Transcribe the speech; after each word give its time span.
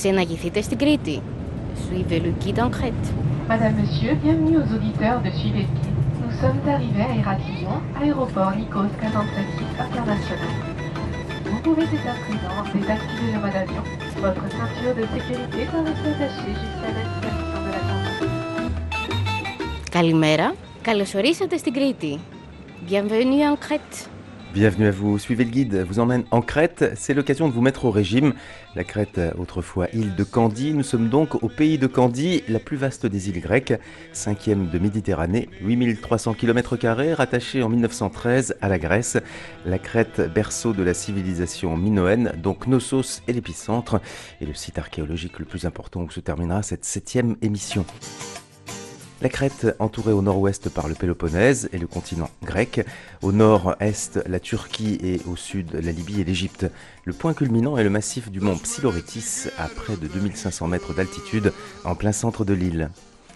ξεναγηθείτε 0.00 0.60
στην 0.62 0.78
Κρήτη. 0.78 1.16
Suivez 1.84 2.20
le 2.26 2.32
guide 2.42 2.60
en 2.64 2.70
Crète. 2.76 3.06
Madame, 3.52 3.74
Monsieur, 3.80 4.12
bienvenue 4.24 4.56
aux 4.62 4.70
auditeurs 4.76 5.20
de 5.26 5.30
Suivez 5.38 5.64
le 5.68 5.72
Guide. 5.76 5.98
Nous 6.22 6.34
sommes 6.40 6.62
arrivés 6.74 7.06
à 7.10 7.14
Héraclion, 7.20 7.76
aéroport 8.00 8.52
Nikos 8.58 8.92
Kazantzakis 9.00 9.72
international. 9.86 10.54
Vous 11.50 11.60
pouvez 11.66 11.86
dès 11.92 12.04
à 12.14 12.16
présent 12.24 12.58
désactiver 12.76 13.30
le 13.34 13.38
mode 13.44 13.58
avion. 13.64 13.84
Votre 14.26 14.46
ceinture 14.56 14.94
de 15.00 15.04
sécurité 15.14 15.60
doit 15.70 15.84
rester 15.90 16.10
attachée 16.16 16.54
jusqu'à 16.62 16.90
l'activation 16.96 17.58
de 17.66 17.70
la 17.76 17.80
caméra. 17.88 18.12
Καλημέρα. 19.90 20.54
Καλώς 20.82 21.14
ορίσατε 21.14 21.56
στην 21.56 21.72
Κρήτη. 21.72 22.18
Bienvenue 22.88 23.42
en 23.50 23.56
Crète. 23.66 24.17
Bienvenue 24.58 24.88
à 24.88 24.90
vous, 24.90 25.20
suivez 25.20 25.44
le 25.44 25.52
guide, 25.52 25.84
vous 25.88 26.00
emmène 26.00 26.24
en 26.32 26.42
Crète, 26.42 26.90
c'est 26.96 27.14
l'occasion 27.14 27.46
de 27.46 27.52
vous 27.52 27.60
mettre 27.60 27.84
au 27.84 27.92
régime. 27.92 28.34
La 28.74 28.82
Crète, 28.82 29.20
autrefois 29.38 29.86
île 29.92 30.16
de 30.16 30.24
Candie, 30.24 30.74
nous 30.74 30.82
sommes 30.82 31.08
donc 31.08 31.44
au 31.44 31.48
pays 31.48 31.78
de 31.78 31.86
Candie, 31.86 32.42
la 32.48 32.58
plus 32.58 32.76
vaste 32.76 33.06
des 33.06 33.28
îles 33.28 33.40
grecques, 33.40 33.74
cinquième 34.12 34.68
de 34.68 34.80
Méditerranée, 34.80 35.48
8300 35.60 36.34
km, 36.34 36.76
rattachée 37.14 37.62
en 37.62 37.68
1913 37.68 38.56
à 38.60 38.68
la 38.68 38.80
Grèce. 38.80 39.16
La 39.64 39.78
Crète, 39.78 40.20
berceau 40.34 40.72
de 40.72 40.82
la 40.82 40.92
civilisation 40.92 41.76
minoenne, 41.76 42.32
donc 42.42 42.66
Knossos 42.66 43.22
est 43.28 43.34
l'épicentre, 43.34 44.00
et 44.40 44.44
le 44.44 44.54
site 44.54 44.80
archéologique 44.80 45.38
le 45.38 45.44
plus 45.44 45.66
important 45.66 46.00
où 46.00 46.10
se 46.10 46.18
terminera 46.18 46.64
cette 46.64 46.84
septième 46.84 47.36
émission. 47.42 47.86
La 49.20 49.28
Crète, 49.28 49.74
entourée 49.80 50.12
au 50.12 50.22
nord-ouest 50.22 50.68
par 50.68 50.86
le 50.86 50.94
Péloponnèse 50.94 51.68
et 51.72 51.78
le 51.78 51.88
continent 51.88 52.30
grec, 52.44 52.86
au 53.20 53.32
nord-est 53.32 54.20
la 54.28 54.38
Turquie 54.38 54.96
et 55.02 55.20
au 55.26 55.34
sud 55.34 55.72
la 55.72 55.90
Libye 55.90 56.20
et 56.20 56.24
l'Égypte. 56.24 56.66
Le 57.04 57.12
point 57.12 57.34
culminant 57.34 57.76
est 57.76 57.82
le 57.82 57.90
massif 57.90 58.30
du 58.30 58.40
mont 58.40 58.56
Psiloritis 58.56 59.48
à 59.58 59.66
près 59.66 59.96
de 59.96 60.06
2500 60.06 60.68
mètres 60.68 60.94
d'altitude 60.94 61.52
en 61.84 61.96
plein 61.96 62.12
centre 62.12 62.44
de 62.44 62.54
l'île. 62.54 62.90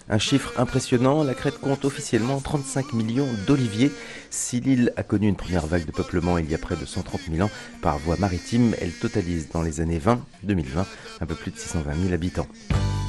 Un 0.07 0.19
chiffre 0.19 0.53
impressionnant, 0.57 1.21
la 1.21 1.33
Crète 1.33 1.59
compte 1.59 1.83
officiellement 1.83 2.39
35 2.39 2.93
millions 2.93 3.27
d'oliviers. 3.45 3.91
Si 4.29 4.61
l'île 4.61 4.93
a 4.95 5.03
connu 5.03 5.27
une 5.27 5.35
première 5.35 5.67
vague 5.67 5.85
de 5.85 5.91
peuplement 5.91 6.37
il 6.37 6.49
y 6.49 6.55
a 6.55 6.59
près 6.59 6.77
de 6.77 6.85
130 6.85 7.21
000 7.29 7.45
ans 7.45 7.51
par 7.81 7.97
voie 7.97 8.15
maritime, 8.17 8.73
elle 8.79 8.93
totalise 8.93 9.49
dans 9.49 9.61
les 9.61 9.81
années 9.81 9.99
20-2020 9.99 10.85
un 11.19 11.25
peu 11.25 11.35
plus 11.35 11.51
de 11.51 11.57
620 11.57 11.93
000 12.03 12.13
habitants. 12.13 12.47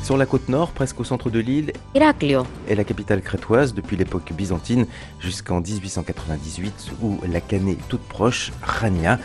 Sur 0.04 0.18
la 0.18 0.26
côte 0.26 0.50
nord, 0.50 0.72
presque 0.72 1.00
au 1.00 1.04
centre 1.04 1.30
de 1.30 1.38
l'île, 1.38 1.72
Héraclio 1.94 2.42
est 2.68 2.74
la 2.74 2.84
capitale 2.84 3.22
crétoise 3.22 3.72
depuis 3.72 3.96
l'époque 3.96 4.34
byzantine 4.34 4.84
jusqu'en 5.18 5.62
1898 5.62 6.90
où 7.00 7.20
la 7.26 7.40
canée 7.40 7.78
toute 7.88 8.02
proche, 8.02 8.52
Rania, 8.60 9.18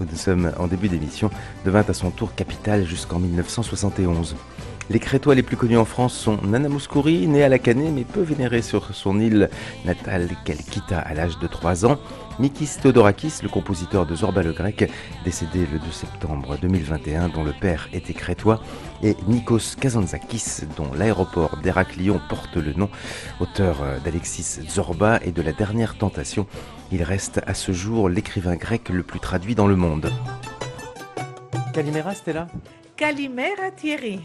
où 0.00 0.04
nous 0.08 0.16
sommes 0.16 0.52
en 0.56 0.68
début 0.68 0.88
d'émission, 0.88 1.30
devint 1.64 1.84
à 1.88 1.92
son 1.94 2.12
tour 2.12 2.32
capitale 2.36 2.86
jusqu'en 2.86 3.18
1971. 3.18 4.36
Les 4.90 4.98
Crétois 4.98 5.36
les 5.36 5.44
plus 5.44 5.56
connus 5.56 5.78
en 5.78 5.84
France 5.84 6.14
sont 6.14 6.38
Nana 6.42 6.68
Mouskouri, 6.68 7.28
née 7.28 7.44
à 7.44 7.48
la 7.48 7.60
Canée 7.60 7.92
mais 7.92 8.02
peu 8.02 8.22
vénérée 8.22 8.60
sur 8.60 8.92
son 8.92 9.20
île 9.20 9.48
natale 9.84 10.30
qu'elle 10.44 10.58
quitta 10.58 10.98
à 10.98 11.14
l'âge 11.14 11.38
de 11.38 11.46
3 11.46 11.86
ans, 11.86 11.96
Mikis 12.40 12.78
Theodorakis, 12.82 13.34
le 13.44 13.48
compositeur 13.48 14.04
de 14.04 14.16
Zorba 14.16 14.42
le 14.42 14.52
Grec, 14.52 14.90
décédé 15.24 15.60
le 15.72 15.78
2 15.78 15.92
septembre 15.92 16.58
2021, 16.60 17.28
dont 17.28 17.44
le 17.44 17.52
père 17.52 17.88
était 17.92 18.14
crétois, 18.14 18.60
et 19.04 19.14
Nikos 19.28 19.76
Kazantzakis, 19.80 20.66
dont 20.76 20.90
l'aéroport 20.92 21.58
d'Héraclion 21.62 22.20
porte 22.28 22.56
le 22.56 22.72
nom, 22.72 22.90
auteur 23.38 23.84
euh, 23.84 24.00
d'Alexis 24.00 24.58
Zorba 24.68 25.20
et 25.22 25.30
de 25.30 25.40
La 25.40 25.52
Dernière 25.52 25.98
Tentation. 25.98 26.48
Il 26.90 27.04
reste 27.04 27.40
à 27.46 27.54
ce 27.54 27.70
jour 27.70 28.08
l'écrivain 28.08 28.56
grec 28.56 28.88
le 28.88 29.04
plus 29.04 29.20
traduit 29.20 29.54
dans 29.54 29.68
le 29.68 29.76
monde. 29.76 30.10
Calimera, 31.72 32.12
c'était 32.12 32.32
là? 32.32 32.48
Calimera 33.00 33.70
Thierry. 33.74 34.20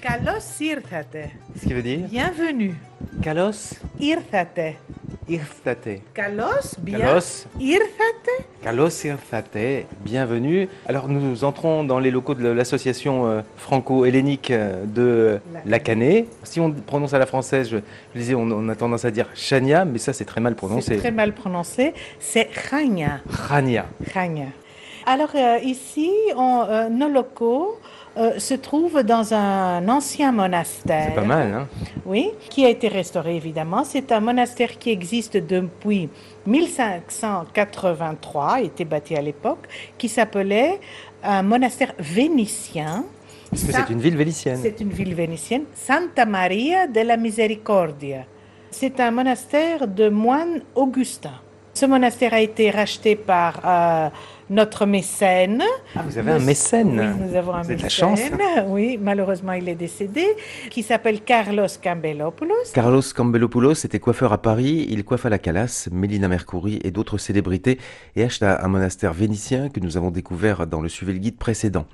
Kalos 0.00 0.60
irthate. 0.60 1.30
Ce 1.56 1.66
qui 1.66 1.72
veut 1.74 1.82
dire? 1.82 2.06
Bienvenue. 2.08 2.76
Kalos 3.20 3.74
irthate. 3.98 4.76
Irthate. 5.28 6.02
Kalos, 6.14 6.76
bien. 6.78 7.00
Kalos. 7.00 7.48
Irthate. 7.58 8.46
Kalos 8.62 9.04
Irthate, 9.04 9.86
bienvenue. 10.04 10.68
Alors 10.86 11.08
nous 11.08 11.42
entrons 11.42 11.82
dans 11.82 11.98
les 11.98 12.12
locaux 12.12 12.34
de 12.36 12.46
l'association 12.46 13.26
euh, 13.26 13.40
franco-hellénique 13.56 14.52
euh, 14.52 14.84
de 14.86 15.40
La 15.66 15.80
Canée. 15.80 16.28
Si 16.44 16.60
on 16.60 16.70
prononce 16.70 17.14
à 17.14 17.18
la 17.18 17.26
française, 17.26 17.70
je, 17.70 17.78
disais, 18.14 18.36
on, 18.36 18.68
a 18.68 18.76
tendance 18.76 19.04
à 19.04 19.10
dire 19.10 19.30
Chania, 19.34 19.84
mais 19.84 19.98
ça 19.98 20.12
c'est 20.12 20.26
très 20.26 20.40
mal 20.40 20.54
prononcé. 20.54 20.94
C'est 20.94 21.00
très 21.00 21.10
mal 21.10 21.32
prononcé, 21.34 21.92
c'est 22.20 22.48
Chania. 22.52 23.20
Chania. 23.48 23.86
Chania. 24.14 24.46
Alors 25.06 25.32
euh, 25.34 25.58
ici, 25.64 26.12
nos 26.36 27.08
locaux, 27.08 27.80
euh, 28.16 28.38
se 28.38 28.52
trouvent 28.52 29.02
dans 29.02 29.32
un 29.32 29.88
ancien 29.88 30.32
monastère. 30.32 31.06
C'est 31.08 31.14
pas 31.14 31.22
mal, 31.22 31.54
hein? 31.54 31.66
Oui, 32.04 32.28
qui 32.50 32.66
a 32.66 32.68
été 32.68 32.88
restauré 32.88 33.36
évidemment. 33.36 33.84
C'est 33.84 34.12
un 34.12 34.20
monastère 34.20 34.78
qui 34.78 34.90
existe 34.90 35.38
depuis 35.38 36.10
1583, 36.46 38.60
était 38.62 38.84
bâti 38.84 39.16
à 39.16 39.22
l'époque, 39.22 39.66
qui 39.96 40.10
s'appelait 40.10 40.78
un 41.22 41.42
monastère 41.42 41.94
vénitien. 41.98 43.06
Parce 43.50 43.64
que 43.64 43.72
c'est 43.72 43.88
une 43.90 44.00
ville 44.00 44.16
vélicienne. 44.16 44.58
C'est 44.60 44.80
une 44.80 44.90
ville 44.90 45.14
vénitienne, 45.14 45.64
Santa 45.74 46.26
Maria 46.26 46.86
della 46.86 47.16
Misericordia. 47.16 48.26
C'est 48.70 49.00
un 49.00 49.10
monastère 49.10 49.88
de 49.88 50.10
moines 50.10 50.60
augustins. 50.74 51.40
Ce 51.74 51.86
monastère 51.86 52.34
a 52.34 52.40
été 52.40 52.70
racheté 52.70 53.16
par 53.16 53.60
euh, 53.64 54.10
notre 54.52 54.86
mécène. 54.86 55.62
Ah, 55.96 56.02
vous 56.06 56.18
avez 56.18 56.32
un 56.32 56.38
mécène 56.38 57.00
Oui, 57.00 57.26
nous 57.30 57.36
avons 57.36 57.54
un 57.54 57.62
Vous 57.62 57.70
avez 57.70 57.76
de 57.76 57.80
la 57.82 57.86
mécène. 57.86 57.90
chance. 57.90 58.20
Oui, 58.68 58.98
malheureusement, 59.00 59.52
il 59.52 59.68
est 59.68 59.74
décédé, 59.74 60.24
qui 60.70 60.82
s'appelle 60.82 61.22
Carlos 61.22 61.66
Cambelopoulos. 61.82 62.54
Carlos 62.74 63.02
Cambelopoulos 63.14 63.72
était 63.84 63.98
coiffeur 63.98 64.32
à 64.32 64.38
Paris, 64.42 64.86
il 64.90 65.04
coiffa 65.04 65.28
la 65.30 65.38
Calas, 65.38 65.88
Mélina 65.90 66.28
Mercouri 66.28 66.80
et 66.84 66.90
d'autres 66.90 67.18
célébrités 67.18 67.78
et 68.14 68.24
acheta 68.24 68.62
un 68.62 68.68
monastère 68.68 69.12
vénitien 69.12 69.70
que 69.70 69.80
nous 69.80 69.96
avons 69.96 70.10
découvert 70.10 70.66
dans 70.66 70.82
le 70.82 70.88
Suivez 70.88 71.14
le 71.14 71.18
Guide 71.18 71.38
précédent. 71.38 71.86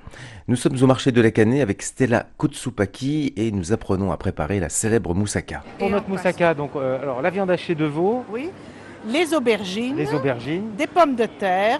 Nous 0.47 0.55
sommes 0.55 0.75
au 0.81 0.85
marché 0.87 1.11
de 1.11 1.21
la 1.21 1.31
Canée 1.31 1.61
avec 1.61 1.81
Stella 1.81 2.25
Kutsupaki 2.37 3.33
et 3.37 3.51
nous 3.51 3.71
apprenons 3.71 4.11
à 4.11 4.17
préparer 4.17 4.59
la 4.59 4.69
célèbre 4.69 5.13
moussaka. 5.15 5.63
Pour 5.77 5.89
notre 5.89 6.09
moussaka, 6.09 6.49
moussaka, 6.49 6.53
donc 6.53 6.71
alors 6.75 7.21
la 7.21 7.29
viande 7.29 7.51
hachée 7.51 7.75
de 7.75 7.85
veau, 7.85 8.23
Oui, 8.31 8.49
les 9.07 9.33
aubergines, 9.33 9.95
les 9.95 10.13
aubergines, 10.13 10.75
des 10.77 10.87
pommes 10.87 11.15
de 11.15 11.25
terre, 11.25 11.79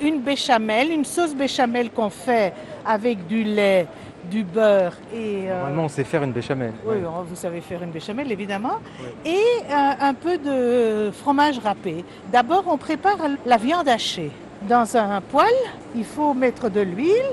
une 0.00 0.20
béchamel, 0.20 0.90
une 0.90 1.04
sauce 1.04 1.34
béchamel 1.34 1.90
qu'on 1.90 2.10
fait 2.10 2.52
avec 2.84 3.26
du 3.26 3.44
lait, 3.44 3.86
du 4.30 4.42
beurre 4.44 4.92
et... 5.14 5.44
euh, 5.48 5.54
Normalement, 5.60 5.84
on 5.84 5.88
sait 5.88 6.04
faire 6.04 6.22
une 6.22 6.32
béchamel. 6.32 6.72
Oui, 6.84 6.96
vous 7.28 7.36
savez 7.36 7.60
faire 7.60 7.82
une 7.82 7.90
béchamel, 7.90 8.30
évidemment. 8.32 8.78
Et 9.24 9.36
euh, 9.70 9.92
un 10.00 10.14
peu 10.14 10.36
de 10.38 11.10
fromage 11.12 11.58
râpé. 11.58 12.04
D'abord, 12.32 12.64
on 12.68 12.76
prépare 12.76 13.18
la 13.44 13.56
viande 13.56 13.88
hachée. 13.88 14.30
Dans 14.62 14.96
un 14.96 15.20
poêle, 15.20 15.46
il 15.94 16.04
faut 16.04 16.34
mettre 16.34 16.68
de 16.70 16.80
l'huile, 16.80 17.30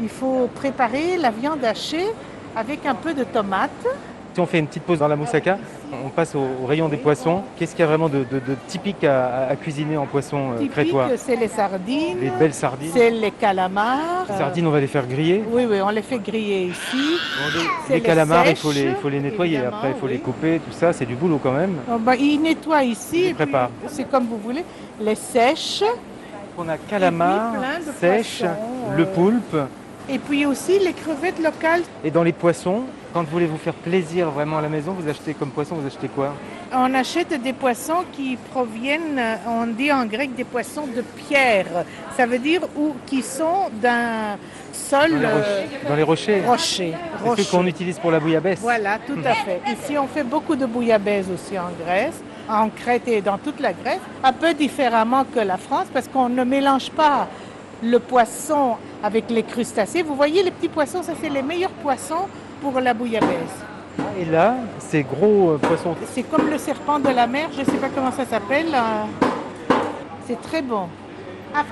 il 0.00 0.08
faut 0.08 0.48
préparer 0.54 1.18
la 1.18 1.30
viande 1.30 1.64
hachée 1.64 2.06
avec 2.56 2.86
un 2.86 2.94
peu 2.94 3.12
de 3.14 3.24
tomate. 3.24 3.70
Si 4.34 4.40
on 4.40 4.46
fait 4.46 4.58
une 4.60 4.66
petite 4.66 4.84
pause 4.84 4.98
dans 5.00 5.08
la 5.08 5.16
moussaka, 5.16 5.58
on 6.04 6.08
passe 6.08 6.34
au, 6.34 6.40
au 6.62 6.66
rayon 6.66 6.88
des 6.88 6.96
poissons. 6.96 7.42
Qu'est-ce 7.58 7.72
qu'il 7.72 7.80
y 7.80 7.82
a 7.82 7.86
vraiment 7.86 8.08
de, 8.08 8.20
de- 8.20 8.38
de 8.38 8.56
typique 8.66 9.04
à, 9.04 9.48
à 9.48 9.56
cuisiner 9.56 9.98
en 9.98 10.06
poisson 10.06 10.52
euh, 10.52 10.56
Typique, 10.56 10.72
crétois 10.72 11.08
c'est 11.18 11.36
les 11.36 11.48
sardines, 11.48 12.18
Les 12.18 12.30
belles 12.30 12.54
sardines. 12.54 12.90
c'est 12.94 13.10
les 13.10 13.30
calamars. 13.30 14.24
Les 14.30 14.36
sardines, 14.38 14.66
on 14.66 14.70
va 14.70 14.80
les 14.80 14.86
faire 14.86 15.06
griller. 15.06 15.44
Oui, 15.50 15.66
oui, 15.68 15.82
on 15.82 15.90
les 15.90 16.00
fait 16.00 16.18
griller 16.18 16.64
ici. 16.68 17.18
Les 17.90 17.96
les 17.96 18.00
calamars, 18.00 18.46
il 18.48 18.56
faut 18.56 18.72
les, 18.72 18.80
sèches, 18.84 18.88
il 18.96 19.02
faut 19.02 19.08
les 19.10 19.20
nettoyer. 19.20 19.58
Après, 19.66 19.90
il 19.90 19.94
faut 19.96 20.06
oui. 20.06 20.12
les 20.12 20.18
couper, 20.20 20.60
tout 20.66 20.72
ça. 20.72 20.94
C'est 20.94 21.04
du 21.06 21.14
boulot 21.14 21.38
quand 21.42 21.52
même. 21.52 21.76
Oh, 21.90 21.98
bah, 21.98 22.16
ils 22.16 22.40
nettoient 22.40 22.84
ici. 22.84 23.24
puis 23.26 23.34
préparent. 23.34 23.70
C'est 23.88 24.08
comme 24.10 24.24
vous 24.28 24.38
voulez. 24.38 24.64
Les 24.98 25.14
sèches. 25.14 25.84
On 26.56 26.68
a 26.70 26.76
calamar, 26.78 27.52
sèche, 28.00 28.38
poissons, 28.40 28.96
le 28.96 29.06
poulpe. 29.06 29.56
Et 30.08 30.18
puis 30.18 30.44
aussi 30.46 30.78
les 30.78 30.92
crevettes 30.92 31.38
locales. 31.42 31.82
Et 32.04 32.10
dans 32.10 32.22
les 32.22 32.32
poissons, 32.32 32.82
quand 33.14 33.22
vous 33.22 33.30
voulez 33.30 33.46
vous 33.46 33.56
faire 33.58 33.74
plaisir 33.74 34.30
vraiment 34.30 34.58
à 34.58 34.62
la 34.62 34.68
maison, 34.68 34.92
vous 34.98 35.08
achetez 35.08 35.34
comme 35.34 35.50
poisson, 35.50 35.76
vous 35.76 35.86
achetez 35.86 36.08
quoi? 36.08 36.34
On 36.74 36.92
achète 36.94 37.40
des 37.42 37.52
poissons 37.52 38.04
qui 38.12 38.36
proviennent, 38.50 39.18
euh, 39.18 39.34
on 39.46 39.66
dit 39.66 39.92
en 39.92 40.06
grec 40.06 40.34
des 40.34 40.44
poissons 40.44 40.86
de 40.86 41.02
pierre. 41.02 41.66
Ça 42.16 42.26
veut 42.26 42.38
dire 42.38 42.62
où, 42.76 42.94
qui 43.06 43.22
sont 43.22 43.68
d'un 43.80 44.36
sol 44.72 45.10
Dans 45.12 45.18
les, 45.18 45.24
euh, 45.26 45.34
roches- 45.36 45.88
dans 45.88 45.96
les 45.96 46.02
rochers. 46.02 46.42
rocher. 46.46 46.94
C'est 47.22 47.28
rocheux. 47.28 47.42
ce 47.42 47.50
qu'on 47.50 47.66
utilise 47.66 47.98
pour 47.98 48.10
la 48.10 48.18
bouillabaisse. 48.20 48.60
Voilà, 48.60 48.98
tout 49.06 49.18
à 49.24 49.34
fait. 49.34 49.60
Ici, 49.70 49.96
on 49.98 50.06
fait 50.08 50.24
beaucoup 50.24 50.56
de 50.56 50.64
bouillabaisse 50.66 51.26
aussi 51.32 51.58
en 51.58 51.70
Grèce, 51.84 52.20
en 52.48 52.70
Crète 52.70 53.06
et 53.06 53.20
dans 53.20 53.38
toute 53.38 53.60
la 53.60 53.72
Grèce, 53.74 54.00
un 54.24 54.32
peu 54.32 54.54
différemment 54.54 55.24
que 55.32 55.40
la 55.40 55.58
France 55.58 55.86
parce 55.92 56.08
qu'on 56.08 56.28
ne 56.30 56.42
mélange 56.44 56.90
pas 56.90 57.28
le 57.82 57.98
poisson 57.98 58.76
avec 59.02 59.28
les 59.30 59.42
crustacés. 59.42 60.02
Vous 60.02 60.14
voyez 60.14 60.42
les 60.42 60.50
petits 60.50 60.68
poissons, 60.68 61.02
ça 61.02 61.12
c'est 61.20 61.28
les 61.28 61.42
meilleurs 61.42 61.70
poissons 61.70 62.28
pour 62.60 62.80
la 62.80 62.94
bouillabaisse. 62.94 63.58
Ah, 63.98 64.02
et 64.18 64.24
là, 64.24 64.54
ces 64.78 65.02
gros 65.02 65.50
euh, 65.50 65.58
poissons. 65.58 65.94
C'est 66.12 66.22
comme 66.22 66.48
le 66.48 66.58
serpent 66.58 66.98
de 66.98 67.10
la 67.10 67.26
mer, 67.26 67.48
je 67.52 67.60
ne 67.60 67.66
sais 67.66 67.76
pas 67.76 67.88
comment 67.94 68.12
ça 68.12 68.24
s'appelle. 68.24 68.68
Euh, 68.72 69.04
c'est 70.26 70.40
très 70.40 70.62
bon. 70.62 70.88
Ah, 71.54 71.64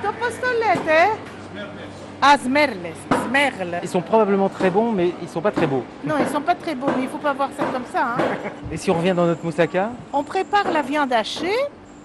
hein? 2.23 2.37
Zmerles. 2.45 2.93
Zmerles. 3.27 3.81
Ils 3.83 3.89
sont 3.89 4.03
probablement 4.03 4.51
très 4.51 4.69
bons, 4.69 4.93
mais 4.93 5.13
ils 5.23 5.29
sont 5.29 5.41
pas 5.41 5.53
très 5.53 5.67
beaux. 5.67 5.85
Non, 6.05 6.17
ils 6.21 6.29
sont 6.29 6.43
pas 6.43 6.55
très 6.55 6.75
beaux, 6.75 6.89
mais 6.97 7.05
il 7.05 7.09
faut 7.09 7.19
pas 7.19 7.33
voir 7.33 7.49
ça 7.57 7.65
comme 7.73 7.87
ça. 7.91 8.17
Hein. 8.19 8.23
Et 8.73 8.77
si 8.77 8.91
on 8.91 8.95
revient 8.95 9.15
dans 9.17 9.27
notre 9.27 9.43
moussaka? 9.45 9.91
On 10.13 10.23
prépare 10.23 10.71
la 10.71 10.83
viande 10.83 11.13
hachée 11.13 11.57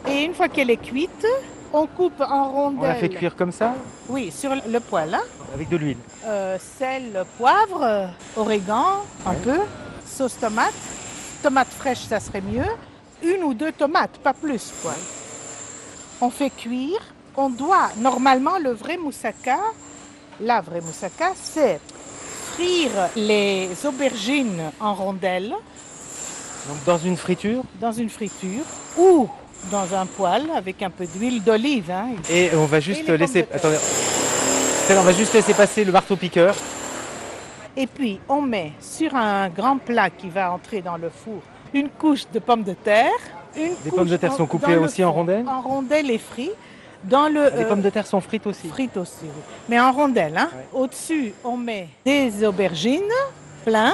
et 0.07 0.23
une 0.23 0.33
fois 0.33 0.47
qu'elle 0.47 0.69
est 0.69 0.77
cuite, 0.77 1.25
on 1.75 1.87
coupe 1.87 2.21
en 2.21 2.49
rondelles. 2.51 2.79
on 2.79 2.87
la 2.87 2.95
fait 2.95 3.09
cuire 3.09 3.35
comme 3.35 3.51
ça, 3.51 3.73
Oui, 4.07 4.31
sur 4.31 4.51
le 4.55 4.79
poêle. 4.79 5.13
hein. 5.13 5.23
avec 5.53 5.67
de 5.69 5.77
l'huile. 5.77 5.97
Euh, 6.25 6.57
sel, 6.79 7.23
poivre, 7.37 8.09
origan, 8.37 9.03
un 9.25 9.33
peu, 9.33 9.59
sauce 10.05 10.37
tomate. 10.39 10.73
Tomate 11.43 11.67
fraîche, 11.67 11.99
ça 12.07 12.19
serait 12.19 12.41
mieux. 12.41 12.65
Une 13.23 13.43
ou 13.43 13.53
deux 13.53 13.71
tomates, 13.71 14.17
pas 14.19 14.33
plus. 14.33 14.71
Quoi. 14.81 14.93
On 16.21 16.29
fait 16.29 16.49
cuire. 16.49 16.99
On 17.37 17.49
doit, 17.49 17.89
normalement, 17.97 18.57
le 18.57 18.71
vrai 18.71 18.95
moussaka, 18.97 19.57
la 20.39 20.61
vraie 20.61 20.79
moussaka, 20.81 21.31
c'est 21.35 21.81
frire 22.53 23.09
les 23.17 23.69
aubergines 23.85 24.71
en 24.79 24.93
rondelles 24.93 25.53
Donc 26.69 26.77
dans 26.85 26.97
une 26.97 27.17
friture, 27.17 27.63
dans 27.81 27.91
une 27.91 28.09
friture 28.09 28.63
ou 28.97 29.27
dans 29.71 29.93
un 29.95 30.05
poêle 30.05 30.47
avec 30.55 30.81
un 30.81 30.89
peu 30.89 31.05
d'huile 31.05 31.43
d'olive. 31.43 31.91
hein. 31.91 32.09
et 32.29 32.49
on 32.55 32.65
va 32.65 32.79
juste 32.79 33.07
laisser. 33.07 33.47
Attendez. 33.53 33.77
On 34.91 35.01
va 35.01 35.13
juste 35.13 35.33
laisser 35.33 35.53
passer 35.53 35.83
le 35.83 35.91
marteau 35.91 36.15
piqueur. 36.15 36.55
Et 37.75 37.87
puis, 37.87 38.19
on 38.29 38.41
met 38.41 38.71
sur 38.79 39.15
un 39.15 39.49
grand 39.49 39.77
plat 39.77 40.09
qui 40.09 40.29
va 40.29 40.51
entrer 40.53 40.81
dans 40.81 40.97
le 40.97 41.09
four 41.09 41.41
une 41.73 41.89
couche 41.89 42.23
de 42.33 42.39
pommes 42.39 42.63
de 42.63 42.73
terre. 42.73 43.09
Une 43.57 43.71
Les 43.83 43.91
pommes 43.91 44.07
de 44.07 44.15
terre 44.17 44.33
sont 44.33 44.45
coupées 44.45 44.77
aussi 44.77 45.03
en 45.03 45.11
rondelles 45.11 45.45
En 45.47 45.61
rondelles 45.61 46.09
et 46.11 46.17
frites. 46.19 46.51
Dans 47.03 47.27
le, 47.27 47.43
Les 47.55 47.63
euh, 47.63 47.67
pommes 47.69 47.81
de 47.81 47.89
terre 47.89 48.07
sont 48.07 48.21
frites 48.21 48.47
aussi. 48.47 48.67
frites 48.69 48.97
aussi, 48.97 49.23
oui. 49.23 49.41
Mais 49.69 49.79
en 49.79 49.91
rondelles. 49.91 50.37
Hein. 50.37 50.49
Ouais. 50.55 50.81
Au-dessus, 50.81 51.33
on 51.43 51.55
met 51.57 51.89
des 52.05 52.43
aubergines 52.45 53.01
plein, 53.65 53.93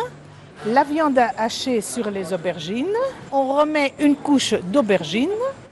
la 0.66 0.84
viande 0.84 1.20
hachée 1.38 1.82
sur 1.82 2.10
les 2.12 2.34
aubergines. 2.34 2.86
On 3.32 3.54
remet 3.56 3.94
une 4.00 4.16
couche 4.16 4.54
d'aubergines. 4.54 5.30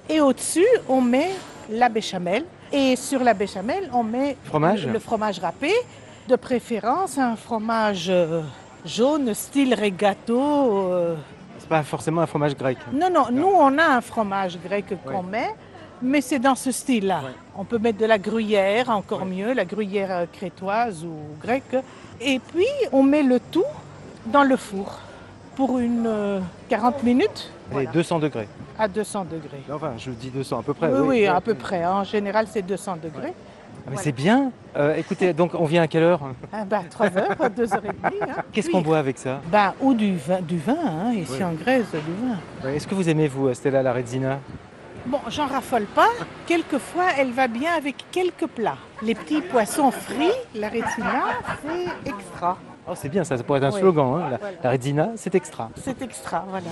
Et 0.09 0.21
au-dessus, 0.21 0.65
on 0.88 1.01
met 1.01 1.30
la 1.69 1.89
béchamel. 1.89 2.45
Et 2.71 2.95
sur 2.95 3.24
la 3.24 3.33
béchamel, 3.33 3.89
on 3.94 4.03
met 4.03 4.38
Fromage 4.45 4.88
le 4.88 5.00
fromage 5.00 5.39
râpé. 5.39 5.71
De 6.27 6.36
préférence, 6.36 7.18
un 7.18 7.36
fromage 7.36 8.07
euh, 8.09 8.41
jaune, 8.86 9.33
style 9.33 9.74
regato. 9.74 10.39
euh. 10.92 11.15
C'est 11.57 11.69
pas 11.69 11.83
forcément 11.83 12.21
un 12.21 12.27
fromage 12.27 12.56
grec. 12.56 12.77
Non, 12.94 13.09
non, 13.09 13.25
nous, 13.31 13.47
on 13.47 13.77
a 13.77 13.83
un 13.97 14.01
fromage 14.01 14.57
grec 14.63 14.85
qu'on 15.06 15.24
met, 15.24 15.50
mais 16.01 16.21
c'est 16.21 16.38
dans 16.39 16.56
ce 16.56 16.71
style-là. 16.71 17.21
Ouais. 17.25 17.31
On 17.57 17.65
peut 17.65 17.80
mettre 17.80 17.97
de 17.97 18.06
la 18.06 18.18
gruyère, 18.19 18.89
encore 18.89 19.25
mieux, 19.25 19.53
la 19.53 19.65
gruyère 19.65 20.12
euh, 20.12 20.25
crétoise 20.31 21.03
ou 21.03 21.15
grecque. 21.42 21.75
Et 22.21 22.39
puis, 22.39 22.68
on 22.92 23.01
met 23.03 23.24
le 23.24 23.39
tout 23.39 23.65
dans 24.25 24.44
le 24.44 24.56
four 24.57 25.00
pour 25.56 25.80
une 25.80 26.06
euh, 26.07 26.39
40 26.69 27.04
minutes 27.04 27.51
Allez, 27.71 27.86
voilà, 27.86 27.92
200 27.92 28.19
degrés. 28.19 28.48
à 28.77 28.88
200 28.88 29.25
degrés. 29.25 29.62
Enfin, 29.71 29.94
je 29.98 30.12
dis 30.12 30.30
200 30.30 30.60
à 30.60 30.63
peu 30.63 30.74
près. 30.74 30.88
oui, 30.92 31.00
oui, 31.07 31.27
à 31.27 31.39
peu 31.42 31.54
près. 31.54 31.86
En 31.86 32.04
général, 32.04 32.48
c'est 32.50 32.62
200 32.62 32.98
degrés. 33.04 33.33
Ah, 33.86 33.92
Mais 33.92 33.98
c'est 33.98 34.12
bien. 34.12 34.51
Euh, 34.75 34.95
écoutez, 34.95 35.33
donc 35.33 35.51
on 35.54 35.66
vient 35.66 35.83
à 35.83 35.88
quelle 35.88 36.04
heure? 36.04 36.21
Ah, 36.51 36.66
bah, 36.66 36.81
3 36.89 37.07
heures, 37.18 37.50
2 37.56 37.74
heures 37.74 37.86
et 37.86 37.88
demie. 38.10 38.21
hein. 38.21 38.42
Qu'est-ce 38.51 38.69
qu'on 38.69 38.81
boit 38.81 38.98
avec 38.98 39.18
ça? 39.18 39.42
Bah, 39.51 39.74
Ou 39.81 39.94
du 39.94 40.16
vin, 40.18 40.42
du 40.42 40.57
vin 40.57 40.75
hein, 40.83 41.12
ici 41.13 41.33
Oui. 41.38 41.44
en 41.44 41.54
Grèce, 41.54 41.86
du 41.92 41.98
vin. 42.68 42.69
Est-ce 42.71 42.88
que 42.88 42.95
vous 42.95 43.07
aimez, 43.10 43.27
vous, 43.27 43.54
Stella, 43.54 43.81
la 43.83 43.94
Redzina? 43.94 44.39
Bon, 45.06 45.19
j'en 45.30 45.48
raffole 45.48 45.86
pas. 45.86 46.10
Quelquefois, 46.45 47.06
elle 47.18 47.31
va 47.31 47.48
bien 47.48 47.71
avec 47.77 47.95
quelques 48.12 48.48
plats. 48.48 48.77
Les 49.01 49.16
petits 49.16 49.42
poissons 49.42 49.92
frits, 49.92 50.31
la 50.56 50.68
retina, 50.68 51.24
c'est 51.63 52.10
extra. 52.10 52.57
Oh, 52.89 52.94
c'est 52.95 53.09
bien, 53.09 53.24
ça, 53.24 53.38
ça 53.38 53.44
pourrait 53.44 53.59
être 53.59 53.65
un 53.65 53.71
slogan. 53.71 54.15
hein. 54.15 54.30
La, 54.31 54.38
Voilà. 54.38 54.57
la 54.63 54.69
Redzina, 54.71 55.09
c'est 55.15 55.36
extra. 55.36 55.69
C'est 55.83 56.01
extra, 56.01 56.45
voilà. 56.50 56.68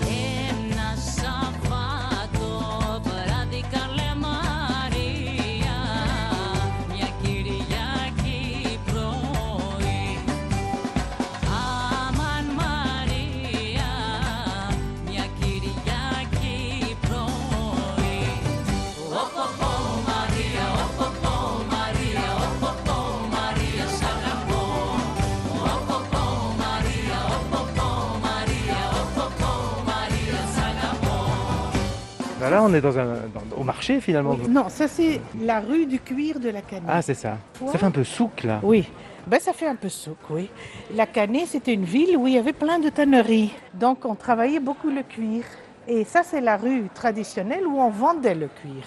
Bah 32.40 32.50
là, 32.52 32.62
on 32.64 32.74
est 32.74 32.82
dans 32.82 32.98
un, 33.00 33.06
dans- 33.06 33.58
au 33.58 33.64
marché, 33.64 34.00
finalement. 34.00 34.32
Oui, 34.40 34.48
Non, 34.50 34.70
ça 34.70 34.88
c'est 34.88 35.20
la 35.42 35.60
rue 35.60 35.86
du 35.86 36.00
cuir 36.00 36.40
de 36.40 36.50
la 36.50 36.62
Canée. 36.62 36.86
Ah, 36.88 37.02
c'est 37.02 37.16
ça. 37.16 37.38
Ça 37.72 37.78
fait 37.78 37.86
un 37.86 37.92
peu 37.92 38.04
souk, 38.04 38.44
là. 38.44 38.60
Oui, 38.64 38.88
ben, 39.26 39.40
ça 39.40 39.54
fait 39.54 39.68
un 39.68 39.76
peu 39.76 39.90
souk, 39.90 40.18
oui. 40.30 40.50
La 40.94 41.08
Canée, 41.08 41.46
c'était 41.48 41.74
une 41.74 41.84
ville 41.86 42.16
où 42.16 42.28
il 42.28 42.34
y 42.34 42.38
avait 42.38 42.54
plein 42.54 42.80
de 42.80 42.90
tanneries. 42.90 43.54
Donc 43.74 44.06
on 44.06 44.14
travaillait 44.16 44.60
beaucoup 44.60 44.90
le 44.90 45.02
cuir. 45.02 45.44
Et 45.88 46.04
ça, 46.04 46.22
c'est 46.24 46.42
la 46.42 46.58
rue 46.58 46.84
traditionnelle 46.94 47.66
où 47.66 47.80
on 47.80 47.90
vendait 47.90 48.36
le 48.36 48.48
cuir. 48.62 48.84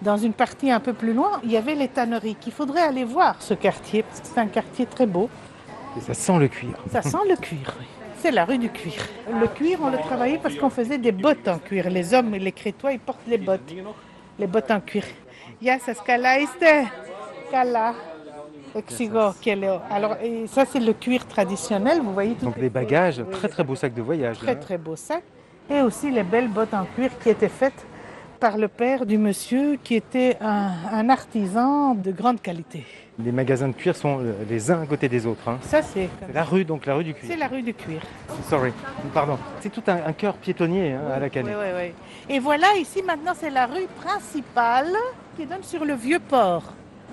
Dans 0.00 0.16
une 0.16 0.32
partie 0.32 0.70
un 0.70 0.80
peu 0.80 0.92
plus 0.92 1.12
loin, 1.12 1.40
il 1.42 1.50
y 1.50 1.56
avait 1.56 1.74
les 1.74 1.88
tanneries 1.88 2.36
qu'il 2.36 2.52
faudrait 2.52 2.82
aller 2.82 3.04
voir, 3.04 3.36
ce 3.40 3.54
quartier, 3.54 4.02
parce 4.04 4.20
que 4.20 4.26
c'est 4.28 4.40
un 4.40 4.46
quartier 4.46 4.86
très 4.86 5.06
beau. 5.06 5.28
Et 5.96 6.00
ça 6.00 6.14
sent 6.14 6.38
le 6.38 6.48
cuir. 6.48 6.70
Ça 6.92 7.02
sent 7.02 7.16
le 7.28 7.36
cuir, 7.36 7.74
oui. 7.80 7.86
C'est 8.26 8.32
la 8.32 8.44
rue 8.44 8.58
du 8.58 8.70
cuir. 8.70 9.06
Le 9.40 9.46
cuir, 9.46 9.78
on 9.80 9.88
le 9.88 9.98
travaillait 9.98 10.40
parce 10.42 10.56
qu'on 10.56 10.68
faisait 10.68 10.98
des 10.98 11.12
bottes 11.12 11.46
en 11.46 11.60
cuir. 11.60 11.88
Les 11.88 12.12
hommes 12.12 12.34
et 12.34 12.40
les 12.40 12.50
crétois, 12.50 12.90
ils 12.90 12.98
portent 12.98 13.28
les 13.28 13.38
bottes. 13.38 13.72
Les 14.36 14.48
bottes 14.48 14.72
en 14.72 14.80
cuir. 14.80 15.04
Ya 15.62 15.78
queleo. 19.40 19.78
Alors, 19.88 20.16
et 20.20 20.48
ça, 20.48 20.64
c'est 20.64 20.80
le 20.80 20.92
cuir 20.92 21.24
traditionnel. 21.28 22.00
Vous 22.02 22.12
voyez 22.12 22.34
tout 22.34 22.46
Donc 22.46 22.58
des 22.58 22.68
bagages, 22.68 23.22
très 23.30 23.46
très 23.46 23.62
beau 23.62 23.76
sac 23.76 23.94
de 23.94 24.02
voyage. 24.02 24.38
Très, 24.38 24.54
là. 24.54 24.56
très 24.56 24.76
beau 24.76 24.96
sac. 24.96 25.22
Et 25.70 25.80
aussi 25.82 26.10
les 26.10 26.24
belles 26.24 26.48
bottes 26.48 26.74
en 26.74 26.84
cuir 26.84 27.16
qui 27.22 27.30
étaient 27.30 27.48
faites 27.48 27.86
par 28.46 28.58
le 28.58 28.68
père 28.68 29.06
du 29.06 29.18
monsieur 29.18 29.76
qui 29.82 29.96
était 29.96 30.36
un, 30.40 30.70
un 30.92 31.08
artisan 31.08 31.94
de 31.94 32.12
grande 32.12 32.40
qualité. 32.40 32.84
Les 33.18 33.32
magasins 33.32 33.66
de 33.66 33.72
cuir 33.72 33.96
sont 33.96 34.20
euh, 34.20 34.34
les 34.48 34.70
uns 34.70 34.82
à 34.82 34.86
côté 34.86 35.08
des 35.08 35.26
autres. 35.26 35.48
hein. 35.48 35.58
Ça, 35.62 35.82
c'est 35.82 36.08
C'est 36.24 36.32
la 36.32 36.44
rue, 36.44 36.64
donc 36.64 36.86
la 36.86 36.94
rue 36.94 37.02
du 37.02 37.12
C'est 37.20 37.26
cuir. 37.26 37.38
la 37.40 37.48
rue 37.48 37.62
du 37.62 37.74
cuir. 37.74 38.00
Sorry, 38.48 38.72
pardon. 39.12 39.36
C'est 39.58 39.70
tout 39.70 39.82
un, 39.88 39.96
un 40.06 40.12
cœur 40.12 40.34
piétonnier 40.34 40.92
hein, 40.92 41.00
à 41.12 41.18
la 41.18 41.24
Oui, 41.26 41.30
Canée. 41.32 41.54
oui, 41.56 41.70
oui. 41.76 41.92
Et 42.32 42.38
voilà, 42.38 42.68
ici 42.76 43.02
maintenant, 43.02 43.32
c'est 43.34 43.50
la 43.50 43.66
rue 43.66 43.88
principale 44.04 44.92
qui 45.36 45.44
donne 45.44 45.64
sur 45.64 45.84
le 45.84 45.94
vieux 45.94 46.20
port. 46.20 46.62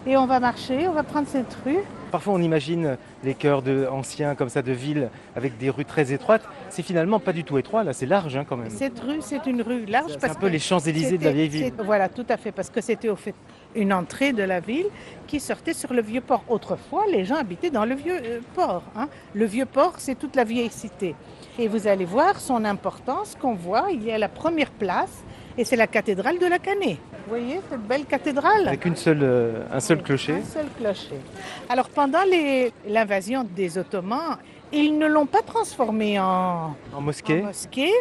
Et 0.06 0.16
on 0.16 0.28
va 0.28 0.40
marcher, 0.40 0.88
on 0.88 0.92
va 0.92 1.02
prendre 1.02 1.28
cette 1.28 1.58
rue. 1.66 1.80
Parfois, 2.14 2.36
on 2.36 2.42
imagine 2.44 2.96
les 3.24 3.34
cœurs 3.34 3.64
de, 3.64 3.88
anciens 3.90 4.36
comme 4.36 4.50
ça 4.50 4.62
de 4.62 4.72
villes 4.72 5.10
avec 5.36 5.58
des 5.58 5.72
rues 5.72 5.84
très 5.84 6.14
étroites. 6.14 6.44
C'est 6.70 6.84
finalement 6.84 7.20
pas 7.20 7.34
du 7.34 7.44
tout 7.44 7.58
étroit, 7.58 7.84
là, 7.84 7.92
c'est 7.92 8.06
large 8.06 8.36
hein, 8.36 8.46
quand 8.48 8.56
même. 8.56 8.70
Cette 8.70 9.00
rue, 9.00 9.20
c'est 9.20 9.48
une 9.48 9.64
rue 9.64 9.88
large. 9.88 10.12
C'est 10.20 10.30
un 10.30 10.36
peu 10.36 10.46
les 10.46 10.60
Champs-Élysées 10.60 11.18
de 11.18 11.24
la 11.24 11.32
vieille 11.32 11.48
ville. 11.48 11.74
Voilà, 11.84 12.10
tout 12.10 12.28
à 12.30 12.38
fait, 12.38 12.52
parce 12.52 12.70
que 12.70 12.82
c'était 12.82 13.10
au 13.10 13.16
fait 13.16 13.34
une 13.74 13.92
entrée 13.92 14.32
de 14.32 14.44
la 14.44 14.60
ville 14.60 14.86
qui 15.26 15.40
sortait 15.40 15.74
sur 15.74 15.92
le 15.92 16.04
vieux 16.04 16.22
port. 16.22 16.44
Autrefois, 16.50 17.06
les 17.12 17.26
gens 17.26 17.38
habitaient 17.38 17.72
dans 17.72 17.86
le 17.86 17.96
vieux 17.96 18.22
euh, 18.24 18.40
port. 18.54 18.84
hein. 18.96 19.10
Le 19.34 19.46
vieux 19.46 19.66
port, 19.66 19.96
c'est 19.98 20.14
toute 20.14 20.36
la 20.36 20.44
vieille 20.44 20.70
cité. 20.70 21.16
Et 21.58 21.68
vous 21.68 21.88
allez 21.88 22.06
voir 22.06 22.40
son 22.40 22.64
importance 22.64 23.36
qu'on 23.42 23.56
voit. 23.56 23.88
Il 23.92 24.04
y 24.04 24.12
a 24.12 24.20
la 24.20 24.30
première 24.30 24.70
place, 24.70 25.24
et 25.58 25.66
c'est 25.66 25.78
la 25.78 25.88
cathédrale 25.88 26.38
de 26.38 26.46
la 26.46 26.60
Canée. 26.60 27.00
Vous 27.26 27.30
voyez 27.30 27.62
cette 27.70 27.88
belle 27.88 28.06
cathédrale 28.06 28.68
Avec 28.68 28.84
une 28.86 28.98
seule, 28.98 29.20
euh, 29.24 29.64
un 29.72 29.80
seul 29.80 30.02
clocher. 30.04 30.34
Un 30.36 30.44
seul 30.44 30.66
clocher. 30.78 31.16
Alors 31.70 31.88
pendant 31.90 32.20
l'invasion 32.88 33.46
des 33.56 33.78
Ottomans, 33.78 34.38
ils 34.74 34.98
ne 34.98 35.08
l'ont 35.08 35.26
pas 35.26 35.42
transformé 35.42 36.20
en, 36.20 36.76
En 36.94 37.02
mosquée. 37.02 37.42
en 37.42 37.46
mosquée. 37.48 37.92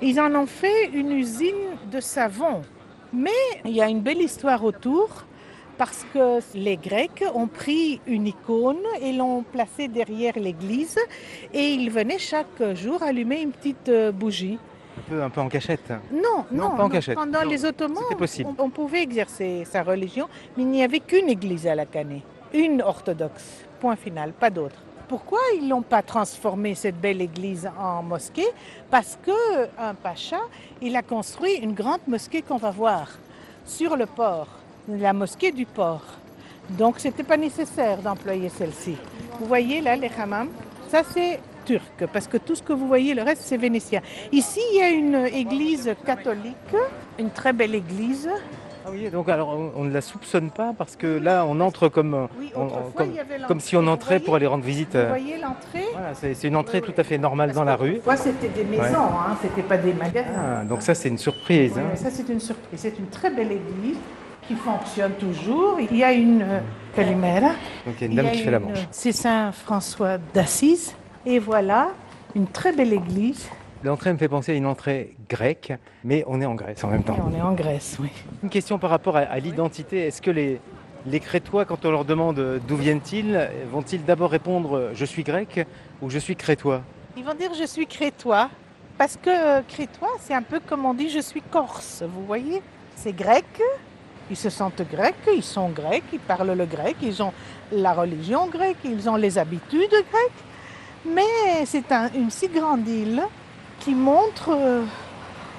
Ils 0.00 0.18
en 0.18 0.34
ont 0.34 0.46
fait 0.46 0.86
une 0.94 1.12
usine 1.12 1.76
de 1.90 2.00
savon. 2.00 2.62
Mais 3.12 3.30
il 3.66 3.72
y 3.72 3.82
a 3.82 3.88
une 3.88 4.00
belle 4.00 4.22
histoire 4.22 4.64
autour 4.64 5.24
parce 5.76 6.06
que 6.14 6.38
les 6.54 6.76
Grecs 6.78 7.24
ont 7.34 7.48
pris 7.48 8.00
une 8.06 8.26
icône 8.26 8.78
et 9.02 9.12
l'ont 9.12 9.42
placée 9.42 9.88
derrière 9.88 10.38
l'église 10.38 10.96
et 11.52 11.72
ils 11.74 11.90
venaient 11.90 12.18
chaque 12.18 12.74
jour 12.74 13.02
allumer 13.02 13.42
une 13.42 13.52
petite 13.52 13.88
euh, 13.90 14.12
bougie. 14.12 14.58
Un 14.98 15.02
peu, 15.08 15.22
un 15.22 15.30
peu 15.30 15.40
en 15.40 15.48
cachette. 15.48 15.90
Non, 16.12 16.44
Non, 16.50 16.70
non, 16.70 16.76
pas 16.76 16.84
en 16.84 16.88
cachette. 16.88 17.14
Pendant 17.14 17.42
Non, 17.42 17.48
les 17.48 17.64
Ottomans. 17.64 18.02
On, 18.44 18.54
on 18.64 18.70
pouvait 18.70 19.02
exercer 19.02 19.64
sa 19.64 19.82
religion, 19.82 20.28
mais 20.56 20.64
il 20.64 20.68
n'y 20.68 20.84
avait 20.84 21.00
qu'une 21.00 21.28
église 21.28 21.66
à 21.66 21.74
la 21.74 21.86
Canée, 21.86 22.22
une 22.52 22.82
orthodoxe. 22.82 23.64
Point 23.80 23.96
final, 23.96 24.32
pas 24.32 24.50
d'autre. 24.50 24.76
Pourquoi 25.08 25.40
ils 25.60 25.68
l'ont 25.68 25.82
pas 25.82 26.02
transformé 26.02 26.74
cette 26.74 26.98
belle 27.00 27.20
église 27.20 27.68
en 27.78 28.02
mosquée? 28.02 28.46
Parce 28.90 29.18
que 29.24 29.64
un 29.78 29.94
pacha, 29.94 30.38
il 30.80 30.94
a 30.96 31.02
construit 31.02 31.54
une 31.56 31.74
grande 31.74 32.00
mosquée 32.06 32.42
qu'on 32.42 32.56
va 32.58 32.70
voir 32.70 33.08
sur 33.64 33.96
le 33.96 34.06
port, 34.06 34.46
la 34.88 35.12
mosquée 35.12 35.52
du 35.52 35.66
port. 35.66 36.02
Donc, 36.70 36.98
c'était 36.98 37.24
pas 37.24 37.36
nécessaire 37.36 37.98
d'employer 37.98 38.48
celle-ci. 38.48 38.96
Vous 39.38 39.46
voyez 39.46 39.80
là 39.80 39.96
les 39.96 40.10
hammams, 40.18 40.48
ça 40.88 41.02
c'est 41.02 41.40
turc, 41.64 42.06
parce 42.12 42.26
que 42.26 42.36
tout 42.36 42.54
ce 42.54 42.62
que 42.62 42.72
vous 42.72 42.86
voyez, 42.86 43.14
le 43.14 43.22
reste 43.22 43.42
c'est 43.44 43.56
vénitien. 43.56 44.00
Ici, 44.32 44.60
il 44.72 44.78
y 44.78 44.82
a 44.82 44.90
une 44.90 45.26
église 45.26 45.94
catholique, 46.04 46.56
une 47.18 47.30
très 47.30 47.52
belle 47.52 47.74
église. 47.74 48.28
Ah 48.84 48.88
oui, 48.90 49.08
donc 49.10 49.28
alors 49.28 49.56
on, 49.76 49.84
ne 49.84 49.92
la 49.92 50.00
soupçonne 50.00 50.50
pas 50.50 50.72
parce 50.76 50.96
que 50.96 51.06
là 51.06 51.44
on 51.46 51.60
entre 51.60 51.88
comme, 51.88 52.14
euh, 52.14 52.26
Oui, 52.38 52.50
on- 52.56 52.68
comme, 53.46 53.60
si 53.60 53.76
on 53.76 53.86
entrait 53.86 54.18
pour 54.18 54.34
aller 54.34 54.48
rendre 54.48 54.64
visite. 54.64 54.92
Vous 54.92 54.98
euh, 54.98 55.08
voyez 55.08 55.36
l'entrée 55.38 55.86
Voilà, 55.92 56.14
c'est 56.14 56.48
une 56.48 56.56
entrée 56.56 56.78
Oui, 56.78 56.84
oui. 56.88 56.92
tout 56.92 57.00
à 57.00 57.04
fait 57.04 57.16
normale 57.18 57.52
dans 57.52 57.62
la 57.62 57.76
rue. 57.76 57.92
Autrefois, 57.92 58.16
c'était 58.16 58.48
des 58.48 58.64
maisons, 58.64 58.82
hein, 58.96 59.36
c'était 59.40 59.62
pas 59.62 59.76
des 59.76 59.92
magasins. 59.92 60.30
Ah, 60.36 60.64
donc 60.64 60.82
ça 60.82 60.94
c'est 60.94 61.08
une 61.08 61.18
surprise. 61.18 61.78
Hein. 61.78 61.94
ça 61.94 62.10
c'est 62.10 62.28
une 62.28 62.40
surprise. 62.40 62.80
C'est 62.80 62.98
une 62.98 63.06
très 63.06 63.30
belle 63.30 63.52
église 63.52 63.98
qui 64.48 64.54
fonctionne 64.56 65.12
toujours. 65.12 65.78
Il 65.78 65.96
y 65.96 66.02
a 66.02 66.12
une 66.12 66.42
euh, 66.42 66.58
calimera. 66.96 67.52
Donc 67.86 67.94
il 68.00 68.00
y 68.00 68.04
a 68.04 68.06
une 68.06 68.16
dame 68.16 68.26
a 68.26 68.30
qui 68.30 68.38
fait 68.38 68.50
la 68.50 68.58
manche. 68.58 68.78
C'est 68.90 69.12
Saint 69.12 69.52
François 69.52 70.18
d'Assise. 70.34 70.96
Et 71.24 71.38
voilà, 71.38 71.90
une 72.34 72.46
très 72.48 72.72
belle 72.72 72.92
église. 72.92 73.48
L'entrée 73.84 74.12
me 74.12 74.18
fait 74.18 74.28
penser 74.28 74.52
à 74.52 74.54
une 74.54 74.66
entrée 74.66 75.14
grecque, 75.28 75.72
mais 76.04 76.24
on 76.26 76.40
est 76.40 76.46
en 76.46 76.54
Grèce 76.54 76.82
en 76.84 76.88
même 76.88 77.00
Et 77.00 77.04
temps. 77.04 77.16
on 77.30 77.36
est 77.36 77.40
en 77.40 77.52
Grèce, 77.52 77.96
oui. 78.00 78.10
Une 78.42 78.48
question 78.48 78.78
par 78.78 78.90
rapport 78.90 79.16
à, 79.16 79.20
à 79.20 79.38
l'identité. 79.38 80.06
Est-ce 80.06 80.22
que 80.22 80.30
les, 80.30 80.60
les 81.06 81.20
Crétois, 81.20 81.64
quand 81.64 81.84
on 81.84 81.90
leur 81.90 82.04
demande 82.04 82.38
euh, 82.38 82.58
d'où 82.66 82.76
viennent-ils, 82.76 83.48
vont-ils 83.70 84.04
d'abord 84.04 84.30
répondre 84.30 84.76
euh, 84.76 84.90
je 84.94 85.04
suis 85.04 85.22
grec 85.24 85.66
ou 86.00 86.10
je 86.10 86.18
suis 86.18 86.36
crétois? 86.36 86.82
Ils 87.16 87.24
vont 87.24 87.34
dire 87.34 87.52
je 87.58 87.66
suis 87.66 87.86
crétois. 87.86 88.50
Parce 88.98 89.16
que 89.16 89.30
euh, 89.30 89.62
crétois, 89.66 90.10
c'est 90.20 90.34
un 90.34 90.42
peu 90.42 90.60
comme 90.60 90.84
on 90.84 90.94
dit 90.94 91.08
je 91.08 91.20
suis 91.20 91.42
corse, 91.42 92.04
vous 92.06 92.24
voyez? 92.26 92.62
C'est 92.94 93.14
grec, 93.16 93.44
ils 94.30 94.36
se 94.36 94.50
sentent 94.50 94.82
grecs, 94.92 95.14
ils 95.34 95.42
sont 95.42 95.70
grecs, 95.70 96.04
ils 96.12 96.20
parlent 96.20 96.52
le 96.52 96.66
grec, 96.66 96.96
ils 97.02 97.20
ont 97.22 97.32
la 97.72 97.94
religion 97.94 98.46
grecque, 98.46 98.76
ils 98.84 99.08
ont 99.08 99.16
les 99.16 99.38
habitudes 99.38 99.90
grecques. 99.90 100.44
Mais 101.04 101.64
c'est 101.66 101.90
un- 101.92 102.10
une 102.14 102.30
si 102.30 102.48
grande 102.48 102.86
île 102.88 103.22
qui 103.80 103.94
montre 103.94 104.50
euh, 104.50 104.82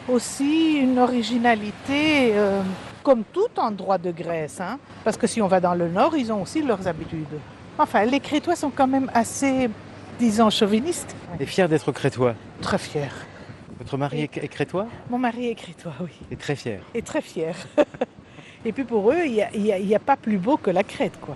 aussi 0.08 0.74
une 0.76 1.00
originalité 1.00 2.32
euh, 2.36 2.62
comme 3.04 3.24
tout 3.26 3.48
endroit 3.58 3.98
de 3.98 4.12
Grèce. 4.12 4.62
hein. 4.62 4.80
Parce 5.04 5.18
que 5.18 5.28
si 5.28 5.42
on 5.42 5.48
va 5.48 5.60
dans 5.60 5.74
le 5.74 5.90
nord, 5.90 6.16
ils 6.16 6.32
ont 6.32 6.42
aussi 6.42 6.62
leurs 6.62 6.88
habitudes. 6.88 7.40
Enfin, 7.78 8.06
les 8.06 8.20
Crétois 8.20 8.56
sont 8.56 8.70
quand 8.70 8.88
même 8.88 9.10
assez, 9.14 9.70
disons, 10.20 10.50
chauvinistes. 10.50 11.16
Et 11.40 11.46
fier 11.46 11.68
d'être 11.68 11.92
crétois. 11.92 12.36
Très 12.62 12.78
fiers. 12.78 13.10
Votre 13.80 13.98
mari 13.98 14.22
est, 14.22 14.38
est 14.38 14.48
crétois? 14.48 14.86
Mon 15.10 15.18
mari 15.18 15.50
est 15.50 15.56
crétois, 15.56 15.94
oui. 16.00 16.12
Et 16.32 16.36
très 16.38 16.56
fier. 16.56 16.80
Et 16.94 17.02
très 17.02 17.22
fier. 17.22 17.56
Et 18.66 18.72
puis 18.72 18.86
pour 18.86 19.12
eux, 19.12 19.26
il 19.26 19.44
n'y 19.86 19.96
a 19.96 20.00
pas 20.00 20.16
plus 20.16 20.38
beau 20.38 20.56
que 20.56 20.70
la 20.72 20.84
Crète, 20.84 21.20
quoi. 21.20 21.36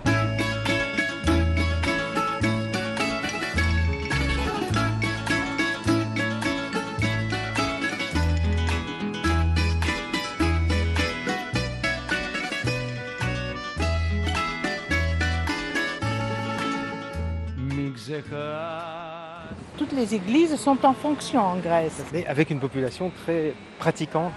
Les 19.98 20.14
églises 20.14 20.54
sont 20.56 20.78
en 20.86 20.94
fonction 20.94 21.40
en 21.40 21.56
Grèce. 21.56 22.02
Mais 22.12 22.24
avec 22.26 22.50
une 22.50 22.60
population 22.60 23.10
très 23.24 23.52
pratiquante, 23.78 24.32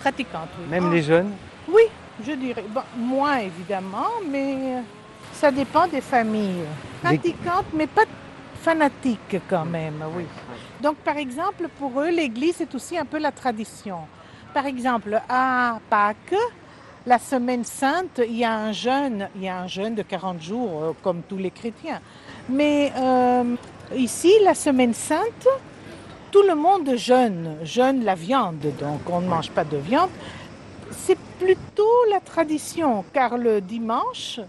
Pratiquantes, 0.00 0.50
oui. 0.60 0.68
même 0.68 0.92
les 0.92 1.02
jeunes. 1.02 1.30
Oui, 1.68 1.84
je 2.26 2.32
dirais. 2.32 2.64
Bon, 2.68 2.82
moins 2.96 3.38
évidemment, 3.38 4.10
mais 4.30 4.82
ça 5.32 5.50
dépend 5.50 5.86
des 5.86 6.00
familles. 6.00 6.64
Pratiquantes, 7.02 7.66
mais 7.74 7.86
pas 7.86 8.02
fanatiques 8.60 9.36
quand 9.48 9.64
même, 9.64 10.02
oui. 10.16 10.24
Donc, 10.82 10.96
par 10.96 11.16
exemple, 11.16 11.68
pour 11.78 12.00
eux, 12.00 12.10
l'Église, 12.10 12.56
c'est 12.58 12.74
aussi 12.74 12.98
un 12.98 13.04
peu 13.04 13.18
la 13.18 13.30
tradition. 13.32 13.98
Par 14.52 14.66
exemple, 14.66 15.20
à 15.28 15.78
Pâques, 15.88 16.34
la 17.06 17.18
semaine 17.18 17.64
sainte, 17.64 18.20
il 18.26 18.36
y 18.36 18.44
a 18.44 18.54
un 18.54 18.72
jeûne, 18.72 19.28
il 19.36 19.42
y 19.42 19.48
a 19.48 19.58
un 19.58 19.66
jeûne 19.66 19.94
de 19.94 20.02
40 20.02 20.42
jours, 20.42 20.82
euh, 20.82 20.92
comme 21.02 21.22
tous 21.22 21.36
les 21.36 21.50
chrétiens. 21.50 22.00
Mais 22.48 22.92
euh, 22.96 23.54
ici, 23.96 24.32
la 24.42 24.54
semaine 24.54 24.94
sainte, 24.94 25.48
tout 26.30 26.42
le 26.42 26.54
monde 26.54 26.96
jeûne, 26.96 27.56
jeûne 27.62 28.04
la 28.04 28.14
viande, 28.14 28.66
donc 28.80 29.00
on 29.08 29.20
ne 29.20 29.28
mange 29.28 29.50
pas 29.50 29.64
de 29.64 29.76
viande. 29.76 30.10
C'est 30.90 31.18
plutôt 31.38 32.04
la 32.10 32.20
tradition, 32.20 33.04
car 33.12 33.38
le 33.38 33.60
dimanche 33.60 34.40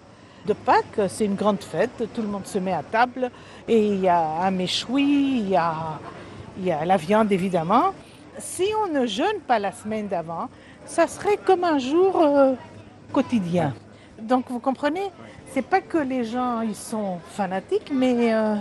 de 0.45 0.53
Pâques, 0.53 1.01
c'est 1.09 1.25
une 1.25 1.35
grande 1.35 1.61
fête, 1.61 2.03
tout 2.13 2.21
le 2.21 2.27
monde 2.27 2.45
se 2.45 2.59
met 2.59 2.73
à 2.73 2.83
table 2.83 3.31
et 3.67 3.87
il 3.87 3.99
y 3.99 4.07
a 4.07 4.41
un 4.41 4.51
méchoui, 4.51 5.39
il 5.39 5.49
y 5.49 5.55
a, 5.57 5.99
la 6.85 6.97
viande 6.97 7.31
évidemment. 7.31 7.93
Si 8.37 8.65
on 8.83 8.91
ne 8.91 9.05
jeûne 9.05 9.39
pas 9.47 9.59
la 9.59 9.71
semaine 9.71 10.07
d'avant, 10.07 10.49
ça 10.85 11.07
serait 11.07 11.37
comme 11.37 11.63
un 11.63 11.79
jour 11.79 12.21
euh, 12.21 12.53
quotidien. 13.11 13.73
Donc 14.21 14.45
vous 14.49 14.59
comprenez, 14.59 15.11
c'est 15.53 15.61
pas 15.61 15.81
que 15.81 15.97
les 15.97 16.23
gens 16.23 16.61
ils 16.61 16.75
sont 16.75 17.17
fanatiques, 17.31 17.91
mais, 17.93 18.33
euh, 18.33 18.55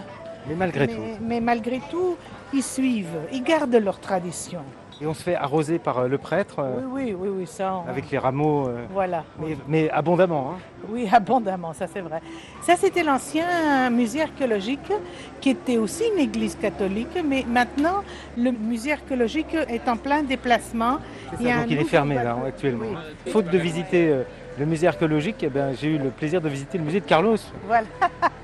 Mais 0.48 0.54
malgré 0.54 0.86
mais, 0.86 0.94
tout. 0.94 1.02
mais 1.22 1.40
malgré 1.40 1.80
tout, 1.90 2.16
ils 2.52 2.62
suivent, 2.62 3.16
ils 3.32 3.42
gardent 3.42 3.74
leur 3.76 3.98
tradition. 3.98 4.60
Et 5.02 5.06
on 5.08 5.14
se 5.14 5.24
fait 5.24 5.34
arroser 5.34 5.80
par 5.80 5.98
euh, 5.98 6.06
le 6.08 6.18
prêtre 6.18 6.60
euh, 6.60 6.76
Oui, 6.88 7.06
oui, 7.06 7.16
oui, 7.18 7.28
oui, 7.40 7.46
ça. 7.48 7.74
on- 7.84 7.90
avec 7.90 8.08
les 8.12 8.18
rameaux, 8.18 8.68
euh, 8.68 8.84
Voilà. 8.92 9.24
mais, 9.40 9.56
mais 9.66 9.90
abondamment. 9.90 10.52
hein. 10.54 10.58
Oui, 10.88 11.08
abondamment, 11.12 11.72
ça 11.72 11.86
c'est 11.92 12.00
vrai. 12.00 12.20
Ça, 12.62 12.76
c'était 12.76 13.02
l'ancien 13.02 13.90
musée 13.90 14.22
archéologique 14.22 14.92
qui 15.40 15.50
était 15.50 15.78
aussi 15.78 16.04
une 16.14 16.20
église 16.20 16.54
catholique, 16.54 17.08
mais 17.28 17.44
maintenant, 17.48 18.04
le 18.36 18.52
musée 18.52 18.92
archéologique 18.92 19.54
est 19.68 19.88
en 19.88 19.96
plein 19.96 20.22
déplacement. 20.22 20.98
C'est 21.30 21.36
Il 21.40 21.46
y 21.48 21.50
a 21.50 21.54
ça, 21.54 21.58
un 21.58 21.62
donc 21.62 21.70
il 21.72 21.78
est 21.80 21.84
fermé 21.84 22.14
là 22.14 22.22
bâtiment. 22.24 22.46
actuellement. 22.46 22.84
Oui. 23.26 23.32
Faute 23.32 23.46
de 23.50 23.58
visiter 23.58 24.14
le 24.60 24.64
musée 24.66 24.86
archéologique, 24.86 25.38
eh 25.42 25.48
ben, 25.48 25.74
j'ai 25.74 25.88
eu 25.88 25.98
le 25.98 26.10
plaisir 26.10 26.40
de 26.40 26.48
visiter 26.48 26.78
le 26.78 26.84
musée 26.84 27.00
de 27.00 27.06
Carlos. 27.06 27.36
Voilà. 27.66 27.86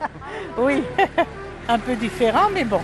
oui, 0.59 0.83
un 1.71 1.79
peu 1.79 1.95
différent, 1.95 2.49
mais 2.53 2.65
bon. 2.65 2.81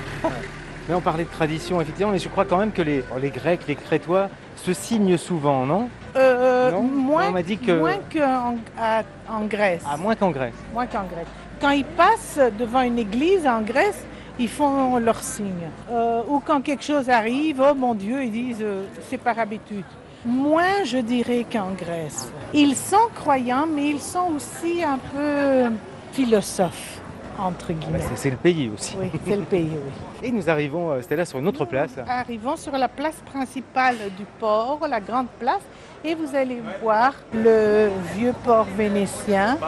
Mais 0.89 0.95
on 0.95 1.01
parlait 1.01 1.25
de 1.25 1.31
tradition, 1.31 1.81
effectivement, 1.81 2.13
mais 2.13 2.19
je 2.19 2.29
crois 2.29 2.45
quand 2.45 2.59
même 2.59 2.71
que 2.73 2.83
les, 2.83 3.03
les 3.21 3.31
Grecs, 3.31 3.63
les 3.67 3.75
Crétois 3.75 4.29
se 4.55 4.73
signent 4.73 5.17
souvent, 5.17 5.67
non? 5.67 5.89
Euh, 6.15 6.71
Non? 6.71 6.83
Moins 6.83 7.33
On 7.35 7.41
dit 7.43 7.59
que- 7.59 7.73
moins 7.79 7.99
qu'en 8.13 8.57
à- 8.81 9.03
en 9.29 9.45
Grèce. 9.47 9.83
À 9.91 9.97
moins 9.97 10.15
qu'en 10.15 10.31
Grèce. 10.31 10.55
Moins 10.73 10.87
qu'en 10.87 11.03
Grèce. 11.05 11.27
Quand 11.61 11.71
ils 11.71 11.85
passent 11.85 12.39
devant 12.59 12.83
une 12.83 12.99
église 12.99 13.47
en 13.47 13.63
Grèce, 13.63 14.05
ils 14.39 14.49
font 14.49 14.99
leur 14.99 15.21
signe. 15.23 15.69
Euh, 15.91 16.23
ou 16.29 16.41
quand 16.41 16.61
quelque 16.61 16.85
chose 16.85 17.09
arrive, 17.11 17.61
oh 17.69 17.75
mon 17.75 17.95
Dieu, 17.95 18.23
ils 18.23 18.31
disent 18.31 18.59
euh, 18.63 18.85
c'est 19.11 19.19
par 19.19 19.39
habitude. 19.39 19.85
Moins, 20.25 20.85
je 20.85 20.99
dirais, 20.99 21.45
qu'en 21.51 21.71
Grèce. 21.77 22.31
Ils 22.55 22.77
sont 22.77 23.09
croyants, 23.15 23.67
mais 23.67 23.89
ils 23.91 24.01
sont 24.01 24.33
aussi 24.37 24.83
un 24.85 24.99
peu 24.99 25.71
philosophes, 26.13 27.01
entre 27.39 27.73
Bah, 27.73 27.99
c'est- 28.01 28.17
c'est 28.17 28.31
le 28.31 28.37
pays 28.37 28.71
aussi. 28.75 28.97
Oui, 28.99 29.11
c'est 29.27 29.37
le 29.37 29.43
pays, 29.43 29.71
oui. 29.73 29.93
Et 30.29 30.31
nous 30.33 30.49
arrivons, 30.49 30.91
euh, 30.91 31.03
Stella, 31.03 31.25
sur 31.25 31.39
une 31.39 31.49
autre 31.49 31.65
place. 31.65 31.91
Arrivons 32.09 32.57
sur 32.57 32.73
la 32.73 32.89
place 32.89 33.17
principale 33.33 33.97
du 34.17 34.25
port, 34.39 34.81
la 34.89 35.01
grande 35.01 35.27
place, 35.39 35.61
et 36.05 36.15
vous 36.15 36.35
allez 36.35 36.63
voir 36.83 37.13
le 37.35 37.91
vieux 38.15 38.33
port 38.45 38.67
vénitien. 38.77 39.59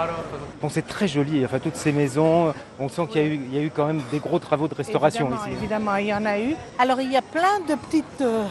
Bon, 0.62 0.68
c'est 0.68 0.86
très 0.86 1.08
joli, 1.08 1.44
enfin 1.44 1.58
toutes 1.58 1.76
ces 1.76 1.92
maisons, 1.92 2.52
on 2.78 2.88
sent 2.88 3.06
qu'il 3.10 3.22
y, 3.22 3.24
a 3.24 3.28
eu- 3.28 3.40
il 3.50 3.54
y 3.54 3.58
a 3.58 3.62
eu 3.62 3.70
quand 3.70 3.86
même 3.86 4.02
des 4.10 4.18
gros 4.18 4.38
travaux 4.38 4.68
de 4.68 4.74
restauration 4.74 5.26
évidemment, 5.26 5.46
ici. 5.46 5.56
Évidemment, 5.58 5.96
il 5.96 6.06
y 6.06 6.14
en 6.14 6.24
a 6.24 6.38
eu. 6.38 6.54
Alors, 6.78 7.00
il 7.00 7.10
y 7.12 7.16
a 7.16 7.22
plein 7.22 7.60
de 7.68 7.74
petites 7.74 8.20
euh, 8.20 8.44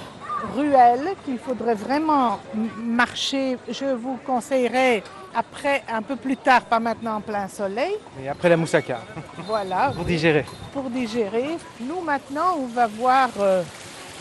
ruelles 0.56 1.10
qu'il 1.26 1.38
faudrait 1.40 1.74
vraiment 1.76 2.40
marcher. 2.78 3.58
Je 3.70 3.86
vous 3.96 4.18
conseillerais 4.26 5.04
après, 5.38 5.84
un 5.88 6.02
peu 6.02 6.16
plus 6.16 6.36
tard, 6.36 6.62
pas 6.66 6.80
maintenant 6.80 7.18
en 7.18 7.22
plein 7.22 7.48
soleil. 7.48 7.94
Et 8.24 8.28
après 8.28 8.50
la 8.50 8.58
moussaka, 8.58 9.00
Voilà, 9.46 9.92
pour 9.96 10.04
digérer. 10.06 10.46
pour 10.74 10.90
digérer. 10.90 11.50
Nous, 11.80 12.02
maintenant, 12.02 12.56
on 12.60 12.66
va 12.66 12.88
voir 12.88 13.30
euh, 13.40 13.62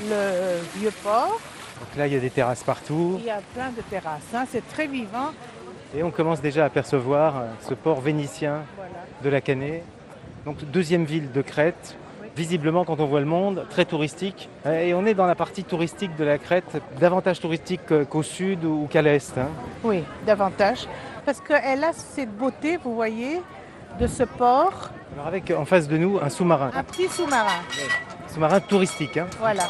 le 0.02 0.78
vieux 0.78 0.92
port. 1.02 1.40
Donc 1.80 1.96
là, 1.96 2.06
il 2.06 2.12
y 2.12 2.16
a 2.16 2.20
des 2.20 2.30
terrasses 2.30 2.62
partout 2.62 3.16
Il 3.20 3.24
y 3.26 3.30
a 3.30 3.40
plein 3.54 3.70
de 3.70 3.80
terrasses. 3.88 4.20
hein, 4.34 4.44
C'est 4.50 4.66
très 4.68 4.86
vivant. 4.86 5.30
et 5.96 6.02
on 6.02 6.10
commence 6.10 6.40
déjà 6.42 6.64
à 6.64 6.66
apercevoir 6.66 7.36
euh, 7.36 7.40
ce 7.66 7.72
port 7.74 8.00
vénitien 8.00 8.62
Voilà. 8.76 8.92
de 9.22 9.28
la 9.30 9.40
Canée. 9.40 9.82
Donc 10.44 10.64
deuxième 10.64 11.04
ville 11.04 11.32
de 11.32 11.42
Crète. 11.42 11.96
Visiblement, 12.36 12.84
quand 12.84 13.00
on 13.00 13.06
voit 13.06 13.20
le 13.20 13.26
monde, 13.26 13.64
très 13.70 13.86
touristique. 13.86 14.50
Euh, 14.66 14.80
Et 14.86 14.92
on 14.94 15.06
est 15.06 15.14
dans 15.14 15.24
la 15.26 15.34
partie 15.34 15.64
touristique 15.64 16.14
de 16.16 16.24
la 16.24 16.36
Crète, 16.36 16.80
davantage 17.00 17.40
touristique 17.40 17.80
qu'au 18.10 18.22
sud 18.22 18.62
ou 18.64 18.86
qu'à 18.90 19.00
l'est. 19.00 19.38
hein. 19.38 19.48
Oui, 19.82 20.04
davantage. 20.26 20.86
Parce 21.24 21.40
qu'elle 21.40 21.82
a 21.82 21.92
cette 21.94 22.36
beauté, 22.36 22.76
vous 22.76 22.94
voyez, 22.94 23.40
de 23.98 24.06
ce 24.06 24.22
port. 24.24 24.90
Alors 25.14 25.26
avec 25.28 25.50
en 25.50 25.64
face 25.64 25.88
de 25.88 25.96
nous 25.96 26.18
un 26.22 26.28
sous-marin, 26.28 26.70
Un 26.74 26.84
petit 26.84 27.08
sous-marin. 27.08 27.62
sous-marin 28.28 28.60
touristique. 28.60 29.16
hein. 29.16 29.26
Voilà. 29.40 29.64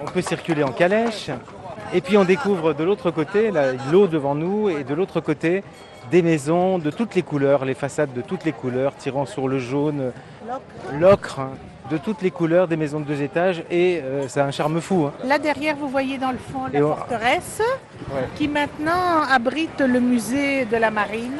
On 0.00 0.04
peut 0.06 0.22
circuler 0.22 0.62
en 0.62 0.70
calèche. 0.72 1.30
Et 1.94 2.00
puis 2.00 2.16
on 2.16 2.24
découvre 2.24 2.74
de 2.74 2.84
l'autre 2.84 3.10
côté 3.10 3.50
l'eau 3.92 4.06
devant 4.06 4.34
nous 4.34 4.68
et 4.68 4.84
de 4.84 4.94
l'autre 4.94 5.20
côté 5.20 5.62
des 6.10 6.22
maisons 6.22 6.78
de 6.78 6.90
toutes 6.90 7.14
les 7.14 7.22
couleurs, 7.22 7.64
les 7.64 7.74
façades 7.74 8.12
de 8.12 8.20
toutes 8.20 8.44
les 8.44 8.52
couleurs, 8.52 8.94
tirant 8.96 9.26
sur 9.26 9.48
le 9.48 9.58
jaune, 9.58 10.12
l'ocre, 11.00 11.40
hein, 11.40 11.50
de 11.90 11.96
toutes 11.98 12.22
les 12.22 12.30
couleurs, 12.30 12.68
des 12.68 12.76
maisons 12.76 13.00
de 13.00 13.04
deux 13.04 13.22
étages 13.22 13.62
et 13.70 14.00
euh, 14.02 14.28
ça 14.28 14.44
a 14.44 14.46
un 14.46 14.50
charme 14.50 14.80
fou. 14.80 15.06
hein. 15.06 15.12
Là 15.24 15.38
derrière, 15.38 15.76
vous 15.76 15.88
voyez 15.88 16.18
dans 16.18 16.32
le 16.32 16.38
fond 16.38 16.66
la 16.72 16.78
Et 16.78 16.82
on- 16.82 16.94
forteresse 16.94 17.62
Ouais. 18.12 18.28
qui 18.36 18.46
maintenant 18.46 19.22
abrite 19.32 19.80
le 19.80 19.98
musée 20.00 20.64
de 20.66 20.76
la 20.76 20.90
marine. 20.90 21.38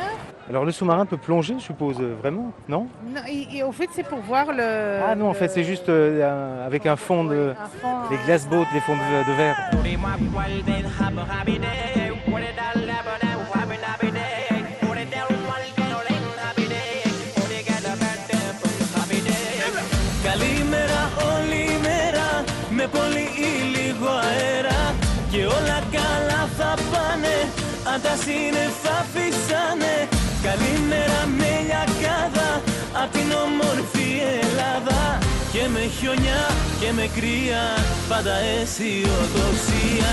Alors 0.50 0.66
le 0.66 0.72
sous-marin 0.72 1.06
peut 1.06 1.18
plonger, 1.18 1.56
je 1.60 1.64
suppose, 1.64 1.98
euh, 2.02 2.16
vraiment 2.22 2.52
Non 2.68 2.88
Non, 3.16 3.22
et, 3.30 3.58
et 3.58 3.64
au 3.64 3.72
fait, 3.72 3.88
c'est 3.96 4.04
pour 4.12 4.20
voir 4.20 4.48
le. 4.52 5.00
Ah 5.08 5.16
non, 5.16 5.30
en 5.30 5.34
fait 5.34 5.46
le- 5.48 5.52
c'est 5.56 5.64
juste 5.64 5.88
euh, 5.90 6.30
un- 6.62 6.66
avec 6.66 6.86
un 6.86 6.96
fond 6.98 7.24
de... 7.24 7.54
un 7.58 7.80
fond, 7.82 7.96
Les 8.12 8.18
glass 8.26 8.48
boats, 8.48 8.66
les 8.74 8.82
fonds 8.82 8.98
de, 8.98 9.30
de 9.30 9.34
verre. 9.38 9.58
Καλημέρα 20.24 21.02
όλη 21.34 21.62
η 21.76 21.78
μέρα 21.88 22.28
Με 22.70 22.86
πολύ 22.98 23.26
ή 23.48 23.52
λίγο 23.76 24.10
αέρα 24.30 24.82
Και 25.32 25.46
όλα 25.46 25.78
καλά 25.98 26.42
θα 26.58 26.72
πάνε 26.92 27.36
Αν 27.94 28.02
τα 28.06 28.14
σύννεφα 28.24 28.98
φυσάνε 29.14 29.85
Καλημέρα 30.49 31.21
με 31.39 31.51
λιακάδα 31.67 32.63
Απ' 33.03 33.13
την 33.13 33.29
όμορφη 33.45 34.09
Ελλάδα. 34.41 35.19
Και 35.53 35.69
με 35.73 35.81
χιονιά 35.99 36.43
και 36.81 36.93
με 36.93 37.09
κρύα 37.17 37.65
Πάντα 38.09 38.35
αισιοδοξία. 38.37 40.13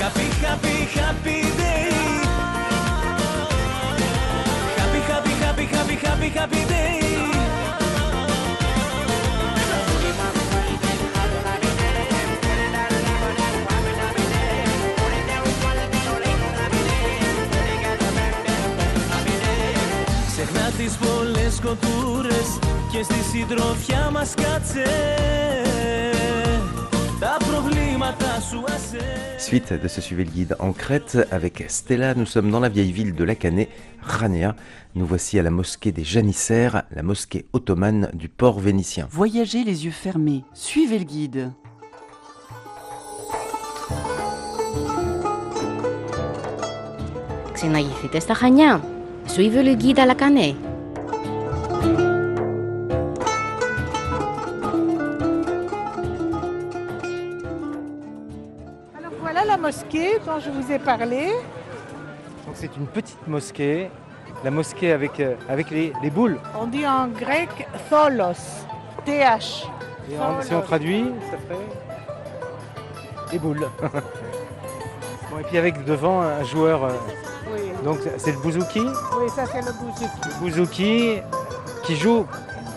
Happy, 0.00 0.26
happy, 0.44 0.76
happy 0.98 1.38
day. 1.60 1.92
Happy, 4.80 5.00
happy, 5.10 5.32
happy, 5.42 5.66
happy, 5.74 5.96
happy, 6.06 6.28
happy 6.38 6.62
day 6.72 7.41
Ξεχνά 20.81 20.81
τις 20.81 20.97
πολλές 20.97 21.59
κοτούρες 21.61 22.59
και 22.91 23.03
στη 23.03 23.13
συντροφιά 23.13 24.09
μας 24.13 24.33
κάτσε 24.33 24.85
Τα 27.19 27.37
προβλήματα 27.49 28.39
σου 28.49 28.63
ασέ 28.67 29.01
Suite 29.49 29.73
de 29.83 29.87
ce 29.87 30.01
Suivez 30.01 30.25
le 30.25 30.31
guide 30.35 30.55
en 30.59 30.73
Crète 30.73 31.17
avec 31.31 31.55
Stella, 31.67 32.15
nous 32.15 32.25
sommes 32.25 32.49
dans 32.49 32.59
la 32.59 32.69
vieille 32.69 32.91
ville 32.91 33.13
de 33.13 33.23
Lacanais, 33.23 33.69
Rania. 34.01 34.55
Nous 34.95 35.05
voici 35.05 35.39
à 35.39 35.43
la 35.43 35.51
mosquée 35.51 35.91
des 35.91 36.03
Janissaires, 36.03 36.83
la 36.91 37.03
mosquée 37.03 37.45
ottomane 37.53 38.09
du 38.13 38.27
port 38.27 38.59
vénitien. 38.59 39.07
Voyagez 39.11 39.63
les 39.63 39.85
yeux 39.85 39.97
fermés, 40.05 40.43
suivez 40.53 40.99
le 40.99 41.05
guide. 41.05 41.51
Ξεναγηθείτε 47.53 48.19
στα 48.19 48.33
Χανιά. 48.33 48.81
Suivez 49.27 49.61
le 49.61 49.75
guide 49.75 49.99
à 49.99 50.05
la 50.05 50.15
mosquée 59.62 60.18
dont 60.26 60.38
je 60.40 60.50
vous 60.50 60.70
ai 60.72 60.78
parlé. 60.78 61.28
Donc 62.46 62.54
c'est 62.54 62.76
une 62.76 62.86
petite 62.86 63.26
mosquée, 63.26 63.90
la 64.44 64.50
mosquée 64.50 64.92
avec, 64.92 65.20
euh, 65.20 65.34
avec 65.48 65.70
les, 65.70 65.92
les 66.02 66.10
boules. 66.10 66.38
On 66.60 66.66
dit 66.66 66.86
en 66.86 67.06
grec 67.08 67.48
tholos, 67.88 68.44
TH. 69.06 69.66
Et 70.10 70.18
en- 70.18 70.42
si 70.42 70.52
on 70.54 70.60
traduit, 70.60 71.04
ça 71.30 71.38
ferait 71.38 71.66
les 73.32 73.38
boules. 73.38 73.66
Bon, 75.30 75.38
et 75.38 75.44
puis 75.44 75.56
avec 75.56 75.82
devant 75.86 76.20
un 76.20 76.44
joueur, 76.44 76.84
euh, 76.84 76.90
Oui, 77.54 77.60
donc 77.84 78.00
c'est 78.18 78.32
le 78.32 78.38
bouzouki, 78.38 78.80
oui 78.80 79.30
ça 79.34 79.46
c'est 79.46 79.62
le 79.62 79.72
bouzouki. 79.72 80.38
bouzouki 80.40 81.20
qui 81.84 81.96
joue 81.96 82.26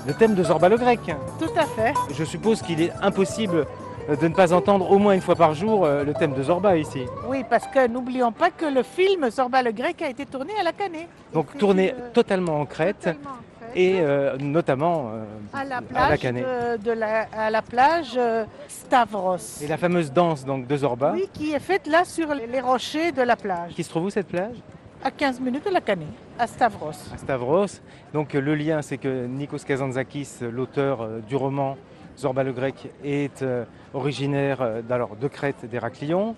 le 0.07 0.13
thème 0.13 0.35
de 0.35 0.41
Zorba 0.43 0.69
le 0.69 0.77
grec. 0.77 1.01
Tout 1.37 1.49
à 1.57 1.65
fait. 1.65 1.93
Je 2.13 2.23
suppose 2.23 2.61
qu'il 2.61 2.79
est 2.81 2.93
impossible 3.01 3.67
de 4.09 4.27
ne 4.27 4.33
pas 4.33 4.53
entendre 4.53 4.89
au 4.91 4.97
moins 4.99 5.13
une 5.13 5.21
fois 5.21 5.35
par 5.35 5.53
jour 5.53 5.85
euh, 5.85 6.03
le 6.03 6.13
thème 6.13 6.33
de 6.33 6.43
Zorba 6.43 6.77
ici. 6.77 7.03
Oui, 7.27 7.43
parce 7.49 7.67
que 7.67 7.87
n'oublions 7.87 8.31
pas 8.31 8.51
que 8.51 8.65
le 8.65 8.83
film 8.83 9.29
Zorba 9.29 9.63
le 9.63 9.71
grec 9.71 10.01
a 10.01 10.09
été 10.09 10.25
tourné 10.25 10.53
à 10.59 10.63
la 10.63 10.73
Canée. 10.73 11.07
Donc 11.33 11.57
tourné 11.57 11.91
euh, 11.93 12.09
totalement 12.13 12.59
en 12.61 12.65
Crète 12.65 12.99
totalement 12.99 13.29
en 13.31 13.35
Crète. 13.59 13.75
et 13.75 13.95
euh, 13.99 14.37
notamment 14.37 15.11
euh, 15.13 15.23
à 15.53 15.63
la 15.63 15.77
à 15.77 15.81
plage, 15.81 16.09
la 16.11 16.17
Canée. 16.17 16.41
de, 16.43 16.77
de 16.83 16.91
la, 16.91 17.27
à 17.35 17.49
la 17.49 17.61
plage 17.61 18.13
euh, 18.17 18.45
Stavros. 18.67 19.37
Et 19.63 19.67
la 19.67 19.77
fameuse 19.77 20.11
danse 20.11 20.45
donc, 20.45 20.67
de 20.67 20.77
Zorba. 20.77 21.11
Oui, 21.13 21.27
qui 21.33 21.53
est 21.53 21.59
faite 21.59 21.87
là 21.87 22.05
sur 22.05 22.33
les 22.33 22.59
rochers 22.61 23.11
de 23.11 23.21
la 23.23 23.35
plage, 23.35 23.73
Qui 23.73 23.83
se 23.83 23.89
trouve 23.89 24.05
où 24.05 24.09
cette 24.09 24.27
plage? 24.27 24.55
À 25.03 25.11
15 25.11 25.39
minutes 25.39 25.65
de 25.65 25.71
la 25.71 25.81
Canée, 25.81 26.07
à 26.39 26.47
Stavros. 26.47 26.89
À 27.13 27.17
Stavros. 27.17 27.67
Donc 28.13 28.33
euh, 28.33 28.39
le 28.41 28.55
lien, 28.55 28.81
c'est 28.81 28.97
que 28.97 29.25
Nikos 29.27 29.59
Kazantzakis, 29.65 30.29
l'auteur 30.41 31.01
euh, 31.01 31.19
du 31.27 31.35
roman 31.35 31.75
Zorba 32.17 32.43
le 32.43 32.53
grec, 32.53 32.75
est 33.03 33.41
euh, 33.41 33.65
originaire 33.93 34.61
euh, 34.61 34.81
d'alors, 34.81 35.15
de 35.15 35.27
Crète, 35.27 35.65
d'Héraclion. 35.69 36.35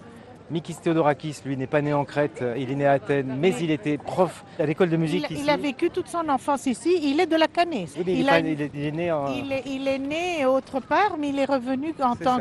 Mikis 0.50 0.76
Theodorakis, 0.76 1.42
lui, 1.46 1.58
n'est 1.58 1.68
pas 1.68 1.82
né 1.82 1.94
en 1.94 2.06
Crète, 2.06 2.42
euh, 2.42 2.56
il 2.58 2.72
est 2.72 2.76
né 2.76 2.88
à 2.88 2.94
Athènes, 2.94 3.36
mais 3.38 3.54
il 3.62 3.70
était 3.70 3.98
prof 3.98 4.46
à 4.58 4.66
l'école 4.66 4.90
de 4.90 4.96
musique 4.96 5.26
Il, 5.30 5.36
ici. 5.36 5.44
il 5.44 5.50
a 5.50 5.58
vécu 5.58 5.90
toute 5.90 6.08
son 6.08 6.28
enfance 6.30 6.66
ici, 6.68 6.98
il 7.04 7.20
est 7.20 7.26
de 7.26 7.36
la 7.36 7.48
Canée. 7.48 7.86
Oui, 7.98 8.04
il, 8.08 8.28
est 8.28 8.30
a 8.30 8.40
il 8.40 8.96
né 8.96 9.12
en... 9.12 9.28
Il 9.34 9.52
est, 9.52 9.64
il 9.66 9.88
est 9.88 10.00
né 10.00 10.46
autre 10.46 10.80
part, 10.80 11.18
mais 11.20 11.30
il 11.30 11.40
est 11.40 11.46
revenu 11.46 11.94
en 12.02 12.16
tant 12.16 12.40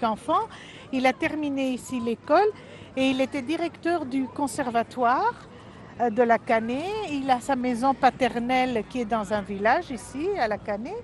qu'enfant. 0.00 0.48
il 0.92 1.06
a 1.06 1.12
terminé 1.12 1.70
ici 1.72 2.00
l'école 2.00 2.48
et 2.96 3.10
il 3.10 3.20
était 3.20 3.42
directeur 3.42 4.06
du 4.06 4.24
conservatoire 4.24 5.34
de 6.10 6.22
la 6.22 6.38
Canée. 6.38 6.86
Il 7.10 7.30
a 7.30 7.40
sa 7.40 7.56
maison 7.56 7.92
paternelle 7.92 8.84
qui 8.88 9.02
est 9.02 9.04
dans 9.04 9.34
un 9.34 9.42
village 9.42 9.90
ici, 9.90 10.28
à 10.38 10.48
la 10.48 10.56
Canée. 10.56 10.96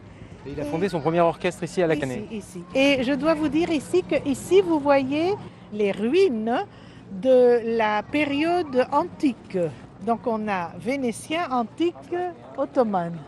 Il 0.50 0.60
a 0.60 0.64
fondé 0.64 0.88
son 0.88 1.00
premier 1.00 1.20
orchestre 1.20 1.62
ici 1.64 1.82
à 1.82 1.86
la 1.86 1.96
Canée. 1.96 2.26
Et 2.74 3.02
je 3.02 3.12
dois 3.12 3.34
vous 3.34 3.48
dire 3.48 3.70
ici 3.70 4.02
que 4.02 4.16
ici 4.26 4.60
vous 4.60 4.78
voyez 4.78 5.34
les 5.72 5.92
ruines 5.92 6.64
de 7.10 7.76
la 7.76 8.02
période 8.02 8.86
antique. 8.92 9.58
Donc 10.06 10.20
on 10.26 10.48
a 10.48 10.72
vénitien, 10.78 11.48
antique, 11.50 12.14
ottomane. 12.56 13.18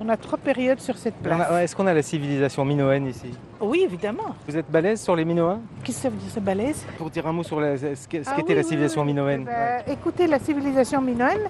On 0.00 0.08
a 0.08 0.16
trois 0.16 0.38
périodes 0.38 0.80
sur 0.80 0.96
cette 0.96 1.14
place. 1.16 1.50
Est-ce 1.62 1.74
qu'on 1.74 1.86
a 1.86 1.94
la 1.94 2.02
civilisation 2.02 2.64
minoenne 2.64 3.06
ici 3.08 3.30
Oui, 3.60 3.82
évidemment. 3.84 4.34
Vous 4.46 4.56
êtes 4.56 4.70
balèze 4.70 5.00
sur 5.02 5.16
les 5.16 5.24
Minoens 5.24 5.60
Qu'est-ce 5.82 5.96
que 5.96 6.02
ça 6.02 6.08
veut 6.10 6.16
dire, 6.16 6.30
ce 6.30 6.40
balèze 6.40 6.84
Pour 6.96 7.10
dire 7.10 7.26
un 7.26 7.32
mot 7.32 7.42
sur 7.42 7.60
la- 7.60 7.76
ce 7.76 7.84
Ah 7.86 8.34
qu'était 8.36 8.52
oui, 8.52 8.54
la 8.54 8.62
civilisation 8.62 9.00
oui. 9.02 9.08
minoenne. 9.08 9.42
Eh 9.42 9.44
ben, 9.86 9.92
Écoutez, 9.92 10.26
la 10.28 10.38
civilisation 10.38 11.00
minoenne, 11.02 11.48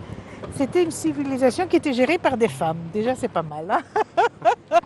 c'était 0.55 0.83
une 0.83 0.91
civilisation 0.91 1.67
qui 1.67 1.77
était 1.77 1.93
gérée 1.93 2.17
par 2.19 2.37
des 2.39 2.49
femmes. 2.49 2.79
Déjà, 2.93 3.15
c'est 3.15 3.29
pas 3.29 3.43
mal. 3.43 3.71
hein 3.71 3.83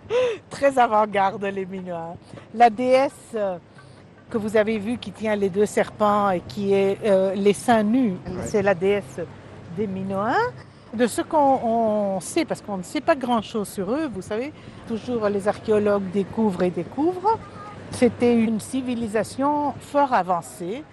Très 0.50 0.76
avant-garde, 0.78 1.44
les 1.44 1.64
Minoens. 1.64 2.16
La 2.54 2.68
déesse 2.68 3.12
euh, 3.36 3.56
que 4.28 4.38
vous 4.38 4.56
avez 4.56 4.78
vue 4.78 4.98
qui 4.98 5.12
tient 5.12 5.36
les 5.36 5.48
deux 5.50 5.66
serpents 5.66 6.30
et 6.30 6.40
qui 6.40 6.74
est 6.74 6.98
euh, 7.04 7.34
les 7.34 7.52
seins 7.52 7.82
nus, 7.84 8.14
c'est 8.44 8.62
la 8.62 8.74
déesse 8.74 9.20
des 9.76 9.86
Minoens. 9.86 10.34
De 10.94 11.06
ce 11.06 11.22
qu'on 11.22 11.38
on 11.64 12.20
sait, 12.20 12.44
parce 12.44 12.60
qu'on 12.60 12.76
ne 12.76 12.82
sait 12.82 13.00
pas 13.00 13.14
grand-chose 13.14 13.68
sur 13.68 13.90
eux, 13.92 14.08
vous 14.12 14.20
savez, 14.22 14.52
toujours 14.86 15.26
les 15.28 15.48
archéologues 15.48 16.10
découvrent 16.12 16.62
et 16.64 16.70
découvrent. 16.70 17.38
C'était 17.92 18.34
une 18.34 18.60
civilisation 18.60 19.72
fort 19.80 20.12
avancée, 20.12 20.84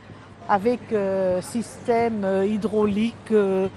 avec 0.47 0.79
euh, 0.93 1.41
système 1.41 2.23
euh, 2.23 2.45
hydraulique, 2.45 3.15
euh, 3.31 3.67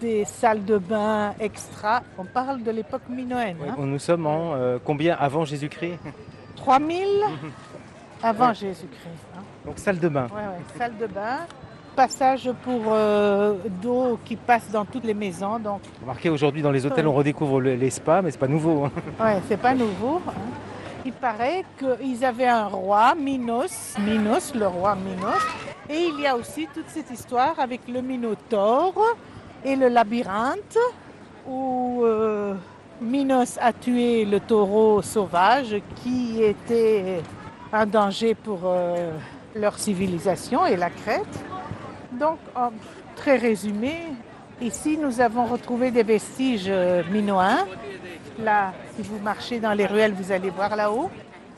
des 0.00 0.24
salles 0.24 0.64
de 0.64 0.78
bain 0.78 1.34
extra. 1.40 2.02
On 2.18 2.24
parle 2.24 2.62
de 2.62 2.70
l'époque 2.70 3.08
minoenne. 3.08 3.56
Hein. 3.68 3.74
Nous 3.78 3.98
sommes 3.98 4.26
en 4.26 4.54
euh, 4.54 4.78
combien 4.84 5.16
avant 5.16 5.44
Jésus-Christ 5.44 5.98
3000 6.56 7.04
avant. 8.22 8.52
Jésus-Christ. 8.54 9.26
hein. 9.36 9.42
Donc 9.66 9.78
salle 9.78 9.98
de 9.98 10.08
bain. 10.08 10.24
Ouais, 10.34 10.78
Salle 10.78 10.96
de 10.98 11.06
bain, 11.06 11.40
passage 11.94 12.50
pour 12.64 12.82
euh, 12.88 13.54
d'eau 13.82 14.18
qui 14.24 14.36
passe 14.36 14.70
dans 14.70 14.84
toutes 14.84 15.04
les 15.04 15.14
maisons. 15.14 15.58
Donc, 15.58 15.80
Remarquez 16.02 16.30
aujourd'hui 16.30 16.62
dans 16.62 16.70
les 16.72 16.84
hôtels 16.84 17.06
on 17.06 17.12
redécouvre 17.12 17.60
le- 17.60 17.74
les 17.74 17.90
spas, 17.90 18.22
mais 18.22 18.30
c'est 18.30 18.38
pas 18.38 18.48
nouveau. 18.48 18.84
hein. 18.84 18.90
ouais, 19.24 19.40
c'est 19.48 19.56
pas 19.60 19.74
nouveau. 19.74 20.20
hein. 20.28 20.32
Il 21.06 21.12
paraît 21.12 21.64
qu'ils 21.78 22.24
avaient 22.24 22.48
un 22.48 22.64
roi, 22.66 23.14
Minos, 23.14 23.94
Minos, 24.00 24.54
le 24.54 24.66
roi 24.66 24.94
Minos. 24.96 25.42
Et 25.90 26.06
il 26.08 26.20
y 26.20 26.26
a 26.26 26.34
aussi 26.34 26.66
toute 26.74 26.88
cette 26.88 27.10
histoire 27.10 27.60
avec 27.60 27.82
le 27.88 28.00
Minotaure 28.00 28.94
et 29.64 29.76
le 29.76 29.88
labyrinthe 29.88 30.78
où 31.46 32.02
euh, 32.04 32.54
Minos 33.02 33.58
a 33.60 33.72
tué 33.74 34.24
le 34.24 34.40
taureau 34.40 35.02
sauvage 35.02 35.76
qui 35.96 36.42
était 36.42 37.20
un 37.70 37.84
danger 37.84 38.34
pour 38.34 38.60
euh, 38.64 39.10
leur 39.54 39.78
civilisation 39.78 40.64
et 40.64 40.76
la 40.76 40.88
Crète. 40.88 41.44
Donc, 42.18 42.38
très 43.16 43.36
résumé, 43.36 43.94
ici 44.60 44.96
nous 44.96 45.20
avons 45.20 45.46
retrouvé 45.46 45.90
des 45.90 46.02
vestiges 46.02 46.66
euh, 46.68 47.02
minoens. 47.10 47.66
Là, 48.38 48.72
si 48.94 49.02
vous 49.02 49.18
marchez 49.18 49.58
dans 49.60 49.72
les 49.72 49.86
ruelles, 49.86 50.12
vous 50.12 50.32
allez 50.32 50.50
voir 50.50 50.76
là-haut. 50.76 51.10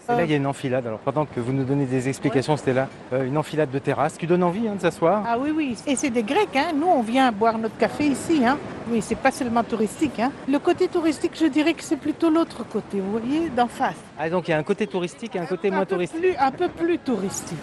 Et 0.08 0.12
là, 0.16 0.24
il 0.24 0.30
y 0.30 0.34
a 0.34 0.36
une 0.36 0.46
enfilade. 0.46 0.86
Alors, 0.86 0.98
pendant 1.00 1.24
que 1.26 1.40
vous 1.40 1.52
nous 1.52 1.64
donnez 1.64 1.84
des 1.86 2.08
explications, 2.08 2.56
là, 2.66 2.88
euh, 3.12 3.24
une 3.26 3.36
enfilade 3.36 3.70
de 3.70 3.78
terrasse 3.78 4.16
qui 4.16 4.26
donne 4.26 4.42
envie 4.42 4.68
hein, 4.68 4.74
de 4.76 4.80
s'asseoir. 4.80 5.24
Ah 5.26 5.36
oui, 5.38 5.50
oui. 5.54 5.76
Et 5.86 5.96
c'est 5.96 6.10
des 6.10 6.22
Grecs, 6.22 6.54
hein. 6.56 6.72
Nous, 6.74 6.86
on 6.86 7.02
vient 7.02 7.32
boire 7.32 7.58
notre 7.58 7.76
café 7.76 8.06
ici, 8.06 8.44
hein. 8.44 8.56
Oui, 8.90 9.02
c'est 9.02 9.16
pas 9.18 9.32
seulement 9.32 9.64
touristique, 9.64 10.20
hein. 10.20 10.30
Le 10.48 10.58
côté 10.60 10.86
touristique, 10.88 11.32
je 11.38 11.46
dirais 11.46 11.74
que 11.74 11.82
c'est 11.82 11.96
plutôt 11.96 12.30
l'autre 12.30 12.64
côté, 12.68 13.00
vous 13.00 13.18
voyez, 13.18 13.48
d'en 13.50 13.66
face. 13.66 13.96
Ah, 14.18 14.30
donc 14.30 14.46
il 14.48 14.52
y 14.52 14.54
a 14.54 14.58
un 14.58 14.62
côté 14.62 14.86
touristique 14.86 15.34
et 15.34 15.38
un 15.40 15.46
côté 15.46 15.70
moins 15.70 15.84
touristique. 15.84 16.20
plus- 16.20 16.36
un 16.38 16.50
peu 16.52 16.68
plus 16.68 16.98
touristique. 16.98 17.58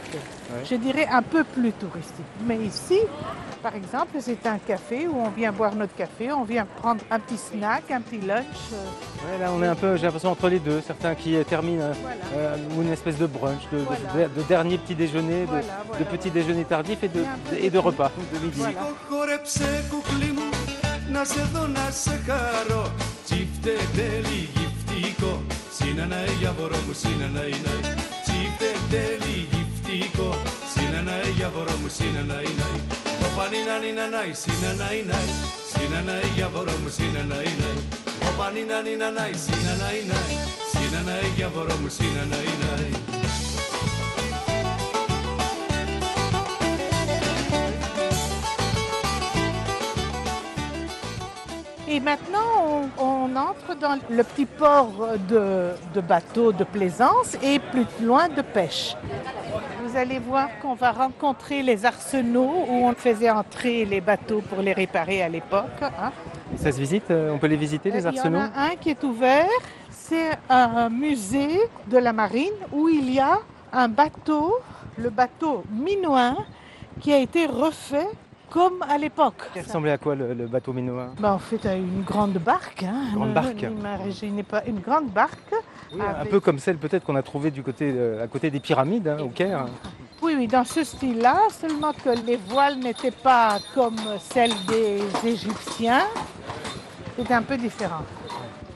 Je 0.70 0.76
dirais 0.76 1.08
un 1.12 1.22
peu 1.22 1.44
plus 1.44 1.72
touristique. 1.72 2.26
Mais 2.46 2.58
ici, 2.58 3.00
par 3.64 3.76
exemple, 3.76 4.18
c'est 4.20 4.46
un 4.46 4.58
café 4.58 5.08
où 5.08 5.16
on 5.18 5.30
vient 5.30 5.54
boire 5.54 5.74
notre 5.74 5.96
café, 5.96 6.32
on 6.34 6.44
vient 6.44 6.66
prendre 6.66 7.02
un 7.10 7.18
petit 7.20 7.38
snack, 7.38 7.90
un 7.92 8.02
petit 8.02 8.20
lunch. 8.20 8.44
euh, 8.74 9.32
Ouais, 9.32 9.40
là, 9.40 9.52
on 9.56 9.64
est 9.64 9.68
un 9.68 9.76
peu, 9.76 9.96
j'ai 9.96 10.04
l'impression, 10.04 10.32
entre 10.32 10.50
les 10.50 10.60
deux. 10.60 10.82
Certains 10.86 11.16
qui 11.16 11.36
euh, 11.38 11.44
terminent 11.46 11.82
euh, 11.82 11.94
Voilà. 12.02 12.18
euh, 12.36 12.58
une 12.82 12.92
espèce 12.92 13.18
de 13.18 13.26
brunch, 13.26 13.62
de, 13.72 13.78
de- 13.80 13.84
Voilà. 13.86 14.28
de 14.28 14.42
dernier 14.44 14.78
petit 14.78 14.96
déjeuner, 14.96 15.42
de, 15.44 15.46
Voilà, 15.48 15.62
de 15.64 15.68
voilà. 15.88 16.06
petit 16.06 16.30
déjeuner 16.30 16.66
tardif 16.66 17.02
et 17.04 17.08
de, 17.08 17.24
Et 17.58 17.70
repas 17.78 18.12
de 18.34 18.40
midi. 18.40 18.60
Voilà. 18.60 18.80
Et 51.88 52.00
maintenant, 52.00 52.90
on, 52.98 53.36
entre 53.36 53.76
dans 53.80 54.00
le 54.10 54.24
petit 54.24 54.46
port 54.46 54.92
de, 55.30 55.72
de 55.94 56.02
bateaux 56.02 56.52
de 56.52 56.64
plaisance 56.64 57.36
et 57.44 57.60
plus 57.60 57.86
loin 58.02 58.30
de 58.30 58.42
pêche. 58.42 58.96
Vous 59.94 60.00
allez 60.00 60.18
voir 60.18 60.50
qu'on 60.60 60.74
va 60.74 60.92
rencontrer 60.92 61.62
les 61.62 61.86
arsenaux 61.86 62.66
où 62.68 62.88
on 62.88 62.94
faisait 62.96 63.30
entrer 63.30 63.86
les 63.86 64.02
bateaux 64.02 64.42
pour 64.42 64.60
les 64.60 64.74
réparer 64.74 65.22
à 65.22 65.30
l'époque. 65.30 65.70
hein. 65.84 66.12
Ça 66.56 66.72
se 66.72 66.80
visite 66.80 67.12
euh, 67.12 67.32
On 67.32 67.38
peut 67.38 67.46
les 67.46 67.56
visiter, 67.58 67.92
les 67.92 68.00
Il 68.00 68.04
y 68.06 68.08
arsenaux 68.08 68.40
en 68.40 68.42
a 68.42 68.72
un 68.72 68.76
qui 68.76 68.90
est 68.90 69.04
ouvert, 69.04 69.46
c'est 69.92 70.32
un 70.50 70.90
musée 70.90 71.60
de 71.86 71.98
la 72.00 72.12
marine 72.12 72.58
où 72.72 72.90
il 72.90 73.14
y 73.14 73.20
a 73.20 73.38
un 73.72 73.88
bateau, 73.88 74.56
le 74.98 75.12
bateau 75.12 75.64
minoen, 75.72 76.38
qui 77.00 77.14
a 77.14 77.20
été 77.20 77.46
refait 77.46 78.08
comme 78.50 78.84
à 78.90 78.98
l'époque. 78.98 79.44
Il 79.56 79.62
ressemblait 79.62 79.92
à 79.92 80.00
quoi 80.00 80.16
le, 80.16 80.34
le 80.34 80.48
bateau 80.48 80.74
minoen 80.74 81.14
Ben, 81.20 81.34
en 81.34 81.40
fait, 81.40 81.64
à 81.68 81.76
une 81.76 82.02
grande 82.02 82.34
barque. 82.40 82.82
Hein. 82.82 83.12
Grande 83.14 83.34
barque. 83.34 83.64
Pas 84.50 84.64
une 84.66 84.80
grande 84.80 85.10
barque. 85.10 85.54
Oui, 85.94 86.02
Un 86.02 86.26
peu 86.26 86.40
comme 86.40 86.60
celle 86.60 86.78
peut-être 86.78 87.04
qu'on 87.04 87.16
a 87.16 87.22
trouvée 87.22 87.52
du 87.52 87.64
côté, 87.64 87.94
euh, 87.96 88.24
à 88.24 88.28
côté 88.28 88.50
des 88.50 88.60
pyramides 88.60 89.08
hein, 89.08 89.18
au 89.22 89.30
Caire. 89.30 89.66
Oui, 90.22 90.36
oui, 90.38 90.48
dans 90.48 90.64
ce 90.64 90.84
style-là, 90.84 91.38
seulement 91.52 91.92
que 91.94 92.10
les 92.26 92.38
voiles 92.38 92.80
n'étaient 92.80 93.12
pas 93.12 93.60
comme 93.76 93.98
celles 94.32 94.54
des 94.68 95.02
Égyptiens. 95.26 96.06
C'était 97.18 97.34
un 97.34 97.42
peu 97.44 97.58
différent. 97.58 98.04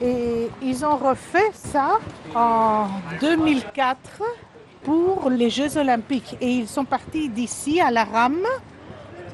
Et 0.02 0.50
ils 0.62 0.86
ont 0.86 0.98
refait 0.98 1.52
ça 1.54 2.00
en 2.36 2.88
2004 3.20 3.98
pour 4.84 5.30
les 5.30 5.50
Jeux 5.50 5.78
Olympiques. 5.78 6.38
Et 6.40 6.52
ils 6.52 6.68
sont 6.68 6.86
partis 6.86 7.30
d'ici 7.30 7.82
à 7.82 7.90
la 7.92 8.04
rame 8.04 8.46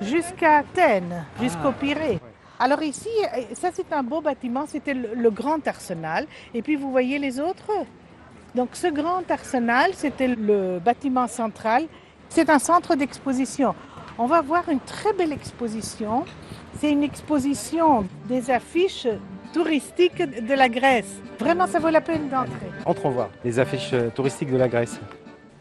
jusqu'à 0.02 0.58
Athènes, 0.60 1.26
jusqu'au 1.42 1.72
Pirée. 1.72 2.20
Alors 2.60 2.82
ici, 2.84 3.10
euh, 3.36 3.42
ça 3.54 3.70
c'est 3.74 3.92
un 3.94 4.04
beau 4.04 4.22
bâtiment, 4.22 4.66
c'était 4.68 4.94
le, 4.94 5.30
grand 5.32 5.68
arsenal. 5.68 6.28
Et 6.54 6.62
puis 6.62 6.76
vous 6.76 6.92
voyez 6.92 7.20
les 7.20 7.40
autres 7.40 7.72
Donc 8.56 8.70
ce 8.74 8.88
grand 8.88 9.30
arsenal, 9.30 9.92
c'était 9.94 10.28
le 10.28 10.80
bâtiment 10.80 11.28
central. 11.28 11.84
C'est 12.30 12.50
un 12.50 12.60
centre 12.60 12.96
d'exposition. 12.96 13.76
On 14.18 14.28
va 14.28 14.42
voir 14.42 14.70
une 14.70 14.80
très 14.80 15.14
belle 15.14 15.32
exposition. 15.32 16.26
C'est 16.80 16.92
une 16.92 17.04
exposition 17.04 18.06
des 18.28 18.52
affiches 18.52 19.08
touristiques 19.54 20.22
de 20.22 20.54
la 20.54 20.70
Grèce. 20.70 21.22
Vraiment, 21.40 21.68
ça 21.68 21.80
vaut 21.80 21.90
la 21.90 22.02
peine 22.02 22.30
d'entrer. 22.30 22.70
Entrons 22.86 23.12
voir 23.12 23.30
les 23.44 23.60
affiches 23.60 23.94
touristiques 24.16 24.52
de 24.52 24.58
la 24.58 24.68
Grèce. 24.68 25.00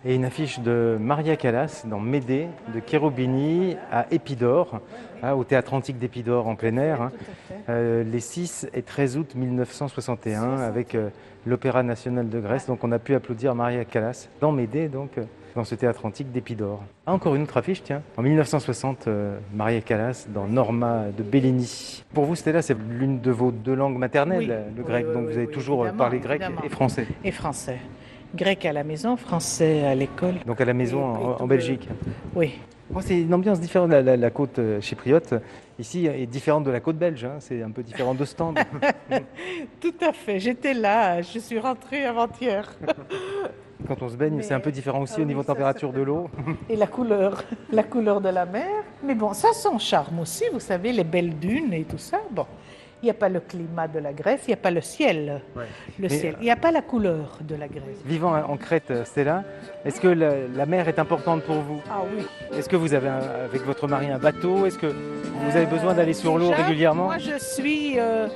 Et 0.04 0.16
une 0.16 0.24
affiche 0.24 0.58
de 0.58 0.96
Maria 1.00 1.36
Callas 1.36 1.84
dans 1.88 2.00
Médée, 2.00 2.48
de 2.74 2.80
Cherubini 2.84 3.76
à 3.92 4.06
Épidore, 4.10 4.80
hein, 5.22 5.34
au 5.34 5.44
théâtre 5.44 5.74
antique 5.74 5.98
d'Épidore 6.00 6.48
en 6.48 6.56
plein 6.56 6.76
air, 6.76 7.02
hein, 7.02 7.12
euh, 7.68 8.02
les 8.02 8.18
6 8.18 8.68
et 8.74 8.82
13 8.82 9.16
août 9.16 9.34
1961, 9.36 10.58
avec 10.58 10.96
euh, 10.96 11.10
l'Opéra 11.46 11.84
national 11.84 12.28
de 12.28 12.40
Grèce. 12.40 12.66
Donc 12.66 12.82
on 12.82 12.90
a 12.90 12.98
pu 12.98 13.14
applaudir 13.14 13.54
Maria 13.54 13.84
Callas 13.84 14.28
dans 14.40 14.50
Médée, 14.50 14.88
donc 14.88 15.18
euh, 15.18 15.22
dans 15.54 15.62
ce 15.62 15.76
théâtre 15.76 16.04
antique 16.04 16.32
d'Épidore. 16.32 16.82
Ah, 17.06 17.12
encore 17.12 17.36
une 17.36 17.42
autre 17.44 17.58
affiche, 17.58 17.84
tiens. 17.84 18.02
En 18.16 18.22
1960, 18.22 19.06
euh, 19.06 19.38
Maria 19.54 19.82
Callas 19.82 20.26
dans 20.34 20.48
Norma 20.48 21.04
de 21.16 21.22
Bellini. 21.22 22.02
Pour 22.12 22.24
vous, 22.24 22.34
Stella, 22.34 22.60
c'est 22.60 22.76
l'une 22.90 23.20
de 23.20 23.30
vos 23.30 23.52
deux 23.52 23.74
langues 23.74 23.98
maternelles, 23.98 24.64
Oui. 24.66 24.74
le 24.76 24.82
grec. 24.82 25.06
oui, 25.08 25.14
donc 25.14 25.26
vous 25.28 25.36
avez 25.38 25.46
toujours 25.46 25.86
parlé 25.96 26.18
grec 26.18 26.40
évidemment. 26.40 26.64
et 26.64 26.68
français. 26.70 27.06
Et 27.22 27.30
français. 27.30 27.78
Grec 28.34 28.64
à 28.64 28.72
la 28.72 28.82
maison, 28.84 29.16
français 29.16 29.84
à 29.84 29.94
l'école. 29.94 30.36
Donc 30.46 30.60
à 30.60 30.64
la 30.64 30.72
maison 30.72 31.02
en, 31.38 31.46
Belgique. 31.46 31.88
Oui. 32.34 32.54
Oh, 32.94 32.98
c'est 33.00 33.20
une 33.20 33.32
ambiance 33.34 33.60
différente. 33.60 33.90
La, 33.90 34.02
la- 34.02 34.16
la 34.16 34.30
côte 34.30 34.58
euh, 34.58 34.80
chypriote, 34.80 35.34
ici, 35.78 36.06
est 36.06 36.26
différente 36.26 36.64
de 36.64 36.70
la 36.70 36.80
côte 36.80 36.96
belge. 36.96 37.24
hein. 37.24 37.36
C'est 37.40 37.62
un 37.62 37.70
peu 37.70 37.82
différent 37.82 38.14
de 38.14 38.24
stand. 38.24 38.58
Tout 39.80 39.94
à 40.00 40.12
fait. 40.12 40.38
J'étais 40.40 40.74
là. 40.74 41.20
Je 41.22 41.38
suis 41.38 41.58
rentrée 41.58 42.04
avant-hier. 42.04 42.70
Quand 43.88 44.00
on 44.02 44.08
se 44.08 44.16
baigne, 44.16 44.40
c'est 44.42 44.54
un 44.54 44.60
peu 44.60 44.70
différent 44.70 45.02
aussi 45.02 45.14
Ah 45.16 45.20
au 45.20 45.22
oui, 45.22 45.26
niveau 45.28 45.42
ça, 45.42 45.48
température 45.48 45.92
de 45.92 46.02
l'eau. 46.02 46.30
Et 46.68 46.76
la 46.76 46.86
couleur, 46.86 47.42
la 47.72 47.82
couleur 47.82 48.20
de 48.20 48.28
la 48.28 48.46
mer. 48.46 48.68
Mais 49.02 49.14
bon, 49.14 49.32
ça 49.32 49.48
a 49.48 49.52
son 49.54 49.78
charme 49.78 50.20
aussi, 50.20 50.44
vous 50.52 50.60
savez, 50.60 50.92
les 50.92 51.02
belles 51.04 51.36
dunes 51.38 51.72
et 51.72 51.82
tout 51.84 51.98
ça. 51.98 52.20
Bon, 52.30 52.46
il 53.02 53.06
n'y 53.06 53.10
a 53.10 53.14
pas 53.14 53.28
le 53.28 53.40
climat 53.40 53.88
de 53.88 53.98
la 53.98 54.12
Grèce, 54.12 54.42
il 54.46 54.50
n'y 54.50 54.54
a 54.54 54.58
pas 54.58 54.70
le 54.70 54.80
ciel. 54.80 55.40
Le 55.56 55.62
Mais- 55.98 56.08
ciel. 56.08 56.36
Il 56.40 56.44
n'y 56.44 56.50
a 56.52 56.56
pas 56.56 56.70
la 56.70 56.82
couleur 56.82 57.38
de 57.40 57.56
la 57.56 57.66
Grèce. 57.66 57.98
Vivant 58.04 58.32
en 58.34 58.56
Crète, 58.56 58.90
euh, 58.92 59.04
Stella, 59.04 59.42
est-ce 59.84 60.00
que 60.00 60.08
la, 60.08 60.46
la 60.54 60.66
mer 60.66 60.86
est 60.88 60.98
importante 61.00 61.42
pour 61.42 61.56
vous? 61.56 61.80
Ah 61.90 62.02
oui. 62.16 62.24
Est-ce 62.56 62.68
que 62.68 62.76
vous 62.76 62.94
avez 62.94 63.08
un- 63.08 63.44
avec 63.46 63.62
votre 63.64 63.88
mari 63.88 64.08
un 64.10 64.18
bateau? 64.18 64.66
Est-ce 64.66 64.78
que 64.78 64.86
vous 64.86 65.56
avez 65.56 65.66
besoin 65.66 65.94
d'aller 65.94 66.14
sur 66.14 66.38
l'eau 66.38 66.50
Déjà, 66.50 66.62
régulièrement? 66.62 67.04
Moi, 67.06 67.18
je 67.18 67.36
suis 67.38 67.98
euh, 67.98 68.28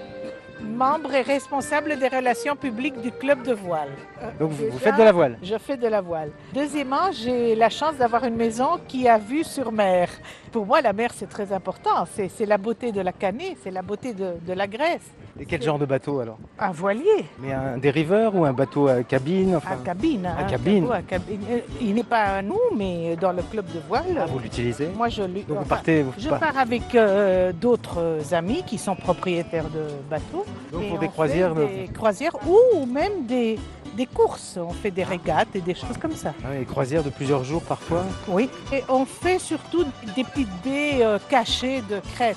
membre 0.63 1.15
et 1.15 1.23
responsable 1.23 1.97
des 1.99 2.09
relations 2.09 2.57
publiques 2.57 3.01
du 3.01 3.13
club 3.13 3.43
de 3.45 3.53
voile. 3.53 3.91
Euh, 4.23 4.31
Donc 4.41 4.51
vous, 4.51 4.79
faites 4.79 4.97
de 4.97 5.03
la 5.05 5.13
voile? 5.13 5.39
Je 5.43 5.57
fais 5.59 5.77
de 5.77 5.87
la 5.87 6.01
voile. 6.01 6.31
Deuxièmement, 6.55 7.13
j'ai 7.13 7.55
la 7.55 7.69
chance 7.71 7.95
d'avoir 7.97 8.25
une 8.25 8.37
maison 8.37 8.81
qui 8.89 9.07
a 9.09 9.19
vue 9.19 9.45
sur 9.45 9.71
mer. 9.71 10.09
Pour 10.57 10.65
moi, 10.65 10.81
la 10.81 10.95
mer, 10.95 11.11
c'est 11.15 11.29
très 11.29 11.53
important. 11.53 12.07
C'est 12.15 12.47
la 12.47 12.57
beauté 12.57 12.91
de 12.91 13.03
la 13.03 13.13
Canée, 13.13 13.59
c'est 13.63 13.71
la 13.71 13.83
beauté 13.83 14.15
de, 14.15 14.37
de 14.41 14.53
la 14.55 14.67
Grèce. 14.67 15.03
Et 15.39 15.45
quel 15.45 15.61
genre 15.63 15.79
de 15.79 15.85
bateau 15.85 16.21
alors? 16.21 16.39
Un 16.59 16.71
voilier, 16.71 17.27
Mais 17.41 17.53
un 17.53 17.77
dériveur 17.77 18.35
ou 18.35 18.47
un 18.47 18.55
bateau 18.55 18.89
à 18.89 19.03
cabine 19.03 19.57
enfin, 19.57 19.73
à 19.75 19.85
cabine. 19.85 20.25
à 20.25 20.45
cabine. 20.45 20.85
bateau 20.87 20.93
à 20.95 21.03
cabine. 21.03 21.41
Euh, 21.51 21.59
Il 21.83 21.95
n'est 21.95 22.03
pas 22.05 22.37
à 22.39 22.41
nous, 22.43 22.59
mais 22.75 23.17
dans 23.17 23.33
le 23.33 23.43
club 23.43 23.67
de 23.67 23.81
voile. 23.87 24.05
ah, 24.19 24.25
Vous 24.25 24.39
l'utilisez? 24.39 24.89
Moi, 24.97 25.11
je. 25.11 25.25
Donc 25.25 25.59
vous 25.59 25.65
partez, 25.67 26.03
vous 26.03 26.15
Je 26.17 26.31
par- 26.31 26.41
pars 26.41 26.57
avec 26.59 26.95
euh, 26.95 27.53
d'autres 27.53 28.33
amis 28.33 28.63
qui 28.67 28.79
sont 28.79 28.97
propriétaires 28.97 29.69
de 29.69 29.85
bateaux. 30.09 30.47
Donc 30.73 30.89
pour 30.89 30.99
des 30.99 31.09
croisières 31.09 31.55
de- 31.55 31.67
Des 31.67 31.91
croisières 31.93 32.33
ou 32.49 32.87
même 32.87 33.27
des, 33.27 33.59
des 33.97 34.07
courses. 34.07 34.57
On 34.59 34.73
fait 34.73 34.91
des 34.91 35.03
régates 35.05 35.49
et 35.55 35.61
des 35.61 35.75
choses 35.75 35.99
comme 36.01 36.15
ça. 36.15 36.33
Ah, 36.45 36.55
et 36.57 36.65
croisières 36.65 37.03
de 37.03 37.11
plusieurs 37.11 37.43
jours 37.45 37.63
parfois 37.63 38.05
Oui. 38.29 38.49
Et 38.73 38.85
on 38.89 39.05
fait 39.05 39.39
surtout 39.39 39.85
des 40.15 40.25
petites 40.25 40.49
baies 40.65 41.03
euh, 41.03 41.19
cachées 41.29 41.83
de 41.91 42.01
Crète. 42.15 42.37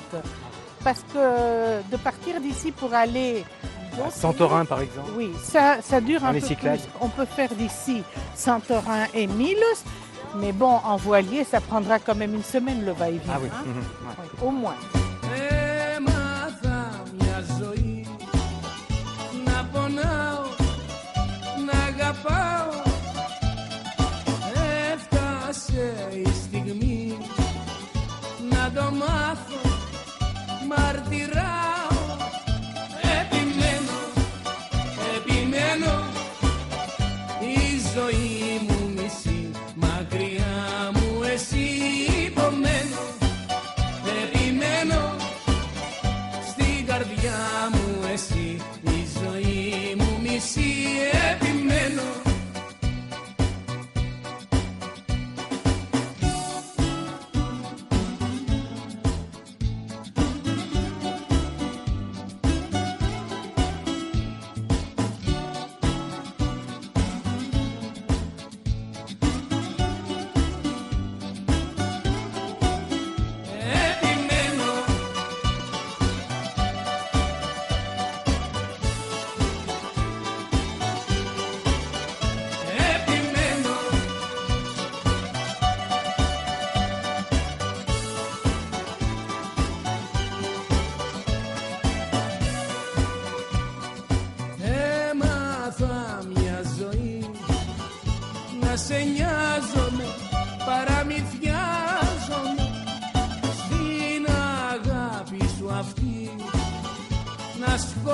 Parce 0.83 1.03
que 1.13 1.81
de 1.91 1.97
partir 1.97 2.39
d'ici 2.39 2.71
pour 2.71 2.93
aller. 2.93 3.43
d'autres 3.97 4.11
Santorin 4.13 4.63
par 4.65 4.79
exemple. 4.81 5.11
oui, 5.17 5.29
ça, 5.43 5.81
ça 5.81 5.99
dure 5.99 6.23
un 6.23 6.31
les 6.31 6.39
peu 6.39 6.47
Cyclades. 6.47 6.79
plus. 6.79 6.89
On 7.01 7.09
peut 7.09 7.25
faire 7.25 7.49
d'ici 7.53 8.01
Santorin 8.33 9.05
et 9.13 9.27
Milos, 9.27 9.83
mais 10.37 10.53
bon, 10.53 10.79
en 10.85 10.95
voilier, 10.95 11.43
ça 11.43 11.59
prendra 11.59 11.99
quand 11.99 12.15
même 12.15 12.33
une 12.33 12.43
semaine 12.43 12.85
le 12.85 12.93
va-et-vient. 12.93 13.33
Ah 13.35 13.39
oui. 13.41 13.49
hein. 13.51 13.63
mhm, 13.65 13.75
ouais. 13.77 14.15
Oui, 14.41 14.47
au 14.47 14.51
moins. 14.51 14.75
Να 22.23 22.78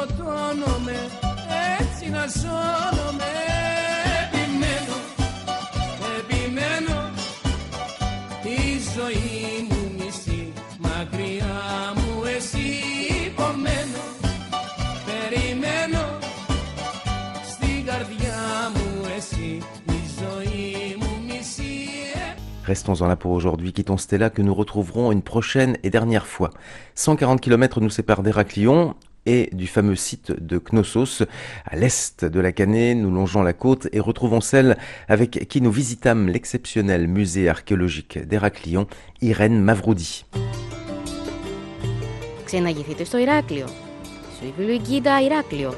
σκοτώνομαι 0.05 0.99
έτσι 1.81 2.11
να 2.11 2.25
ζώνομαι 2.41 3.33
επιμένω 4.23 4.97
επιμένω 6.19 6.99
η 8.43 8.81
ζωή 8.95 9.67
μου 9.69 9.93
μισή 9.99 10.53
μακριά 10.79 11.93
μου 11.95 12.25
εσύ 12.37 12.67
υπομένω 13.27 14.03
περιμένω 15.07 16.05
στην 17.53 17.85
καρδιά 17.87 18.73
μου 18.75 19.07
εσύ 19.17 19.63
η 19.87 20.01
ζωή 20.21 20.97
μου 21.01 21.13
μισή 21.27 21.79
Restons-en 22.67 23.09
là 23.09 23.17
pour 23.17 23.33
aujourd'hui. 23.33 23.73
Quittons 23.73 23.97
Stella 23.97 24.31
que 24.31 24.43
nous 24.43 24.55
retrouverons 24.55 25.11
une 25.11 25.23
prochaine 25.23 25.77
et 25.83 25.91
dernière 25.91 26.27
fois. 26.29 26.51
140 26.95 27.41
km 27.41 27.81
nous 27.81 27.91
séparent 27.91 28.23
d'Héraclion 28.23 28.95
et 29.27 29.51
du 29.53 29.67
fameux 29.67 29.97
site 29.97 30.33
de 30.33 30.59
Knossos. 30.59 31.23
À 31.67 31.77
l'est 31.77 32.25
de 32.25 32.41
la 32.41 32.53
Canée, 32.53 32.95
nous 32.95 33.11
longeons 33.11 33.43
la 33.43 33.53
côte 33.53 33.89
et 33.93 34.01
retrouvons 34.01 34.41
celle 34.41 34.77
avec 35.09 35.47
qui 35.49 35.61
nous 35.61 35.71
visitâmes 35.71 36.29
l'exceptionnel 36.29 37.07
musée 37.07 37.49
archéologique 37.49 38.19
d'Héraclion, 38.19 38.87
Irène 39.21 39.61
Mavroudi. 39.61 40.25
Ξεναγηθείτε 42.45 43.05
στο 43.05 43.19
Ηράκλειο. 43.19 43.67
Suivez 44.41 44.67
le 44.67 44.79
guide 44.79 45.07
à 45.07 45.21
Ηράκλειο. 45.21 45.73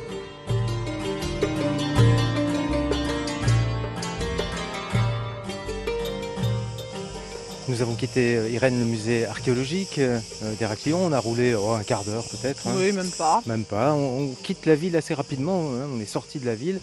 Nous 7.67 7.81
avons 7.81 7.95
quitté 7.95 8.37
euh, 8.37 8.49
Irène, 8.49 8.79
le 8.79 8.85
musée 8.85 9.25
archéologique 9.25 9.97
euh, 9.99 10.19
d'Héraclion. 10.57 10.99
On 11.05 11.11
a 11.11 11.19
roulé 11.19 11.53
oh, 11.53 11.71
un 11.71 11.83
quart 11.83 12.05
d'heure 12.05 12.23
peut-être. 12.23 12.65
hein. 12.67 12.73
Oui, 12.77 12.93
même 12.93 13.09
pas. 13.11 13.41
Même 13.45 13.65
pas. 13.65 13.93
On, 13.93 14.21
on 14.21 14.27
quitte 14.41 14.65
la 14.65 14.75
ville 14.75 14.95
assez 14.95 15.13
rapidement. 15.13 15.71
hein. 15.73 15.87
On 15.93 15.99
est 15.99 16.05
sorti 16.05 16.39
de 16.39 16.45
la 16.45 16.55
ville 16.55 16.79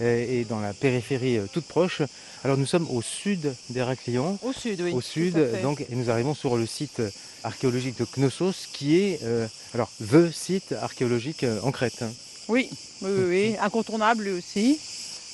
euh, 0.00 0.40
et 0.40 0.44
dans 0.44 0.60
la 0.60 0.72
périphérie 0.72 1.38
euh, 1.38 1.46
toute 1.52 1.64
proche. 1.66 2.02
Alors 2.44 2.56
nous 2.56 2.66
sommes 2.66 2.88
au 2.90 3.02
sud 3.02 3.52
d'Héraclion. 3.70 4.38
Au 4.42 4.52
sud, 4.52 4.80
oui. 4.80 4.92
au 4.92 5.00
sud, 5.00 5.36
donc, 5.62 5.80
et 5.80 5.94
nous 5.96 6.08
arrivons 6.08 6.34
sur 6.34 6.56
le 6.56 6.66
site 6.66 7.02
archéologique 7.42 7.98
de 7.98 8.04
Knossos, 8.04 8.68
qui 8.72 8.96
est 8.96 9.18
euh, 9.24 9.48
alors 9.74 9.90
the 10.00 10.30
site 10.32 10.72
archéologique 10.80 11.42
euh, 11.42 11.58
en 11.64 11.72
Crète. 11.72 12.02
hein. 12.02 12.10
Oui, 12.46 12.70
oui, 13.02 13.10
oui, 13.12 13.24
oui. 13.28 13.56
Incontournable 13.60 14.22
lui 14.22 14.30
aussi. 14.38 14.78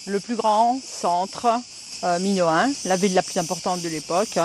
Le 0.06 0.18
plus 0.18 0.36
grand 0.36 0.80
centre 0.82 1.46
euh, 2.04 2.18
minoen, 2.18 2.72
la 2.86 2.96
ville 2.96 3.14
la 3.14 3.22
plus 3.22 3.38
importante 3.38 3.82
de 3.82 3.88
l'époque. 3.90 4.38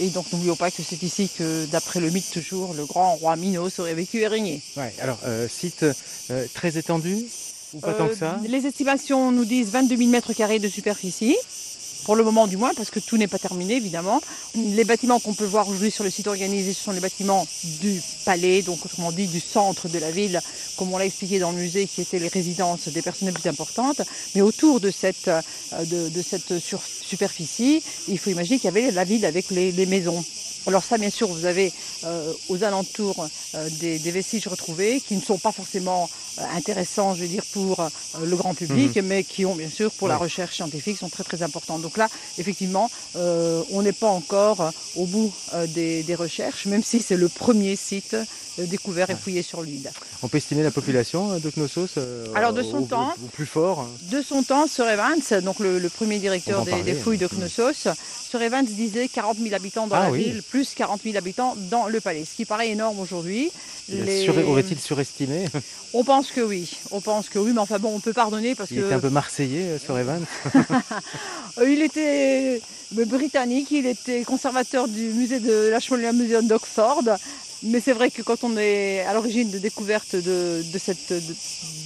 Et 0.00 0.08
donc 0.10 0.26
n'oublions 0.32 0.54
pas 0.56 0.70
que 0.70 0.82
c'est 0.82 1.02
ici 1.02 1.28
que, 1.36 1.66
d'après 1.66 1.98
le 2.00 2.10
mythe 2.10 2.30
toujours, 2.30 2.72
le 2.74 2.84
grand 2.86 3.14
roi 3.16 3.34
Minos 3.36 3.78
aurait 3.80 3.94
vécu 3.94 4.18
et 4.20 4.28
régné. 4.28 4.62
Ouais, 4.76 4.94
alors 5.00 5.18
euh, 5.26 5.48
site 5.48 5.84
euh, 6.30 6.46
très 6.54 6.78
étendu 6.78 7.16
ou 7.74 7.80
pas 7.80 7.92
tant 7.94 8.04
Euh, 8.04 8.08
que 8.08 8.16
ça? 8.16 8.40
Les 8.48 8.64
estimations 8.66 9.32
nous 9.32 9.44
disent 9.44 9.70
22 9.70 9.96
000 9.96 10.08
mètres 10.10 10.32
carrés 10.34 10.60
de 10.60 10.68
superficie. 10.68 11.36
Pour 12.08 12.16
le 12.16 12.24
moment 12.24 12.46
du 12.46 12.56
moins, 12.56 12.72
parce 12.72 12.88
que 12.88 13.00
tout 13.00 13.18
n'est 13.18 13.28
pas 13.28 13.38
terminé 13.38 13.76
évidemment. 13.76 14.22
Les 14.54 14.84
bâtiments 14.84 15.20
qu'on 15.20 15.34
peut 15.34 15.44
voir 15.44 15.68
aujourd'hui 15.68 15.90
sur 15.90 16.04
le 16.04 16.08
site 16.08 16.26
organisé, 16.26 16.72
ce 16.72 16.84
sont 16.84 16.92
les 16.92 17.00
bâtiments 17.00 17.46
du 17.82 18.00
palais, 18.24 18.62
donc 18.62 18.82
autrement 18.82 19.12
dit 19.12 19.26
du 19.26 19.40
centre 19.40 19.90
de 19.90 19.98
la 19.98 20.10
ville, 20.10 20.40
comme 20.78 20.90
on 20.90 20.96
l'a 20.96 21.04
expliqué 21.04 21.38
dans 21.38 21.50
le 21.50 21.58
musée, 21.58 21.86
qui 21.86 22.00
étaient 22.00 22.18
les 22.18 22.28
résidences 22.28 22.88
des 22.88 23.02
personnes 23.02 23.28
les 23.28 23.34
plus 23.34 23.46
importantes. 23.46 24.00
Mais 24.34 24.40
autour 24.40 24.80
de 24.80 24.90
cette, 24.90 25.28
euh, 25.28 25.42
superficie, 27.04 27.82
il 28.08 28.18
faut 28.18 28.30
imaginer 28.30 28.56
qu'il 28.56 28.64
y 28.64 28.68
avait 28.68 28.90
la 28.90 29.04
ville 29.04 29.26
avec 29.26 29.50
les 29.50 29.84
maisons. 29.84 30.24
Alors 30.66 30.84
ça, 30.84 30.98
bien 30.98 31.08
sûr, 31.10 31.28
vous 31.28 31.46
avez 31.46 31.72
euh, 32.04 32.32
aux 32.50 32.62
alentours 32.62 33.26
euh, 33.54 33.68
des, 33.80 33.98
des 33.98 34.10
vestiges 34.10 34.46
retrouvés 34.48 35.00
qui 35.00 35.16
ne 35.16 35.22
sont 35.22 35.38
pas 35.38 35.52
forcément 35.52 36.10
euh, 36.38 36.42
intéressants, 36.54 37.14
je 37.14 37.22
veux 37.22 37.28
dire, 37.28 37.44
pour 37.52 37.80
euh, 37.80 37.88
le 38.24 38.36
grand 38.36 38.52
public, 38.54 38.96
mais 39.02 39.24
qui 39.24 39.46
ont, 39.46 39.54
bien 39.54 39.70
sûr, 39.70 39.90
pour 39.92 40.08
la 40.08 40.18
recherche 40.18 40.56
scientifique, 40.56 40.98
sont 40.98 41.08
très 41.08 41.24
très 41.24 41.42
importants. 41.42 41.78
Donc 41.78 41.96
là, 41.96 42.08
effectivement, 42.36 42.90
euh, 43.16 43.62
on 43.70 43.82
n'est 43.82 43.92
pas 43.92 44.08
encore 44.08 44.60
euh, 44.60 44.70
au 44.96 45.06
bout 45.06 45.32
euh, 45.54 45.66
des, 45.66 46.02
des 46.02 46.14
recherches, 46.14 46.66
même 46.66 46.82
si 46.82 47.00
c'est 47.00 47.16
le 47.16 47.28
premier 47.30 47.74
site 47.76 48.16
découvert 48.58 49.08
et 49.08 49.14
fouillé 49.14 49.42
sur 49.42 49.62
l'île. 49.62 49.88
On 50.20 50.26
peut 50.28 50.38
estimer 50.38 50.64
la 50.64 50.72
population 50.72 51.38
de 51.38 51.50
Knossos 51.56 51.96
Alors, 52.34 52.52
de 52.52 52.64
son 52.64 52.78
au, 52.78 52.86
temps- 52.86 53.14
au 53.24 53.28
plus 53.28 53.46
fort. 53.46 53.78
hein. 53.80 53.90
De 54.10 54.20
son 54.20 54.42
temps, 54.42 54.66
Sir 54.66 54.88
Evans, 54.88 55.20
donc 55.44 55.60
le, 55.60 55.78
le 55.78 55.88
premier 55.88 56.18
directeur 56.18 56.64
des, 56.64 56.82
des 56.82 56.94
fouilles 56.94 57.18
de 57.18 57.26
hein. 57.26 57.28
Knossos, 57.38 57.86
Sir 58.28 58.42
Evans 58.42 58.64
disait 58.64 59.06
40 59.06 59.38
000 59.38 59.54
habitants 59.54 59.86
dans 59.86 59.94
Ah 59.94 60.04
la 60.06 60.10
oui. 60.10 60.24
ville, 60.24 60.42
plus 60.50 60.74
40 60.74 61.02
000 61.04 61.16
habitants 61.16 61.54
dans 61.70 61.86
le 61.86 62.00
palais, 62.00 62.24
ce 62.24 62.34
qui 62.34 62.44
paraît 62.44 62.70
énorme 62.70 62.98
aujourd'hui. 63.00 63.50
Les- 63.88 64.28
Aurait-il 64.28 64.78
surestimé? 64.80 65.46
On 65.94 66.04
pense 66.04 66.30
que 66.30 66.40
oui, 66.42 66.70
on 66.90 67.00
pense 67.00 67.28
que 67.30 67.38
oui, 67.38 67.52
mais 67.54 67.60
enfin 67.60 67.78
bon, 67.78 67.94
on 67.94 68.00
peut 68.00 68.12
pardonner 68.12 68.54
parce 68.54 68.70
Il 68.70 68.76
que 68.80 68.84
était 68.84 68.94
un 68.94 69.00
peu 69.00 69.08
marseillais, 69.08 69.62
euh, 69.70 69.78
sur 69.78 69.98
Evans. 69.98 70.22
il 71.66 71.82
était 71.82 72.60
euh, 72.96 73.04
britannique, 73.06 73.70
il 73.70 73.86
était 73.86 74.22
conservateur 74.24 74.88
du 74.88 75.04
musée 75.14 75.40
de 75.40 75.68
l'Ashmolean 75.68 76.12
Museum 76.12 76.46
d'Oxford. 76.46 77.02
Mais 77.64 77.80
c'est 77.80 77.92
vrai 77.92 78.10
que 78.10 78.22
quand 78.22 78.44
on 78.44 78.56
est 78.56 79.00
à 79.00 79.14
l'origine 79.14 79.50
de 79.50 79.58
découverte 79.58 80.14
de, 80.14 80.62
de 80.72 80.78
cette 80.78 81.10
de- 81.12 81.34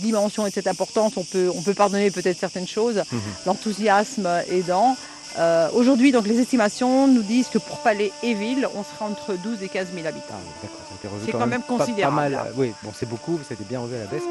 dimension 0.03 0.47
et 0.47 0.51
de 0.51 0.55
cette 0.55 0.67
importance, 0.67 1.13
on 1.17 1.25
peut, 1.25 1.51
on 1.55 1.63
peut 1.63 1.73
pardonner 1.73 2.11
peut-être 2.11 2.39
certaines 2.39 2.69
choses, 2.69 3.03
Mhm. 3.11 3.21
l'enthousiasme 3.47 4.29
aidant. 4.51 4.97
Euh, 5.39 5.69
Aujourd'hui, 5.75 6.13
donc 6.13 6.27
les 6.27 6.39
estimations 6.41 7.09
nous 7.09 7.23
disent 7.23 7.49
que 7.49 7.59
pour 7.59 7.79
Palais 7.79 8.13
et 8.23 8.35
ville, 8.35 8.69
on 8.75 8.83
sera 8.83 9.07
entre 9.07 9.35
12 9.35 9.63
et 9.63 9.69
15 9.69 9.89
000 9.95 10.07
habitants. 10.07 10.25
Ah 10.33 10.37
oui, 10.45 10.53
d'accord, 10.63 10.81
ça 10.87 10.93
a 10.93 10.97
été 10.97 11.09
revu 11.09 11.23
C'est 11.27 11.33
quand 11.33 11.47
même 11.47 11.63
pas- 11.63 11.69
pas 11.79 11.79
considérable, 11.85 12.17
mal, 12.17 12.35
euh, 12.35 12.51
oui, 12.57 12.73
bon, 12.83 12.91
c'est 12.95 13.09
beaucoup, 13.09 13.39
ça 13.39 13.53
a 13.53 13.55
été 13.55 13.65
bien 13.65 13.81
revu 13.81 13.95
à 13.97 14.01
la 14.01 14.05
baisse. 14.07 14.23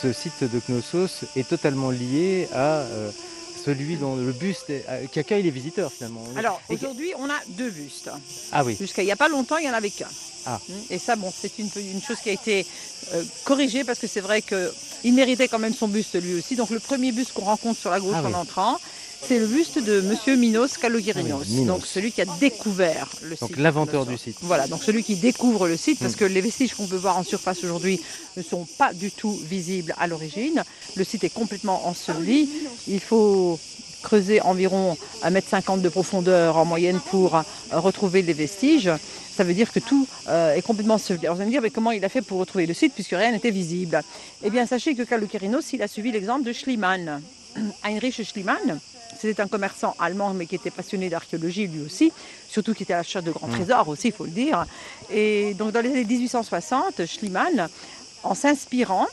Ce 0.00 0.12
site 0.12 0.44
de 0.44 0.60
Knossos 0.60 1.24
est 1.36 1.46
totalement 1.48 1.90
lié 1.90 2.48
à 2.54 2.78
euh, 2.78 3.10
celui 3.64 3.96
dont 3.96 4.16
le 4.16 4.32
buste 4.32 4.66
qui 5.12 5.18
accueille 5.18 5.42
les 5.42 5.50
visiteurs 5.50 5.92
finalement. 5.92 6.24
Alors 6.36 6.60
aujourd'hui, 6.70 7.12
on 7.18 7.28
a 7.28 7.38
deux 7.48 7.70
bustes. 7.70 8.08
ah 8.52 8.64
oui, 8.64 8.76
Jusqu'à 8.80 9.02
il 9.02 9.06
n'y 9.06 9.12
a 9.12 9.16
pas 9.16 9.28
longtemps, 9.28 9.58
il 9.58 9.64
n'y 9.64 9.70
en 9.70 9.74
avait 9.74 9.90
qu'un. 9.90 10.08
Ah. 10.46 10.58
Et 10.88 10.98
ça, 10.98 11.16
bon, 11.16 11.30
c'est 11.38 11.58
une, 11.58 11.68
une 11.76 12.00
chose 12.00 12.16
qui 12.22 12.30
a 12.30 12.32
été 12.32 12.64
euh, 13.12 13.22
corrigée 13.44 13.84
parce 13.84 13.98
que 13.98 14.06
c'est 14.06 14.22
vrai 14.22 14.40
qu'il 14.40 15.12
méritait 15.12 15.48
quand 15.48 15.58
même 15.58 15.74
son 15.74 15.88
buste 15.88 16.14
lui 16.22 16.34
aussi. 16.38 16.56
Donc 16.56 16.70
le 16.70 16.80
premier 16.80 17.12
buste 17.12 17.32
qu'on 17.34 17.44
rencontre 17.44 17.78
sur 17.78 17.90
la 17.90 18.00
gauche 18.00 18.14
Ah 18.16 18.22
en 18.24 18.28
oui. 18.28 18.34
entrant, 18.34 18.80
c'est 19.30 19.38
le 19.38 19.46
buste 19.46 19.78
de 19.78 20.00
Monsieur 20.00 20.34
Minos 20.34 20.76
Kalogirinos. 20.76 21.44
Ah 21.44 21.52
oui, 21.52 21.64
donc 21.64 21.86
celui 21.86 22.10
qui 22.10 22.20
a 22.20 22.24
découvert 22.40 23.06
le 23.22 23.36
donc 23.36 23.50
site. 23.50 23.58
l'inventeur 23.58 24.04
de 24.04 24.10
du 24.10 24.18
site. 24.18 24.38
Voilà, 24.42 24.66
donc 24.66 24.82
celui 24.82 25.04
qui 25.04 25.14
découvre 25.14 25.68
le 25.68 25.76
site, 25.76 26.00
parce 26.00 26.14
Mm. 26.14 26.16
que 26.16 26.24
les 26.24 26.40
vestiges 26.40 26.74
qu'on 26.74 26.88
peut 26.88 26.96
voir 26.96 27.16
en 27.16 27.22
surface 27.22 27.62
aujourd'hui 27.62 28.00
ne 28.36 28.42
sont 28.42 28.66
pas 28.76 28.92
du 28.92 29.12
tout 29.12 29.38
visibles 29.48 29.94
à 30.00 30.08
l'origine. 30.08 30.64
Le 30.96 31.04
site 31.04 31.22
est 31.22 31.32
complètement 31.32 31.86
enseveli. 31.86 32.48
Il 32.88 32.98
faut 32.98 33.60
creuser 34.02 34.40
environ 34.40 34.96
1,50 35.22 35.74
m 35.76 35.80
de 35.82 35.88
profondeur 35.88 36.56
en 36.56 36.64
moyenne 36.64 36.98
pour 37.12 37.36
euh, 37.36 37.42
retrouver 37.70 38.22
les 38.22 38.32
vestiges. 38.32 38.90
Ça 39.36 39.44
veut 39.44 39.54
dire 39.54 39.70
que 39.70 39.78
tout 39.78 40.08
euh, 40.28 40.56
est 40.56 40.62
complètement 40.62 40.94
enseveli. 40.94 41.26
Alors 41.26 41.36
vous 41.36 41.42
allez 41.42 41.50
me 41.50 41.54
dire, 41.54 41.62
mais 41.62 41.70
comment 41.70 41.92
il 41.92 42.04
a 42.04 42.08
fait 42.08 42.22
pour 42.22 42.40
retrouver 42.40 42.66
le 42.66 42.74
site 42.74 42.94
puisque 42.94 43.10
rien 43.12 43.30
n'était 43.30 43.52
visible? 43.52 44.02
Eh 44.42 44.50
bien, 44.50 44.66
sachez 44.66 44.96
que 44.96 45.04
Kalokerinos, 45.04 45.72
il 45.72 45.82
a 45.82 45.86
suivi 45.86 46.10
l'exemple 46.10 46.42
de 46.42 46.52
Schliemann. 46.52 47.22
Heinrich 47.84 48.22
Schliemann, 48.24 48.80
c'était 49.20 49.42
un 49.42 49.48
commerçant 49.48 49.94
allemand, 49.98 50.32
mais 50.34 50.46
qui 50.46 50.54
était 50.54 50.70
passionné 50.70 51.08
d'archéologie 51.08 51.66
lui 51.66 51.82
aussi, 51.84 52.12
surtout 52.48 52.74
qui 52.74 52.84
était 52.84 52.94
à 52.94 52.96
la 52.96 53.02
recherche 53.02 53.24
de 53.24 53.32
grands 53.32 53.48
trésors 53.48 53.88
aussi, 53.88 54.08
il 54.08 54.14
faut 54.14 54.24
le 54.24 54.30
dire. 54.30 54.64
Et 55.10 55.54
donc 55.54 55.72
dans 55.72 55.80
les 55.80 55.90
années 55.90 56.04
1860, 56.04 57.06
Schliemann, 57.06 57.68
en 58.22 58.34
s'inspirant 58.34 59.06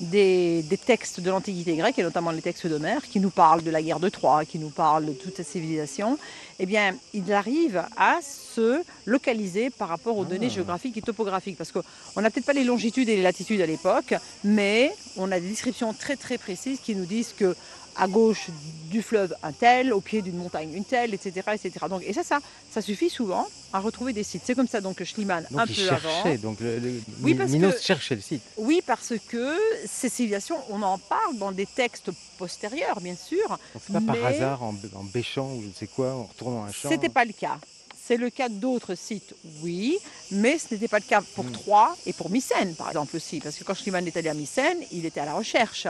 des, 0.00 0.62
des 0.62 0.76
textes 0.76 1.20
de 1.20 1.30
l'Antiquité 1.30 1.76
grecque, 1.76 1.98
et 1.98 2.02
notamment 2.02 2.30
les 2.30 2.42
textes 2.42 2.66
d'Homère, 2.66 3.02
qui 3.02 3.20
nous 3.20 3.30
parlent 3.30 3.62
de 3.62 3.70
la 3.70 3.82
guerre 3.82 4.00
de 4.00 4.08
Troie, 4.08 4.44
qui 4.44 4.58
nous 4.58 4.70
parlent 4.70 5.06
de 5.06 5.12
toute 5.12 5.36
cette 5.36 5.46
civilisation, 5.46 6.18
eh 6.58 6.66
bien, 6.66 6.94
il 7.12 7.32
arrive 7.32 7.82
à 7.96 8.18
se 8.22 8.82
localiser 9.06 9.70
par 9.70 9.88
rapport 9.88 10.16
aux 10.18 10.24
données 10.24 10.50
géographiques 10.50 10.96
et 10.96 11.02
topographiques. 11.02 11.56
Parce 11.56 11.72
qu'on 11.72 12.20
n'a 12.20 12.30
peut-être 12.30 12.46
pas 12.46 12.52
les 12.52 12.64
longitudes 12.64 13.08
et 13.08 13.16
les 13.16 13.22
latitudes 13.22 13.60
à 13.60 13.66
l'époque, 13.66 14.14
mais 14.42 14.92
on 15.16 15.30
a 15.30 15.40
des 15.40 15.48
descriptions 15.48 15.92
très 15.92 16.16
très 16.16 16.38
précises 16.38 16.80
qui 16.80 16.94
nous 16.94 17.06
disent 17.06 17.34
que 17.36 17.54
à 17.96 18.08
gauche 18.08 18.48
du 18.90 19.02
fleuve 19.02 19.34
un 19.42 19.52
tel, 19.52 19.92
au 19.92 20.00
pied 20.00 20.22
d'une 20.22 20.36
montagne 20.36 20.72
une 20.74 20.84
telle, 20.84 21.14
etc. 21.14 21.32
etc. 21.52 21.72
Donc, 21.88 22.02
et 22.04 22.12
ça, 22.12 22.22
ça, 22.22 22.38
ça 22.72 22.80
suffit 22.82 23.10
souvent 23.10 23.46
à 23.72 23.80
retrouver 23.80 24.12
des 24.12 24.22
sites. 24.24 24.42
C'est 24.44 24.54
comme 24.54 24.68
ça 24.68 24.80
donc 24.80 24.96
que 24.96 25.04
Schliemann, 25.04 25.46
Donc 25.50 25.60
un 25.60 25.64
il 25.66 25.74
peu 25.74 25.88
avant. 25.90 25.98
cherchait, 26.22 26.38
donc 26.38 26.60
le, 26.60 26.78
le- 26.78 27.00
Oui, 27.22 27.34
parce 27.34 27.50
Minos 27.50 27.74
que- 27.74 27.80
cherchait 27.82 28.14
le 28.14 28.20
site. 28.20 28.42
Oui, 28.56 28.82
parce 28.86 29.14
que 29.28 29.56
ces 29.86 30.08
civilisations, 30.08 30.56
on 30.70 30.82
en 30.82 30.98
parle 30.98 31.36
dans 31.38 31.52
des 31.52 31.66
textes 31.66 32.10
postérieurs, 32.38 33.00
bien 33.00 33.16
sûr. 33.16 33.48
Donc 33.48 33.82
c'est 33.86 33.92
pas 33.92 34.00
par 34.00 34.24
hasard 34.24 34.62
en, 34.62 34.74
en 34.94 35.04
bêchant 35.04 35.52
ou 35.54 35.62
je 35.62 35.68
ne 35.68 35.72
sais 35.72 35.86
quoi, 35.88 36.12
en 36.14 36.24
retournant 36.24 36.64
un 36.64 36.72
champ. 36.72 36.88
C'était 36.88 37.08
pas 37.08 37.24
le 37.24 37.32
cas. 37.32 37.58
C'est 38.06 38.18
le 38.18 38.28
cas 38.28 38.50
d'autres 38.50 38.94
sites, 38.96 39.34
oui, 39.62 39.96
mais 40.30 40.58
ce 40.58 40.74
n'était 40.74 40.88
pas 40.88 40.98
le 40.98 41.04
cas 41.06 41.22
pour 41.34 41.44
Hmm. 41.44 41.52
Troyes 41.52 41.96
et 42.04 42.12
pour 42.12 42.28
Mycène, 42.30 42.74
par 42.74 42.88
exemple 42.88 43.16
aussi. 43.16 43.40
Parce 43.40 43.56
que 43.56 43.64
quand 43.64 43.72
Schliemann 43.74 44.06
est 44.06 44.16
allé 44.16 44.28
à 44.28 44.34
Mycène, 44.34 44.76
il 44.92 45.06
était 45.06 45.20
à 45.20 45.24
la 45.24 45.32
recherche. 45.34 45.86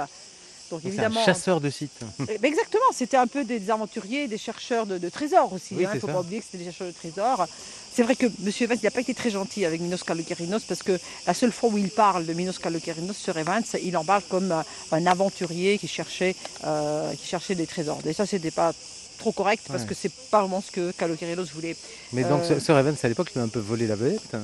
Donc 0.82 0.86
évidemment. 0.92 1.20
un 1.20 1.24
chasseur 1.24 1.60
de 1.60 1.70
sites. 1.70 1.90
Eh 2.28 2.38
ben 2.38 2.44
Exactement, 2.52 2.84
c'était 2.94 3.16
un 3.16 3.26
peu 3.26 3.44
des 3.44 3.70
aventuriers, 3.70 4.28
des 4.28 4.38
chercheurs 4.38 4.86
de, 4.86 4.98
de 4.98 5.08
trésors 5.08 5.52
aussi. 5.52 5.68
Il 5.72 5.78
Oui, 5.78 5.86
ne 5.86 5.92
c'est 5.92 6.00
faut 6.00 6.06
ça. 6.06 6.12
pas 6.14 6.20
oublier 6.20 6.38
que 6.40 6.44
c'était 6.46 6.58
des 6.58 6.64
chercheurs 6.64 6.88
de 6.88 6.92
trésors. 6.92 7.46
C'est 7.94 8.02
vrai 8.02 8.16
que 8.16 8.26
M. 8.26 8.52
Evans 8.60 8.78
n'a 8.82 8.90
pas 8.90 9.00
été 9.00 9.14
très 9.14 9.30
gentil 9.30 9.64
avec 9.64 9.80
Minos 9.80 10.02
Kalokerinos 10.02 10.64
parce 10.64 10.82
que 10.82 10.98
la 11.26 11.34
seule 11.34 11.52
fois 11.52 11.70
où 11.70 11.78
il 11.78 11.90
parle 11.90 12.26
de 12.26 12.32
Minos 12.32 12.58
Kalokerinos 12.58 13.16
sur 13.16 13.36
Evans, 13.38 13.62
il 13.82 13.96
en 13.96 14.04
parle 14.04 14.22
comme 14.28 14.50
euh, 14.50 14.62
un 14.92 15.06
aventurier 15.06 15.78
qui 15.78 15.86
cherchait, 15.86 16.34
euh, 16.64 17.12
qui 17.14 17.26
cherchait 17.26 17.54
des 17.54 17.66
trésors. 17.68 18.00
Et 18.04 18.12
ça, 18.12 18.26
c'était 18.26 18.50
pas 18.50 18.72
trop 19.18 19.30
correct 19.30 19.62
parce 19.68 19.82
Ouais. 19.82 19.88
que 19.90 19.94
c'est 19.94 20.10
pas 20.32 20.40
vraiment 20.40 20.60
ce 20.60 20.72
que 20.72 20.90
Kalokerinos 20.90 21.52
voulait. 21.54 21.76
Mais 22.12 22.24
donc, 22.24 22.42
Euh, 22.50 22.58
Sir 22.58 22.76
Evans, 22.76 22.96
à 23.00 23.08
l'époque, 23.08 23.32
lui 23.32 23.40
a 23.40 23.44
un 23.44 23.48
peu 23.48 23.60
volé 23.60 23.86
la 23.86 23.94
vedette. 23.94 24.36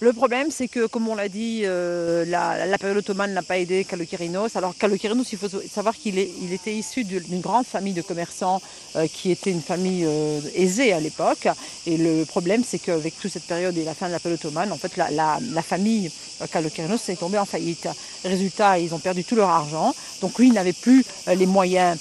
Le 0.00 0.12
problème, 0.12 0.48
c'est 0.52 0.68
que, 0.68 0.86
comme 0.86 1.08
on 1.08 1.16
l'a 1.16 1.28
dit, 1.28 1.62
euh, 1.64 2.24
la, 2.24 2.78
période 2.78 2.98
ottomane 2.98 3.32
n'a 3.32 3.42
pas 3.42 3.58
aidé 3.58 3.84
Kalokerinos. 3.84 4.54
Alors, 4.54 4.76
Kalokerinos, 4.76 5.32
il 5.32 5.38
faut 5.38 5.48
savoir 5.68 5.96
qu'il 5.96 6.18
était 6.20 6.72
issu 6.72 7.02
d'une 7.02 7.40
grande 7.40 7.66
famille 7.66 7.94
de 7.94 8.02
commerçants 8.02 8.62
euh, 8.94 9.08
qui 9.12 9.32
était 9.32 9.50
une 9.50 9.60
famille 9.60 10.04
euh, 10.06 10.40
aisée 10.54 10.92
à 10.92 11.00
l'époque. 11.00 11.48
Et 11.86 11.96
le 11.96 12.24
problème, 12.24 12.62
c'est 12.64 12.78
qu'avec 12.78 13.18
toute 13.18 13.32
cette 13.32 13.48
période 13.48 13.76
et 13.76 13.82
la 13.84 13.94
fin 13.94 14.06
de 14.06 14.12
la 14.12 14.20
période 14.20 14.38
ottomane, 14.38 14.70
en 14.70 14.78
fait, 14.78 14.96
la, 14.96 15.10
la- 15.10 15.40
la 15.52 15.62
famille 15.62 16.12
euh, 16.42 16.46
Kalokerinos 16.46 17.08
est 17.08 17.16
tombée 17.18 17.38
en 17.38 17.44
faillite. 17.44 17.88
Résultat, 18.24 18.78
ils 18.78 18.94
ont 18.94 19.00
perdu 19.00 19.24
tout 19.24 19.34
leur 19.34 19.48
argent. 19.50 19.92
Donc, 20.20 20.38
lui, 20.38 20.46
il 20.46 20.52
n'avait 20.52 20.72
plus 20.74 21.04
les 21.26 21.46
moyens. 21.46 21.98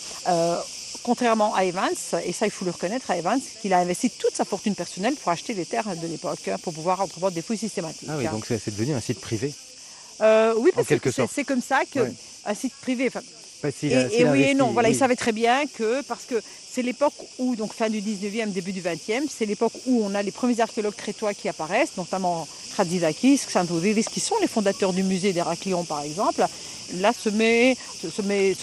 Contrairement 1.12 1.56
à 1.56 1.64
Evans, 1.64 1.88
et 2.26 2.34
ça 2.34 2.46
il 2.48 2.52
faut 2.52 2.66
le 2.66 2.72
reconnaître 2.72 3.10
à 3.10 3.16
Evans, 3.18 3.40
qu'il 3.62 3.72
a 3.72 3.78
investi 3.78 4.10
toute 4.10 4.36
sa 4.36 4.44
fortune 4.44 4.76
personnelle 4.76 5.14
pour 5.16 5.32
acheter 5.32 5.54
les 5.54 5.66
terres 5.66 5.96
de 5.96 6.06
l'époque, 6.06 6.46
hein, 6.50 6.58
pour 6.62 6.74
pouvoir 6.74 7.00
entreprendre 7.00 7.32
des 7.34 7.42
fouilles 7.42 7.58
systématiques. 7.58 8.10
Ah 8.12 8.16
oui, 8.18 8.28
hein. 8.28 8.32
donc 8.34 8.46
c'est 8.46 8.76
devenu 8.76 8.94
un 8.94 9.00
site 9.00 9.22
privé. 9.22 9.54
Euh, 10.20 10.54
oui, 10.58 10.72
parce 10.76 10.86
que 11.00 11.10
c'est 11.34 11.46
comme 11.46 11.62
ça 11.62 11.84
qu'un 11.90 12.02
Ouais. 12.04 12.56
site 12.56 12.74
privé. 12.82 13.08
enfin, 13.08 13.22
Bah, 13.64 13.70
s'il 13.72 13.94
et 13.94 13.96
a- 13.96 14.12
et 14.12 14.26
oui 14.26 14.42
et 14.44 14.54
non. 14.54 14.72
Voilà, 14.72 14.90
oui. 14.90 14.96
il 14.96 14.98
savait 14.98 15.16
très 15.16 15.32
bien 15.32 15.64
que 15.78 16.02
parce 16.04 16.26
que 16.26 16.36
c'est 16.78 16.84
l'époque 16.84 17.16
où, 17.40 17.56
donc 17.56 17.74
fin 17.74 17.90
du 17.90 18.04
19e, 18.04 18.52
début 18.52 18.72
du 18.72 18.84
20e, 18.84 19.24
c'est 19.36 19.48
l'époque 19.48 19.74
où 19.88 20.04
on 20.06 20.14
a 20.14 20.22
les 20.22 20.30
premiers 20.30 20.60
archéologues 20.60 20.94
crétois 20.94 21.34
qui 21.34 21.50
apparaissent, 21.50 21.98
notamment 21.98 22.48
Kratsidakis, 22.74 23.42
Xanthoudévis, 23.48 24.04
qui 24.04 24.20
sont 24.20 24.36
les 24.42 24.48
fondateurs 24.48 24.94
du 24.94 25.02
musée 25.02 25.34
d'Héraclion, 25.34 25.84
par 25.86 26.02
exemple. 26.04 26.46
Là 27.00 27.14
se 27.14 27.30
met, 27.30 27.76
se, 28.00 28.22
met, 28.22 28.54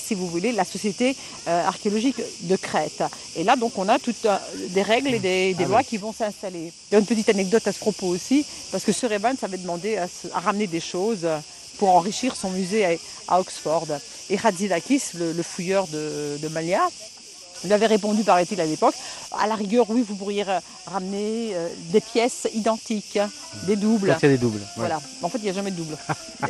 si 0.00 0.14
vous 0.16 0.26
voulez, 0.26 0.50
la 0.50 0.64
société 0.64 1.14
euh, 1.46 1.64
archéologique 1.64 2.20
de 2.40 2.56
Crète. 2.56 3.04
Et 3.36 3.44
là, 3.44 3.54
donc, 3.54 3.78
on 3.78 3.88
a 3.88 4.00
toutes 4.00 4.26
euh, 4.26 4.36
des 4.70 4.82
règles 4.82 5.14
et 5.14 5.20
des, 5.20 5.54
des 5.54 5.64
Ah 5.64 5.68
lois 5.68 5.78
oui. 5.78 5.84
qui 5.84 5.96
vont 5.96 6.12
s'installer. 6.12 6.72
Il 6.90 6.94
y 6.94 6.96
a 6.96 6.98
une 6.98 7.06
petite 7.06 7.28
anecdote 7.28 7.68
à 7.68 7.72
ce 7.72 7.78
propos 7.78 8.08
aussi, 8.08 8.44
parce 8.72 8.82
que 8.82 8.90
Sir 8.90 9.12
Evans 9.12 9.36
avait 9.42 9.58
demandé 9.58 9.96
à, 9.96 10.08
ramener 10.40 10.66
des 10.66 10.80
choses 10.80 11.24
pour 11.78 11.90
enrichir 11.90 12.34
son 12.34 12.50
musée 12.50 12.98
à, 13.28 13.38
Oxford. 13.38 13.86
Et 14.28 14.34
Radzidakis, 14.34 15.02
le, 15.14 15.32
le 15.32 15.42
fouilleur 15.44 15.86
de, 15.86 16.36
de 16.42 16.48
Malia, 16.48 16.88
lui 17.64 17.72
avait 17.72 17.86
répondu, 17.86 18.24
paraît-il, 18.24 18.60
à 18.60 18.66
l'époque, 18.66 18.94
à 19.38 19.46
la 19.46 19.54
rigueur, 19.54 19.86
oui, 19.90 20.04
vous 20.06 20.16
pourriez 20.16 20.44
ramener 20.86 21.50
euh, 21.54 21.68
des 21.92 22.00
pièces 22.00 22.48
identiques, 22.54 23.18
des 23.66 23.76
doubles. 23.76 24.16
Il 24.18 24.22
y 24.22 24.26
a 24.26 24.28
des 24.30 24.38
doubles. 24.38 24.58
ouais. 24.58 24.66
Voilà. 24.76 25.00
En 25.22 25.28
fait, 25.28 25.38
il 25.38 25.44
n'y 25.44 25.50
a 25.50 25.52
jamais 25.52 25.70
de 25.70 25.76
double. 25.76 25.96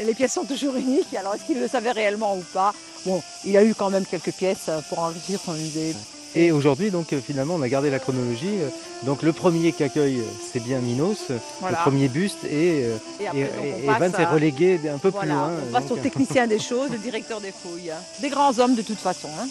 Les 0.04 0.14
pièces 0.14 0.32
sont 0.34 0.44
toujours 0.44 0.76
uniques. 0.76 1.14
Alors, 1.14 1.34
est-ce 1.34 1.44
qu'il 1.44 1.58
le 1.60 1.68
savait 1.68 1.92
réellement 1.92 2.36
ou 2.36 2.44
pas? 2.52 2.72
Bon, 3.06 3.22
il 3.44 3.56
a 3.56 3.64
eu 3.64 3.74
quand 3.74 3.90
même 3.90 4.04
quelques 4.06 4.32
pièces 4.32 4.68
euh, 4.68 4.80
pour 4.88 4.98
enrichir 5.00 5.40
son 5.44 5.52
musée. 5.52 5.94
Et 6.36 6.52
aujourd'hui, 6.52 6.90
donc 6.90 7.14
finalement, 7.26 7.54
on 7.56 7.62
a 7.62 7.68
gardé 7.68 7.90
la 7.90 7.98
chronologie. 7.98 8.54
Donc 9.02 9.22
le 9.22 9.32
premier 9.32 9.72
qui 9.72 9.82
accueille, 9.82 10.20
euh, 10.20 10.24
c'est 10.52 10.62
bien 10.62 10.78
Minos, 10.78 11.30
Voilà. 11.60 11.78
le 11.78 11.82
premier 11.90 12.08
buste, 12.08 12.44
et, 12.44 12.84
euh, 12.84 12.96
Et 13.18 13.24
et, 13.24 13.26
après, 13.28 13.40
donc, 13.40 13.64
et- 13.64 13.72
on 13.72 13.78
et 13.82 13.86
passe 13.86 13.96
Evans 13.96 14.12
est 14.20 14.24
à- 14.24 14.30
relégué 14.30 14.80
un 14.94 14.98
peu 14.98 15.10
plus 15.10 15.26
loin. 15.28 15.50
on 15.50 15.68
euh, 15.68 15.72
passe 15.72 15.84
au 15.86 15.88
donc, 15.90 15.98
euh, 15.98 16.02
technicien 16.02 16.46
des 16.54 16.58
choses, 16.58 16.90
le 16.92 16.98
directeur 16.98 17.40
des 17.40 17.50
fouilles. 17.52 17.92
Des 18.20 18.28
grands 18.28 18.58
hommes 18.58 18.74
de 18.74 18.82
toute 18.82 18.98
façon. 18.98 19.28
hein. 19.40 19.48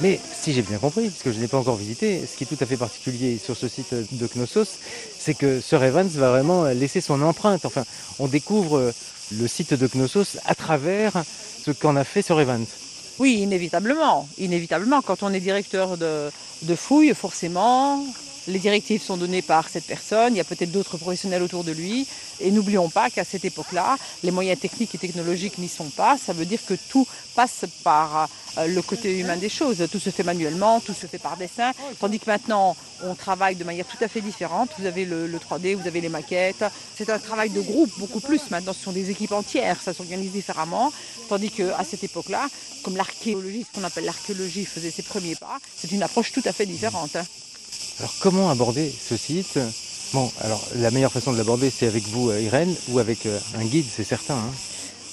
Mais 0.00 0.20
si 0.40 0.52
j'ai 0.52 0.62
bien 0.62 0.78
compris, 0.78 1.08
puisque 1.08 1.32
je 1.32 1.40
n'ai 1.40 1.48
pas 1.48 1.56
encore 1.56 1.76
visité, 1.76 2.20
ce 2.26 2.36
qui 2.36 2.44
est 2.44 2.46
tout 2.46 2.62
à 2.62 2.66
fait 2.66 2.76
particulier 2.76 3.38
sur 3.38 3.56
ce 3.56 3.66
site 3.66 3.94
de 3.94 4.26
Knossos, 4.26 4.78
c'est 5.18 5.34
que 5.34 5.60
Sir 5.60 5.82
Evans 5.82 6.08
va 6.08 6.30
vraiment 6.30 6.64
laisser 6.64 7.00
son 7.00 7.22
empreinte. 7.22 7.64
Enfin, 7.64 7.84
on 8.18 8.26
découvre 8.26 8.92
le 9.32 9.48
site 9.48 9.72
de 9.72 9.86
Knossos 9.86 10.36
à 10.44 10.54
travers 10.54 11.12
ce 11.64 11.70
qu'en 11.70 11.96
a 11.96 12.04
fait 12.04 12.20
Sir 12.20 12.38
Evans. 12.38 12.66
Oui, 13.18 13.38
inévitablement. 13.40 14.28
Inévitablement, 14.36 15.00
quand 15.00 15.22
on 15.22 15.32
est 15.32 15.40
directeur 15.40 15.96
de, 15.96 16.30
de 16.62 16.74
fouilles, 16.74 17.14
forcément, 17.14 18.04
les 18.46 18.58
directives 18.58 19.02
sont 19.02 19.16
données 19.16 19.42
par 19.42 19.68
cette 19.68 19.84
personne. 19.84 20.34
Il 20.34 20.38
y 20.38 20.40
a 20.40 20.44
peut-être 20.44 20.70
d'autres 20.70 20.96
professionnels 20.98 21.42
autour 21.42 21.64
de 21.64 21.72
lui. 21.72 22.06
Et 22.40 22.50
n'oublions 22.50 22.88
pas 22.88 23.10
qu'à 23.10 23.24
cette 23.24 23.44
époque-là, 23.44 23.96
les 24.22 24.30
moyens 24.30 24.60
techniques 24.60 24.94
et 24.94 24.98
technologiques 24.98 25.58
n'y 25.58 25.68
sont 25.68 25.90
pas. 25.90 26.18
Ça 26.18 26.32
veut 26.32 26.44
dire 26.44 26.60
que 26.66 26.74
tout 26.74 27.06
passe 27.34 27.64
par 27.82 28.28
euh, 28.58 28.66
le 28.66 28.82
côté 28.82 29.18
humain 29.18 29.36
des 29.36 29.48
choses. 29.48 29.86
Tout 29.90 29.98
se 29.98 30.10
fait 30.10 30.22
manuellement, 30.22 30.80
tout 30.80 30.94
se 30.94 31.06
fait 31.06 31.18
par 31.18 31.36
dessin. 31.36 31.72
Tandis 31.98 32.18
que 32.18 32.30
maintenant, 32.30 32.76
on 33.04 33.14
travaille 33.14 33.56
de 33.56 33.64
manière 33.64 33.86
tout 33.86 34.02
à 34.02 34.08
fait 34.08 34.20
différente. 34.20 34.70
Vous 34.78 34.86
avez 34.86 35.04
le, 35.04 35.26
le 35.26 35.38
3D, 35.38 35.74
vous 35.74 35.86
avez 35.86 36.00
les 36.00 36.08
maquettes. 36.08 36.64
C'est 36.96 37.10
un 37.10 37.18
travail 37.18 37.50
de 37.50 37.60
groupe 37.60 37.90
beaucoup 37.98 38.20
plus. 38.20 38.50
Maintenant, 38.50 38.72
ce 38.72 38.82
sont 38.82 38.92
des 38.92 39.10
équipes 39.10 39.32
entières. 39.32 39.80
Ça 39.82 39.92
s'organise 39.92 40.32
différemment. 40.32 40.92
Tandis 41.28 41.50
qu'à 41.50 41.82
cette 41.84 42.04
époque-là, 42.04 42.48
comme 42.82 42.96
l'archéologie, 42.96 43.64
ce 43.64 43.78
qu'on 43.78 43.84
appelle 43.84 44.04
l'archéologie, 44.04 44.64
faisait 44.64 44.90
ses 44.90 45.02
premiers 45.02 45.34
pas, 45.34 45.58
c'est 45.76 45.90
une 45.90 46.02
approche 46.02 46.32
tout 46.32 46.42
à 46.44 46.52
fait 46.52 46.66
différente. 46.66 47.16
Alors 47.98 48.12
comment 48.20 48.50
aborder 48.50 48.90
ce 48.90 49.16
site 49.16 49.58
Bon, 50.12 50.30
alors 50.40 50.62
la 50.76 50.90
meilleure 50.90 51.12
façon 51.12 51.32
de 51.32 51.38
l'aborder, 51.38 51.70
c'est 51.70 51.86
avec 51.86 52.04
vous, 52.08 52.30
euh, 52.30 52.40
Irène, 52.40 52.74
ou 52.88 52.98
avec 53.00 53.26
euh, 53.26 53.38
un 53.58 53.64
guide, 53.64 53.86
c'est 53.90 54.04
certain. 54.04 54.34
hein. 54.34 54.50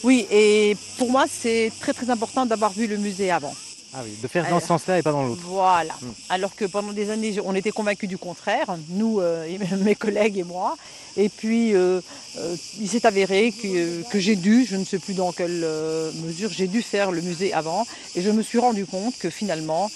Oui, 0.03 0.27
et 0.29 0.75
pour 0.97 1.09
moi, 1.09 1.25
c'est 1.31 1.71
très 1.79 1.93
très 1.93 2.09
important 2.09 2.45
d'avoir 2.45 2.71
vu 2.71 2.87
le 2.87 2.97
musée 2.97 3.31
avant. 3.31 3.55
Ah 3.95 4.01
oui, 4.03 4.11
de 4.21 4.27
faire 4.27 4.49
dans 4.49 4.59
ce 4.59 4.67
sens-là 4.67 4.99
et 4.99 5.01
pas 5.03 5.11
dans 5.11 5.23
l'autre. 5.23 5.41
Voilà. 5.45 5.93
Mm. 6.01 6.07
Alors 6.29 6.55
que 6.55 6.65
pendant 6.65 6.91
des 6.93 7.09
années, 7.09 7.35
on 7.43 7.55
était 7.55 7.71
convaincus 7.71 8.09
du 8.09 8.17
contraire, 8.17 8.75
nous, 8.89 9.19
euh, 9.19 9.47
mes 9.81 9.95
collègues 9.95 10.37
et 10.39 10.43
moi. 10.43 10.75
Et 11.15 11.29
puis, 11.29 11.73
euh, 11.75 12.01
euh, 12.37 12.55
il 12.81 12.89
s'est 12.89 13.05
avéré 13.05 13.51
que, 13.51 14.01
que 14.09 14.19
j'ai 14.19 14.35
dû, 14.35 14.65
je 14.65 14.75
ne 14.75 14.83
sais 14.85 14.97
plus 14.99 15.13
dans 15.13 15.31
quelle 15.31 15.61
euh, 15.63 16.11
mesure, 16.25 16.49
j'ai 16.51 16.67
dû 16.67 16.81
faire 16.81 17.11
le 17.11 17.21
musée 17.21 17.53
avant. 17.53 17.85
Et 18.15 18.21
je 18.21 18.29
me 18.31 18.41
suis 18.41 18.57
rendu 18.59 18.85
compte 18.85 19.17
que 19.19 19.29
finalement, 19.29 19.89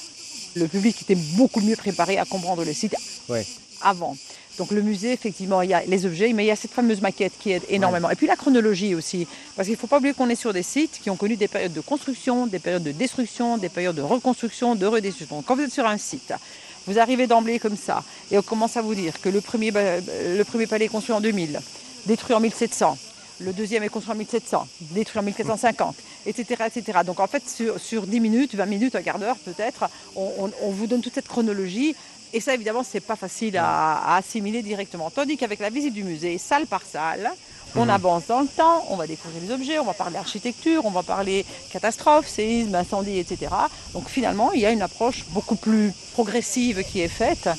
le 0.56 0.68
public 0.68 1.02
était 1.02 1.16
beaucoup 1.36 1.62
mieux 1.62 1.76
préparé 1.76 2.18
à 2.18 2.26
comprendre 2.26 2.64
le 2.64 2.74
site 2.74 2.96
Ouais. 3.30 3.46
avant. 3.82 4.16
Donc 4.58 4.72
le 4.72 4.82
musée, 4.82 5.12
effectivement, 5.14 5.62
il 5.62 5.70
y 5.70 5.74
a 5.76 5.84
les 5.86 6.06
objets, 6.08 6.34
mais 6.34 6.44
il 6.44 6.48
y 6.48 6.52
a 6.52 6.56
cette 6.56 6.72
fameuse 6.72 7.00
maquette 7.02 7.34
qui 7.40 7.52
aide 7.52 7.62
énormément. 7.70 8.10
Et 8.10 8.16
puis 8.16 8.26
la 8.26 8.36
chronologie 8.36 8.96
aussi, 8.96 9.28
parce 9.56 9.68
qu'il 9.68 9.76
ne 9.76 9.80
faut 9.80 9.86
pas 9.86 9.98
oublier 10.00 10.16
qu'on 10.16 10.30
est 10.30 10.36
sur 10.36 10.52
des 10.52 10.64
sites 10.64 11.00
qui 11.04 11.12
ont 11.12 11.16
connu 11.16 11.36
des 11.36 11.48
périodes 11.48 11.74
de 11.74 11.82
construction, 11.82 12.48
des 12.48 12.58
périodes 12.58 12.82
de 12.84 12.92
destruction, 12.92 13.58
des 13.60 13.70
périodes 13.70 13.96
de 13.96 14.02
reconstruction, 14.02 14.74
de 14.74 14.86
redestruction. 14.88 15.36
Donc, 15.38 15.46
quand 15.46 15.56
vous 15.56 15.62
êtes 15.62 15.72
sur 15.74 15.86
un 15.86 16.00
site, 16.00 16.34
vous 16.88 16.98
arrivez 16.98 17.28
d'emblée 17.28 17.60
comme 17.60 17.78
ça, 17.78 18.04
et 18.32 18.38
on 18.40 18.42
commence 18.42 18.78
à 18.78 18.82
vous 18.82 18.96
dire 18.96 19.22
que 19.22 19.30
le 19.30 19.42
premier, 19.42 19.72
le 19.72 20.44
premier 20.44 20.66
palais 20.66 20.86
est 20.86 20.90
construit 20.90 21.14
en 21.14 21.22
2000, 21.22 21.60
détruit 22.08 22.34
en 22.36 22.40
1700, 22.40 22.98
le 23.40 23.54
deuxième 23.54 23.84
est 23.84 23.90
construit 23.90 24.14
en 24.14 24.18
1700, 24.18 24.68
détruit 24.92 25.20
en 25.20 25.24
1450, 25.24 25.96
etc. 26.26 26.64
etc. 26.76 27.00
Donc 27.06 27.20
en 27.20 27.28
fait, 27.28 27.48
sur, 27.50 27.80
sur 27.80 28.08
10 28.08 28.20
minutes, 28.20 28.56
20 28.56 28.66
minutes, 28.66 28.96
un 28.96 29.02
quart 29.04 29.20
d'heure 29.20 29.38
peut-être, 29.38 29.90
on, 30.16 30.32
on- 30.40 30.52
on 30.64 30.72
vous 30.72 30.88
donne 30.88 31.02
toute 31.02 31.14
cette 31.16 31.28
chronologie. 31.28 31.96
Et 32.34 32.42
ça, 32.42 32.54
évidemment, 32.54 32.84
c'est 32.84 33.00
pas 33.00 33.16
facile 33.16 33.56
à, 33.58 34.00
à 34.00 34.18
assimiler 34.18 34.62
directement. 34.62 35.10
Tandis 35.10 35.38
qu'avec 35.38 35.60
la 35.60 35.70
visite 35.70 35.94
du 35.94 36.04
musée, 36.04 36.38
salle 36.38 36.68
par 36.68 36.82
salle, 36.84 37.32
on 37.76 37.88
avance 37.90 38.24
dans 38.28 38.42
le 38.42 38.48
temps, 38.48 38.86
on 38.90 38.96
va 38.98 39.08
découvrir 39.08 39.42
les 39.42 39.52
objets, 39.52 39.78
on 39.80 39.86
va 39.86 39.94
parler 39.94 40.18
architecture, 40.18 40.86
on 40.86 40.90
va 40.92 41.04
parler 41.04 41.46
catastrophe, 41.72 42.28
séisme, 42.28 42.74
incendie, 42.76 43.18
etc. 43.20 43.52
Donc 43.94 44.10
finalement, 44.10 44.52
il 44.52 44.60
y 44.62 44.66
a 44.66 44.72
une 44.72 44.82
approche 44.82 45.26
beaucoup 45.30 45.56
plus 45.56 45.94
progressive 46.14 46.84
qui 46.84 47.00
est 47.02 47.08
faite 47.08 47.50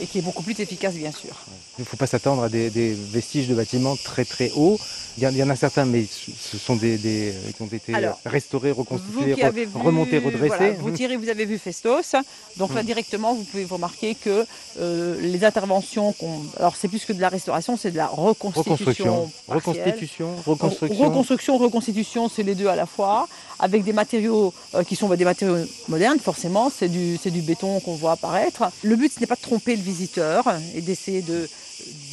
et 0.00 0.06
qui 0.06 0.18
est 0.18 0.22
beaucoup 0.22 0.42
plus 0.42 0.58
efficace, 0.58 0.94
bien 0.94 1.12
sûr. 1.12 1.36
Il 1.80 1.84
ne 1.84 1.86
faut 1.86 1.96
pas 1.96 2.06
s'attendre 2.06 2.42
à 2.42 2.50
des, 2.50 2.68
des 2.68 2.92
vestiges 2.92 3.48
de 3.48 3.54
bâtiments 3.54 3.96
très 3.96 4.26
très 4.26 4.50
hauts. 4.54 4.78
Il 5.16 5.24
y, 5.24 5.42
en- 5.42 5.48
a 5.50 5.56
certains, 5.56 5.86
mais 5.86 6.04
ce 6.04 6.58
sont 6.58 6.76
des, 6.76 6.98
des- 6.98 7.30
euh, 7.30 7.52
qui 7.56 7.62
ont 7.62 7.66
été 7.72 7.94
Alors, 7.94 8.20
restaurés, 8.26 8.70
reconstitués, 8.70 9.32
re- 9.34 9.66
remontés, 9.82 10.18
redressés. 10.18 10.48
voilà, 10.48 10.72
vous 10.74 10.90
tirez, 10.90 11.16
vous 11.16 11.30
avez 11.30 11.46
vu 11.46 11.56
Festos. 11.58 12.14
Donc 12.58 12.74
là, 12.74 12.82
directement, 12.82 13.32
vous 13.34 13.44
pouvez 13.44 13.64
remarquer 13.64 14.14
que 14.14 14.44
euh, 14.78 15.18
les 15.22 15.42
interventions, 15.42 16.14
alors 16.58 16.76
c'est 16.76 16.88
plus 16.88 17.06
que 17.06 17.14
de 17.14 17.20
la 17.20 17.30
restauration, 17.30 17.78
c'est 17.78 17.90
de 17.92 17.96
la 17.96 18.06
reconstitution. 18.08 18.74
Reconstruction, 18.74 19.30
reconstitution, 19.48 20.36
reconstruction. 20.46 21.04
Reconstruction, 21.08 21.58
reconstitution, 21.58 22.28
c'est 22.28 22.42
les 22.42 22.54
deux 22.54 22.66
à 22.68 22.76
la 22.76 22.86
fois, 22.86 23.26
avec 23.58 23.84
des 23.84 23.94
matériaux 23.94 24.52
euh, 24.74 24.84
qui 24.84 24.96
sont 24.96 25.08
bah, 25.08 25.16
des 25.16 25.24
matériaux 25.24 25.64
modernes, 25.88 26.18
forcément, 26.20 26.70
c'est 26.70 26.88
du, 26.88 27.16
c'est 27.22 27.30
du 27.30 27.40
béton 27.40 27.80
qu'on 27.80 27.94
voit 27.94 28.12
apparaître. 28.12 28.64
Le 28.82 28.96
but, 28.96 29.10
ce 29.14 29.20
n'est 29.20 29.26
pas 29.26 29.34
de 29.36 29.40
tromper 29.40 29.76
le 29.76 29.82
visiteur 29.82 30.44
et 30.74 30.82
d'essayer 30.82 31.22
de, 31.22 31.48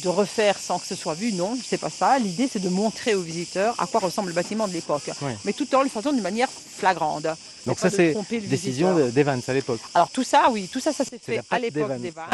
de 0.02 0.08
refaire 0.08 0.58
sans 0.58 0.78
que 0.78 0.86
ce 0.86 0.94
soit 0.94 1.14
vu, 1.14 1.32
non, 1.32 1.58
c'est 1.66 1.78
pas 1.78 1.90
ça. 1.90 2.18
L'idée, 2.18 2.48
c'est 2.50 2.60
de 2.60 2.68
montrer 2.68 3.14
au 3.14 3.20
visiteur 3.20 3.74
à 3.78 3.86
quoi 3.86 4.00
ressemble 4.00 4.28
le 4.28 4.34
bâtiment 4.34 4.68
de 4.68 4.72
l'époque, 4.72 5.10
mais 5.44 5.52
tout 5.52 5.72
en 5.74 5.82
le 5.82 5.88
faisant 5.88 6.12
d'une 6.12 6.22
manière 6.22 6.48
flagrante. 6.76 7.26
Donc 7.66 7.78
ça, 7.78 7.90
c'est 7.90 8.14
décision 8.48 9.08
d'Evans 9.08 9.40
à 9.46 9.52
l'époque. 9.52 9.80
Alors 9.94 10.10
tout 10.10 10.24
ça, 10.24 10.50
oui, 10.50 10.68
tout 10.72 10.80
ça, 10.80 10.92
ça 10.92 11.04
s'est 11.04 11.18
fait 11.18 11.40
à 11.50 11.58
l'époque 11.58 12.00
d'Evans. 12.00 12.26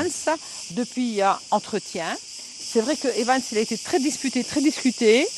Depuis, 0.73 1.09
il 1.09 1.15
y 1.15 1.23
a 1.23 1.41
entretien. 1.51 2.07
C'est 2.75 2.81
vrai 2.81 2.97
que 2.97 3.09
Evans, 3.19 3.41
il 3.53 3.59
a 3.59 3.61
été 3.61 3.79
très 3.79 4.01
disputé, 4.01 4.43
très 4.43 4.61
discuté, 4.61 5.29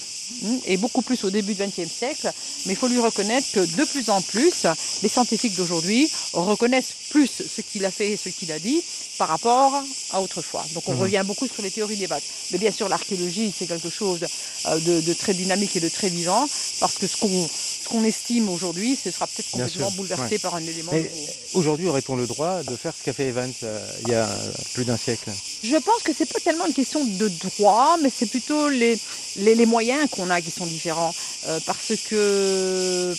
et 0.65 0.77
beaucoup 0.77 1.03
plus 1.03 1.25
au 1.25 1.31
début 1.31 1.55
du 1.55 1.63
XXe 1.67 1.93
siècle. 1.93 2.33
Mais 2.65 2.73
il 2.75 2.77
faut 2.77 2.89
lui 2.89 3.01
reconnaître 3.01 3.51
que 3.51 3.61
de 3.61 3.85
plus 3.85 4.11
en 4.11 4.23
plus, 4.23 4.67
les 5.03 5.09
scientifiques 5.09 5.55
d'aujourd'hui 5.55 6.11
reconnaissent 6.33 6.97
plus 7.09 7.43
ce 7.47 7.61
qu'il 7.63 7.85
a 7.85 7.91
fait 7.91 8.13
et 8.13 8.17
ce 8.17 8.29
qu'il 8.29 8.53
a 8.53 8.59
dit 8.59 8.83
par 9.19 9.29
rapport 9.29 9.83
à 10.11 10.21
autrefois. 10.23 10.67
Donc 10.71 10.89
on 10.89 10.95
Mhm. 10.95 10.99
revient 11.01 11.23
beaucoup 11.27 11.49
sur 11.49 11.63
les 11.63 11.71
théories 11.71 11.97
d'Evans. 11.97 12.21
Mais 12.51 12.59
bien 12.59 12.71
sûr, 12.71 12.89
l'archéologie, 12.89 13.53
c'est 13.53 13.67
quelque 13.67 13.89
chose 13.91 14.27
euh, 14.67 14.81
de, 14.81 15.01
de 15.01 15.13
très 15.15 15.35
dynamique 15.35 15.77
et 15.77 15.81
de 15.81 15.89
très 15.89 16.09
vivant, 16.11 16.49
parce 16.79 16.99
que 16.99 17.07
ce 17.07 17.17
qu'on 17.17 17.49
ce 17.87 17.93
qu'on 17.93 18.05
estime 18.05 18.49
aujourd'hui, 18.49 18.99
ce 19.03 19.11
sera 19.13 19.27
peut-être 19.29 19.51
complètement 19.51 19.91
bouleversé 19.93 20.23
ouais. 20.35 20.39
par 20.39 20.55
un 20.57 20.61
élément 20.63 20.91
Mais 20.93 21.09
aujourd'hui, 21.55 21.87
aurait-on 21.89 22.17
le 22.17 22.27
droit 22.27 22.63
de 22.65 22.75
faire 22.75 22.93
ce 22.99 23.05
qu'a 23.05 23.13
fait 23.13 23.27
Evans 23.29 23.53
euh, 23.63 23.93
il 24.03 24.09
y 24.11 24.15
a 24.15 24.29
plus 24.75 24.85
d'un 24.85 24.97
siècle? 24.97 25.31
Je 25.63 25.77
pense 25.77 26.03
que 26.03 26.13
c'est 26.17 26.27
pas 26.27 26.41
tellement 26.41 26.67
une 26.67 26.75
question 26.75 27.05
de 27.05 27.29
droit, 27.59 27.97
mais 28.03 28.11
c'est 28.17 28.27
plutôt 28.27 28.69
les, 28.69 28.99
les, 29.37 29.55
les 29.55 29.67
moyens 29.67 30.09
qu'on 30.11 30.31
a 30.31 30.41
qui 30.41 30.51
sont 30.51 30.67
différents. 30.67 31.15
Euh, 31.47 31.61
parce 31.65 31.93
que 32.09 33.15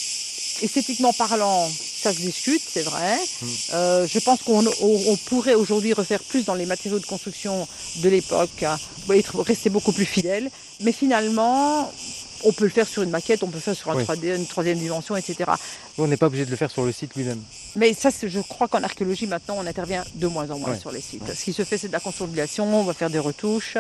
esthétiquement 0.61 1.13
parlant, 1.13 1.70
ça 2.01 2.11
se 2.11 2.20
discute, 2.20 2.61
c'est 2.74 2.82
vrai. 2.82 3.18
Euh, 3.74 4.05
je 4.07 4.20
pense 4.20 4.41
qu'on 4.41 4.65
on- 4.68 5.03
on 5.07 5.15
pourrait 5.18 5.53
aujourd'hui 5.55 5.93
refaire 5.93 6.22
plus 6.24 6.43
dans 6.45 6.55
les 6.55 6.65
matériaux 6.65 6.99
de 6.99 7.05
construction 7.05 7.68
de 7.97 8.09
l'époque, 8.09 8.63
hein, 8.63 8.78
être 9.13 9.39
rester 9.41 9.70
beaucoup 9.70 9.93
plus 9.93 10.05
fidèle. 10.05 10.49
Mais 10.82 10.91
finalement, 10.91 11.91
on 12.44 12.52
peut 12.54 12.64
le 12.66 12.70
faire 12.70 12.88
sur 12.88 13.04
une 13.04 13.10
maquette, 13.10 13.44
on 13.44 13.48
peut 13.48 13.56
le 13.56 13.62
faire 13.62 13.76
sur 13.76 13.92
un 13.92 13.96
Oui. 13.96 14.04
3D, 14.04 14.36
une 14.36 14.46
troisième 14.48 14.78
dimension, 14.78 15.16
etc. 15.16 15.52
On 15.98 16.08
n'est 16.08 16.18
pas 16.18 16.28
obligé 16.28 16.46
de 16.46 16.52
le 16.52 16.56
faire 16.58 16.72
sur 16.72 16.84
le 16.86 16.92
site 16.92 17.16
lui-même. 17.16 17.42
Mais 17.76 17.94
ça, 17.94 18.10
je 18.24 18.40
crois 18.40 18.68
qu'en 18.68 18.84
archéologie, 18.84 19.28
maintenant, 19.28 19.56
on 19.60 19.66
intervient 19.66 20.04
de 20.16 20.28
moins 20.28 20.50
en 20.52 20.58
moins 20.60 20.72
Ouais. 20.72 20.80
sur 20.80 20.92
les 20.92 21.02
sites. 21.02 21.24
Ce 21.34 21.44
qui 21.44 21.54
se 21.54 21.64
fait, 21.64 21.78
c'est 21.78 21.88
de 21.88 21.94
la 21.94 22.00
consolidation, 22.00 22.66
on 22.80 22.84
va 22.84 22.94
faire 22.94 23.10
des 23.10 23.20
retouches, 23.20 23.78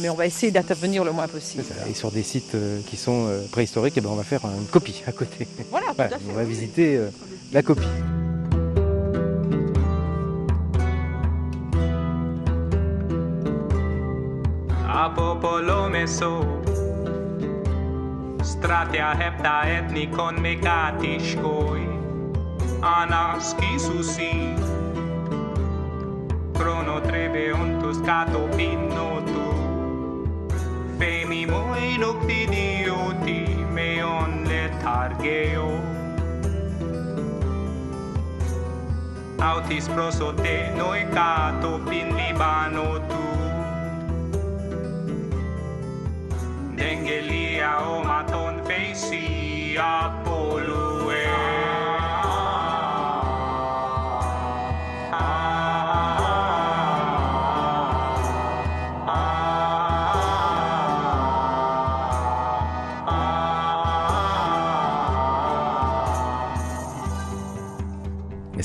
mais 0.00 0.08
on 0.08 0.14
va 0.14 0.26
essayer 0.26 0.52
d'intervenir 0.52 1.04
le 1.04 1.12
moins 1.12 1.28
possible. 1.28 1.64
Et 1.88 1.94
sur 1.94 2.10
des 2.10 2.22
sites 2.22 2.54
euh, 2.54 2.80
qui 2.88 2.96
sont 2.96 3.26
euh, 3.28 3.42
préhistoriques, 3.50 3.94
eh 3.96 4.00
ben, 4.00 4.10
on 4.10 4.16
va 4.16 4.24
faire 4.24 4.44
une 4.44 4.66
copie 4.66 5.02
à 5.06 5.12
côté. 5.12 5.46
Voilà, 5.70 5.88
tout 5.88 5.94
Voilà, 5.96 6.16
à 6.16 6.18
fait. 6.18 6.24
on 6.30 6.34
va 6.34 6.44
visiter 6.44 6.96
euh, 6.96 7.08
la 7.52 7.62
copie. 7.62 7.86
stratea 18.44 19.14
hepta 19.14 19.62
etnikon 19.62 20.40
mekatiskoi 20.40 21.88
anaskisusi 22.82 24.30
chrono 26.52 27.00
trebeontus 27.00 28.02
cato 28.04 28.48
pinnotu 28.56 29.48
femimoi 30.98 31.98
noctidioti 31.98 33.40
meon 33.72 34.44
letargeo 34.48 35.70
autis 39.40 39.88
prosote 39.88 40.72
noi 40.76 41.06
cato 41.14 41.80
pin 41.88 42.16
libanotu 42.16 43.33
Dengelia 46.76 47.78
omaton 47.78 48.62
feisi 48.66 49.76
apolu. 49.78 50.93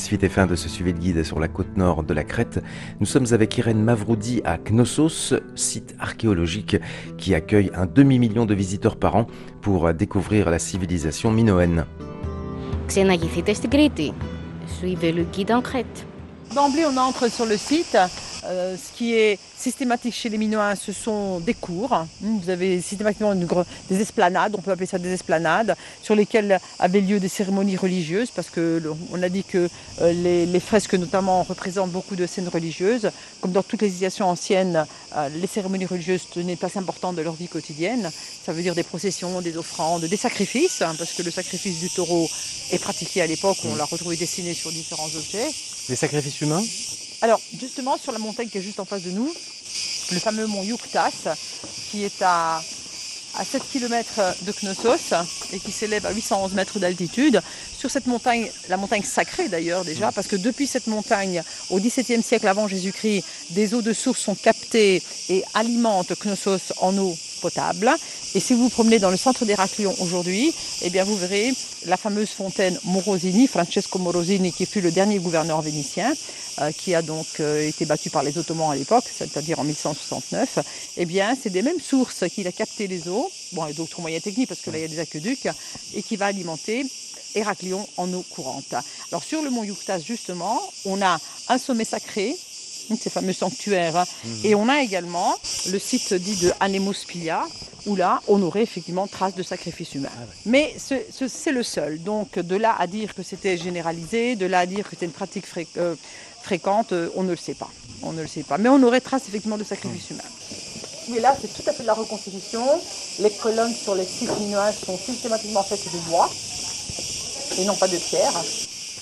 suite 0.10 0.24
et 0.24 0.30
fin 0.30 0.48
de 0.48 0.56
ce 0.56 0.68
suivi 0.70 0.92
de 0.92 0.98
guide 0.98 1.24
sur 1.24 1.40
la 1.40 1.48
côte 1.48 1.78
nord 1.78 2.02
de 2.02 2.16
la 2.16 2.24
Crète. 2.24 2.64
Nous 3.00 3.06
sommes 3.06 3.28
avec 3.30 3.56
Irène 3.60 3.84
Mavroudi 3.84 4.42
à 4.44 4.58
Knossos, 4.58 5.36
site 5.54 5.94
archéologique 6.00 6.78
qui 7.20 7.36
accueille 7.36 7.70
un 7.76 7.86
demi-million 7.86 8.48
de 8.48 8.56
visiteurs 8.56 8.96
par 8.96 9.16
an 9.16 9.28
pour 9.62 9.94
découvrir 9.94 10.50
la 10.50 10.58
civilisation 10.58 11.30
minoenne. 11.30 11.86
Suivez 14.66 15.12
le 15.12 15.26
guide 15.26 15.52
en 15.52 15.62
Crète. 15.62 16.08
D'emblée, 16.56 16.86
on 16.92 16.98
entre 16.98 17.30
sur 17.30 17.46
le 17.46 17.56
site 17.56 17.96
euh, 18.46 18.78
ce 18.78 18.98
qui 18.98 19.14
est 19.16 19.38
systématique 19.58 20.14
chez 20.16 20.30
les 20.30 20.38
Minoens, 20.38 20.76
ce 20.76 20.94
sont 20.94 21.40
des 21.40 21.54
cours. 21.54 21.92
Hum, 22.24 22.40
Vous 22.42 22.50
avez 22.50 22.82
systématiquement 22.82 23.36
des 23.36 24.02
esplanades, 24.02 24.56
on 24.58 24.62
peut 24.62 24.72
appeler 24.72 24.86
ça 24.86 24.98
des 24.98 25.12
esplanades, 25.14 25.76
sur 26.02 26.16
lesquelles 26.16 26.60
avaient 26.80 27.02
lieu 27.02 27.20
des 27.20 27.28
cérémonies 27.28 27.76
religieuses, 27.76 28.32
parce 28.32 28.50
que 28.50 28.80
le- 28.82 28.94
on 29.12 29.22
a 29.22 29.30
dit 29.30 29.44
que 29.44 29.70
euh, 30.02 30.46
les, 30.46 30.60
fresques 30.60 30.94
notamment 30.94 31.44
représentent 31.44 31.92
beaucoup 31.92 32.16
de 32.16 32.26
scènes 32.26 32.48
religieuses. 32.48 33.12
Comme 33.42 33.52
dans 33.52 33.64
toutes 33.64 33.82
les 33.82 33.88
civilisations 33.88 34.30
anciennes, 34.30 34.86
euh, 35.16 35.30
les 35.30 35.48
cérémonies 35.48 35.86
religieuses 35.86 36.30
tenaient 36.34 36.56
place 36.56 36.78
importante 36.78 37.16
de 37.16 37.22
leur 37.22 37.34
vie 37.34 37.48
quotidienne. 37.48 38.10
Ça 38.46 38.54
veut 38.54 38.62
dire 38.62 38.76
des 38.76 38.84
processions, 38.84 39.42
des 39.42 39.58
offrandes, 39.58 40.06
des 40.06 40.18
sacrifices, 40.18 40.82
hein, 40.82 40.96
parce 40.98 41.14
que 41.14 41.24
le 41.24 41.32
sacrifice 41.32 41.80
du 41.80 41.90
taureau 41.90 42.30
est 42.72 42.80
pratiqué 42.80 43.22
à 43.22 43.28
l'époque, 43.28 43.58
on 43.66 43.76
l'a 43.76 43.86
retrouvé 43.86 44.16
dessiné 44.16 44.54
sur 44.54 44.72
différents 44.72 45.10
objets. 45.16 45.48
Des 45.90 45.96
sacrifices 45.96 46.40
humains? 46.42 46.64
Alors, 47.22 47.42
justement, 47.60 47.98
sur 47.98 48.12
la 48.12 48.20
montagne 48.20 48.48
qui 48.48 48.58
est 48.58 48.62
juste 48.62 48.80
en 48.80 48.86
face 48.86 49.04
de 49.04 49.12
nous, 49.12 49.30
le 50.12 50.20
fameux 50.20 50.48
mont 50.48 50.64
Yuktas, 50.64 51.36
qui 51.92 52.04
est 52.04 52.22
à, 52.22 52.62
à 53.36 53.46
7 53.46 53.62
km 53.72 54.22
de 54.44 54.52
Knossos 54.52 55.14
et 55.52 55.60
qui 55.60 55.72
s'élève 55.72 56.06
à 56.06 56.12
811 56.12 56.54
mètres 56.54 56.80
d'altitude. 56.80 57.42
Sur 57.78 57.92
cette 57.92 58.08
montagne, 58.08 58.50
la 58.70 58.78
montagne 58.78 59.04
sacrée 59.04 59.50
d'ailleurs 59.50 59.84
déjà, 59.84 60.12
parce 60.12 60.28
que 60.28 60.38
depuis 60.38 60.66
cette 60.66 60.88
montagne, 60.88 61.44
au 61.70 61.80
XVIIe 61.80 62.24
siècle 62.24 62.48
avant 62.48 62.68
Jésus-Christ, 62.68 63.24
des 63.52 63.74
eaux 63.74 63.82
de 63.82 63.94
source 63.94 64.20
sont 64.20 64.36
captées 64.36 65.04
et 65.28 65.44
alimentent 65.54 66.14
Knossos 66.24 66.74
en 66.78 66.98
eau 66.98 67.16
potable. 67.40 67.92
Et 68.36 68.40
si 68.40 68.54
vous 68.54 68.64
vous 68.64 68.70
promenez 68.70 69.00
dans 69.00 69.10
le 69.10 69.18
centre 69.18 69.46
d'Héraclion 69.46 69.96
aujourd'hui, 70.00 70.54
eh 70.84 70.90
bien 70.90 71.04
vous 71.04 71.16
verrez 71.16 71.54
la 71.86 71.98
fameuse 71.98 72.30
fontaine 72.30 72.78
Morosini, 72.84 73.48
Francesco 73.48 73.98
Morosini, 74.00 74.52
qui 74.52 74.66
fut 74.66 74.82
le 74.82 74.92
dernier 74.92 75.20
gouverneur 75.20 75.62
vénitien, 75.62 76.14
euh, 76.62 76.72
qui 76.72 76.94
a 76.94 77.02
donc 77.02 77.26
euh, 77.40 77.68
été 77.68 77.86
battu 77.86 78.10
par 78.10 78.24
les 78.24 78.38
Ottomans 78.38 78.72
à 78.72 78.76
l'époque, 78.76 79.06
c'est-à-dire 79.18 79.60
en 79.60 79.64
1169. 79.64 80.60
Eh 80.98 81.06
bien, 81.06 81.36
c'est 81.42 81.50
des 81.50 81.62
mêmes 81.62 81.80
sources 81.80 82.26
qu'il 82.30 82.48
a 82.48 82.52
capté 82.52 82.88
les 82.88 83.08
eaux, 83.08 83.32
bon, 83.54 83.66
et 83.66 83.74
d'autres 83.74 84.02
moyens 84.02 84.24
techniques 84.24 84.50
parce 84.50 84.62
que 84.62 84.70
là 84.70 84.78
il 84.78 84.82
y 84.82 84.86
a 84.86 84.88
des 84.88 85.00
aqueducs, 85.00 85.48
et 85.96 86.04
qui 86.04 86.16
va 86.18 86.28
alimenter 86.28 86.86
Héraclion 87.36 87.88
en 87.98 88.12
eau 88.14 88.24
courante. 88.30 88.74
Alors 89.12 89.24
sur 89.24 89.42
le 89.42 89.50
mont 89.50 89.64
Youktas, 89.64 90.00
justement, 90.00 90.60
on 90.86 91.02
a 91.02 91.20
un 91.48 91.58
sommet 91.58 91.86
sacré, 91.86 92.36
ces 92.98 93.10
fameux 93.10 93.34
sanctuaires, 93.34 93.98
hein, 93.98 94.06
et 94.44 94.56
on 94.56 94.68
a 94.70 94.82
également 94.82 95.36
le 95.72 95.80
site 95.80 96.14
dit 96.14 96.36
de 96.38 96.52
Anemospilia, 96.60 97.44
où 97.86 97.96
là, 97.96 98.22
on 98.28 98.42
aurait 98.42 98.64
effectivement 98.64 99.08
trace 99.08 99.36
de 99.36 99.44
sacrifice 99.44 99.96
humain. 99.96 100.10
Mais 100.46 100.76
ce- 100.78 101.02
ce- 101.18 101.28
c'est 101.28 101.52
le 101.52 101.64
seul. 101.64 102.02
Donc 102.04 102.38
de 102.38 102.56
là 102.56 102.76
à 102.78 102.88
dire 102.88 103.16
que 103.16 103.24
c'était 103.24 103.58
généralisé, 103.58 104.36
de 104.36 104.46
là 104.46 104.60
à 104.60 104.66
dire 104.66 104.84
que 104.84 104.92
c'était 104.92 105.06
une 105.06 105.12
pratique 105.14 105.46
fré- 105.48 105.68
euh, 105.78 105.96
fréquente, 106.42 106.92
euh, 106.94 107.10
on 107.16 107.24
ne 107.24 107.32
le 107.32 107.38
sait 107.38 107.54
pas. 107.54 107.70
On 108.02 108.12
ne 108.14 108.22
le 108.22 108.28
sait 108.28 108.44
pas. 108.44 108.58
Mais 108.58 108.70
on 108.70 108.82
aurait 108.84 109.02
trace 109.02 109.24
effectivement 109.28 109.58
de 109.58 109.64
sacrifice 109.64 110.10
humain. 110.12 110.24
Mais 111.10 111.20
là, 111.20 111.36
c'est 111.42 111.52
tout 111.54 111.68
à 111.68 111.74
fait 111.74 111.82
de 111.84 111.88
la 111.88 111.94
reconstitution. 111.94 112.64
Les 113.20 113.32
colonnes 113.32 113.74
sur 113.74 113.96
les 113.96 114.06
sites 114.06 114.30
minoens 114.40 114.72
sont 114.86 114.98
systématiquement 114.98 115.64
faites 115.64 115.84
de 115.86 115.98
bois 116.10 116.30
et 117.58 117.66
non 117.66 117.76
pas 117.76 117.88
de 117.88 117.98
pierre. 117.98 118.32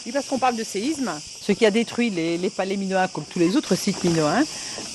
Oui, 0.05 0.11
parce 0.11 0.25
qu'on 0.27 0.39
parle 0.39 0.55
de 0.55 0.63
séisme. 0.63 1.11
Ce 1.47 1.53
qui 1.53 1.65
a 1.65 1.71
détruit 1.71 2.09
les, 2.09 2.49
palais 2.49 2.75
minoens, 2.75 3.07
comme 3.07 3.23
tous 3.23 3.39
les 3.39 3.55
autres 3.55 3.75
sites 3.75 4.03
minoens, 4.03 4.43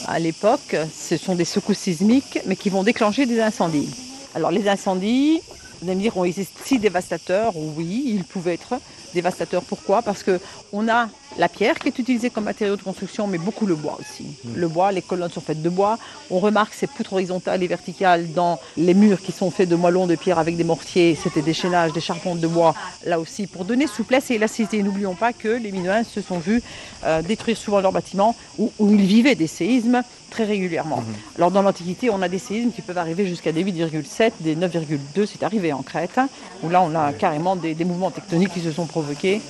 à 0.07 0.18
l'époque, 0.18 0.76
ce 0.94 1.16
sont 1.16 1.34
des 1.34 1.46
secousses 1.46 1.78
sismiques, 1.78 2.40
mais 2.44 2.57
qui 2.57 2.68
vont 2.68 2.82
déclencher 2.82 3.24
des 3.24 3.40
incendies. 3.40 3.88
Alors 4.34 4.50
les 4.50 4.68
incendies, 4.68 5.40
vous 5.82 5.88
allez 5.88 5.96
me 5.96 6.02
dire, 6.02 6.16
ont 6.16 6.24
été 6.24 6.46
si 6.64 6.78
dévastateurs 6.78 7.56
Oui, 7.56 8.04
ils 8.06 8.24
pouvaient 8.24 8.54
être 8.54 8.74
dévastateurs. 9.14 9.62
Pourquoi? 9.62 10.00
Parce 10.02 10.22
que 10.22 10.40
on 10.72 10.88
a 10.88 11.08
la 11.38 11.48
pierre 11.48 11.78
qui 11.78 11.88
est 11.88 11.98
utilisée 11.98 12.30
comme 12.30 12.44
matériau 12.44 12.76
de 12.76 12.82
construction, 12.82 13.26
mais 13.26 13.38
beaucoup 13.38 13.66
le 13.66 13.74
bois 13.74 13.98
aussi. 14.00 14.24
Le 14.54 14.68
bois, 14.68 14.92
les 14.92 15.02
colonnes 15.02 15.30
sont 15.30 15.40
faites 15.40 15.62
de 15.62 15.68
bois. 15.68 15.98
On 16.30 16.38
remarque 16.38 16.72
ces 16.74 16.86
poutres 16.86 17.14
horizontales 17.14 17.62
et 17.62 17.66
verticales 17.66 18.32
dans 18.32 18.60
les 18.76 18.94
murs 18.94 19.20
qui 19.20 19.32
sont 19.32 19.50
faits 19.50 19.68
de 19.68 19.74
moellons 19.74 20.06
de 20.06 20.14
pierre 20.14 20.38
avec 20.38 20.56
des 20.56 20.64
mortiers. 20.64 21.18
C'était 21.20 21.42
des 21.42 21.54
chaînages, 21.54 21.92
des 21.92 22.00
charpentes 22.00 22.40
de 22.40 22.46
bois, 22.46 22.74
là 23.04 23.18
aussi, 23.18 23.46
pour 23.46 23.64
donner 23.64 23.86
souplesse 23.86 24.30
et 24.30 24.34
élasticité. 24.34 24.82
N'oublions 24.82 25.14
pas 25.14 25.32
que 25.32 25.48
les 25.48 25.72
Minoens 25.72 26.04
se 26.04 26.20
sont 26.20 26.38
vus 26.38 26.62
euh, 27.04 27.22
détruire 27.22 27.56
souvent 27.56 27.80
leurs 27.80 27.92
bâtiments 27.92 28.36
où, 28.58 28.72
où 28.78 28.92
ils 28.92 29.04
vivaient 29.04 29.34
des 29.34 29.46
séismes 29.46 30.02
très 30.32 30.44
régulièrement. 30.44 31.04
Alors 31.36 31.50
dans 31.50 31.60
l'Antiquité, 31.60 32.08
on 32.08 32.22
a 32.22 32.28
des 32.28 32.38
séismes 32.38 32.72
qui 32.72 32.80
peuvent 32.80 32.96
arriver 32.96 33.26
jusqu'à 33.26 33.52
des 33.52 33.62
8,7, 33.62 34.32
des 34.40 34.56
9,2, 34.56 35.26
c'est 35.26 35.42
arrivé 35.42 35.71
en 35.72 35.82
Crète, 35.82 36.20
où 36.62 36.68
là 36.68 36.82
on 36.82 36.94
a 36.94 37.12
carrément 37.12 37.56
des, 37.56 37.74
des 37.74 37.84
mouvements 37.84 38.10
tectoniques 38.10 38.52
qui 38.52 38.60
se 38.60 38.72
sont 38.72 38.86
provoqués. 38.86 39.40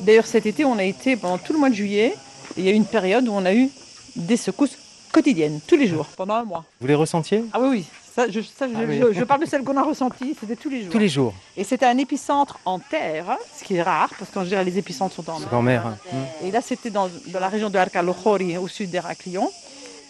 D'ailleurs 0.00 0.26
cet 0.26 0.46
été, 0.46 0.64
on 0.64 0.78
a 0.78 0.84
été 0.84 1.16
pendant 1.16 1.38
tout 1.38 1.52
le 1.52 1.58
mois 1.58 1.70
de 1.70 1.74
juillet, 1.74 2.14
et 2.56 2.60
il 2.60 2.64
y 2.64 2.68
a 2.68 2.72
eu 2.72 2.74
une 2.74 2.86
période 2.86 3.28
où 3.28 3.32
on 3.32 3.44
a 3.44 3.54
eu 3.54 3.68
des 4.16 4.36
secousses 4.36 4.76
quotidiennes, 5.12 5.60
tous 5.66 5.76
les 5.76 5.86
jours, 5.86 6.06
pendant 6.16 6.34
un 6.34 6.44
mois. 6.44 6.64
Vous 6.80 6.86
les 6.86 6.94
ressentiez? 6.94 7.44
Ah 7.52 7.60
oui, 7.60 7.68
oui, 7.70 7.84
ça, 8.16 8.28
je, 8.28 8.40
ça, 8.40 8.66
je- 8.68 8.74
Ah 8.76 8.80
oui. 8.88 8.98
je- 9.00 9.12
je 9.18 9.24
parle 9.24 9.40
de 9.42 9.46
celle 9.46 9.62
qu'on 9.62 9.76
a 9.76 9.82
ressentie, 9.82 10.34
c'était 10.38 10.56
tous 10.56 10.70
les 10.70 10.82
jours. 10.82 10.90
Tous 10.92 10.98
les 10.98 11.08
jours. 11.08 11.34
Et 11.56 11.64
c'était 11.64 11.86
un 11.86 11.98
épicentre 11.98 12.58
en 12.64 12.78
terre, 12.78 13.36
ce 13.58 13.64
qui 13.64 13.76
est 13.76 13.82
rare, 13.82 14.10
parce 14.18 14.30
qu'en 14.30 14.44
général 14.44 14.66
les 14.66 14.78
épicentres 14.78 15.14
sont 15.14 15.28
en 15.30 15.38
mer. 15.38 15.48
En 15.54 15.62
mer. 15.62 15.86
hein. 15.86 15.96
Et 16.44 16.50
là, 16.50 16.60
c'était 16.62 16.90
dans, 16.90 17.08
dans 17.28 17.40
la 17.40 17.48
région 17.48 17.68
de 17.70 17.76
Arcalojori, 17.78 18.56
au 18.56 18.68
sud 18.68 18.90
d'Héraclion. 18.90 19.50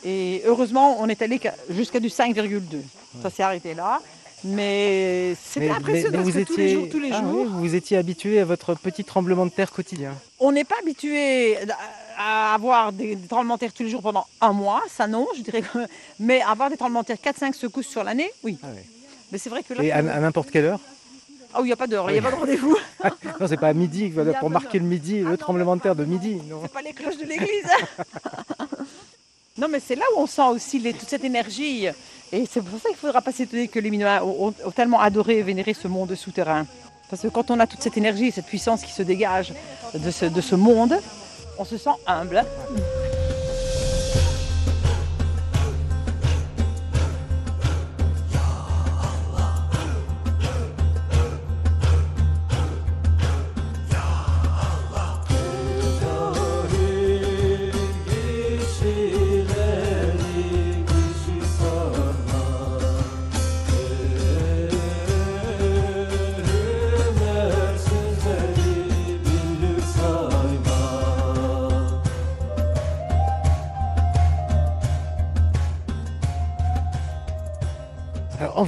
Et 0.04 0.42
heureusement, 0.46 0.96
on 1.00 1.08
est 1.08 1.22
allé 1.22 1.38
qu'à- 1.38 1.54
jusqu'à 1.70 2.00
du 2.00 2.08
5,2. 2.08 2.82
Ça 3.22 3.30
s'est 3.30 3.42
arrêté 3.42 3.74
là. 3.74 4.00
Mais 4.44 5.34
c'était 5.42 5.70
impressionnant 5.70 6.18
mais- 6.18 6.24
mais 6.24 6.32
parce 6.32 6.44
que 6.44 6.52
tous 6.52 6.56
les 6.58 6.68
jours, 6.74 6.86
tous 6.90 6.98
les 6.98 7.10
Ah 7.12 7.20
jours, 7.20 7.42
oui, 7.42 7.48
vous 7.48 7.58
vous 7.60 7.74
étiez 7.74 7.96
habitué 7.96 8.40
à 8.40 8.44
votre 8.44 8.74
petit 8.74 9.04
tremblement 9.04 9.46
de 9.46 9.50
terre 9.50 9.70
quotidien. 9.70 10.14
on 10.40 10.50
n'est 10.52 10.64
pas 10.64 10.74
habitué 10.82 11.56
à 12.18 12.54
avoir 12.54 12.92
des, 12.92 13.14
des 13.16 13.28
tremblements 13.28 13.54
de 13.54 13.60
terre 13.60 13.72
tous 13.72 13.84
les 13.84 13.90
jours 13.90 14.02
pendant 14.02 14.26
un 14.40 14.52
mois, 14.52 14.82
ça 14.88 15.06
non, 15.06 15.26
je 15.36 15.42
dirais. 15.42 15.62
que- 15.62 15.78
Mais 16.20 16.42
avoir 16.42 16.70
des 16.70 16.76
tremblements 16.76 17.02
de 17.02 17.06
terre 17.06 17.18
4-5 17.22 17.54
secousses 17.54 17.86
sur 17.86 18.02
l'année, 18.04 18.30
oui. 18.42 18.58
Ah. 18.62 18.66
Mais 19.30 19.38
c'est 19.38 19.48
vrai 19.50 19.62
que 19.62 19.74
là, 19.74 19.82
Et 19.82 19.92
à, 19.92 19.98
à 19.98 20.20
n'importe 20.20 20.50
quelle 20.50 20.64
heure? 20.66 20.80
Ah 21.54 21.58
oui, 21.60 21.64
il 21.64 21.66
n'y 21.68 21.72
a 21.72 21.76
pas 21.76 21.86
d'heure, 21.86 22.10
il 22.10 22.14
n'y 22.14 22.18
a 22.18 22.22
pas 22.22 22.30
de 22.30 22.36
rendez-vous. 22.36 22.76
Non, 23.40 23.46
c'est 23.48 23.56
pas 23.56 23.68
à 23.68 23.72
midi, 23.72 24.12
pour 24.40 24.50
marquer 24.50 24.78
le 24.78 24.84
midi, 24.84 25.18
Ah 25.20 25.24
non, 25.24 25.30
le 25.30 25.36
tremblement 25.36 25.76
de 25.76 25.82
terre 25.82 25.96
de 25.96 26.04
midi. 26.04 26.36
Non. 26.48 26.60
C'est 26.62 26.72
pas 26.72 26.82
les 26.82 26.92
cloches 26.92 27.16
de 27.18 27.24
l'église. 27.26 27.66
non, 29.58 29.68
mais 29.68 29.80
c'est 29.80 29.96
là 29.96 30.04
où 30.16 30.20
on 30.20 30.26
sent 30.26 30.48
aussi 30.50 30.80
toute 30.94 31.08
cette 31.08 31.24
énergie. 31.24 31.86
Et 32.32 32.46
c'est 32.50 32.62
pour 32.62 32.78
ça 32.80 32.88
qu'il 32.88 32.96
ne 32.96 33.00
faudra 33.00 33.20
pas 33.20 33.32
s'étonner 33.32 33.68
que 33.68 33.78
les 33.78 33.90
Minoens 33.90 34.22
ont, 34.22 34.52
tellement 34.74 35.00
adoré 35.00 35.38
et 35.38 35.42
vénéré 35.42 35.74
ce 35.74 35.88
monde 35.88 36.14
souterrain. 36.14 36.66
Parce 37.10 37.22
que 37.22 37.28
quand 37.28 37.50
on 37.50 37.60
a 37.60 37.66
toute 37.66 37.82
cette 37.82 37.98
énergie, 37.98 38.30
cette 38.30 38.46
puissance 38.46 38.82
qui 38.82 38.92
se 38.92 39.02
dégage 39.02 39.52
de 39.94 40.40
ce 40.40 40.54
monde, 40.54 40.94
on 41.58 41.64
se 41.66 41.76
sent 41.76 41.90
humble. 42.06 42.42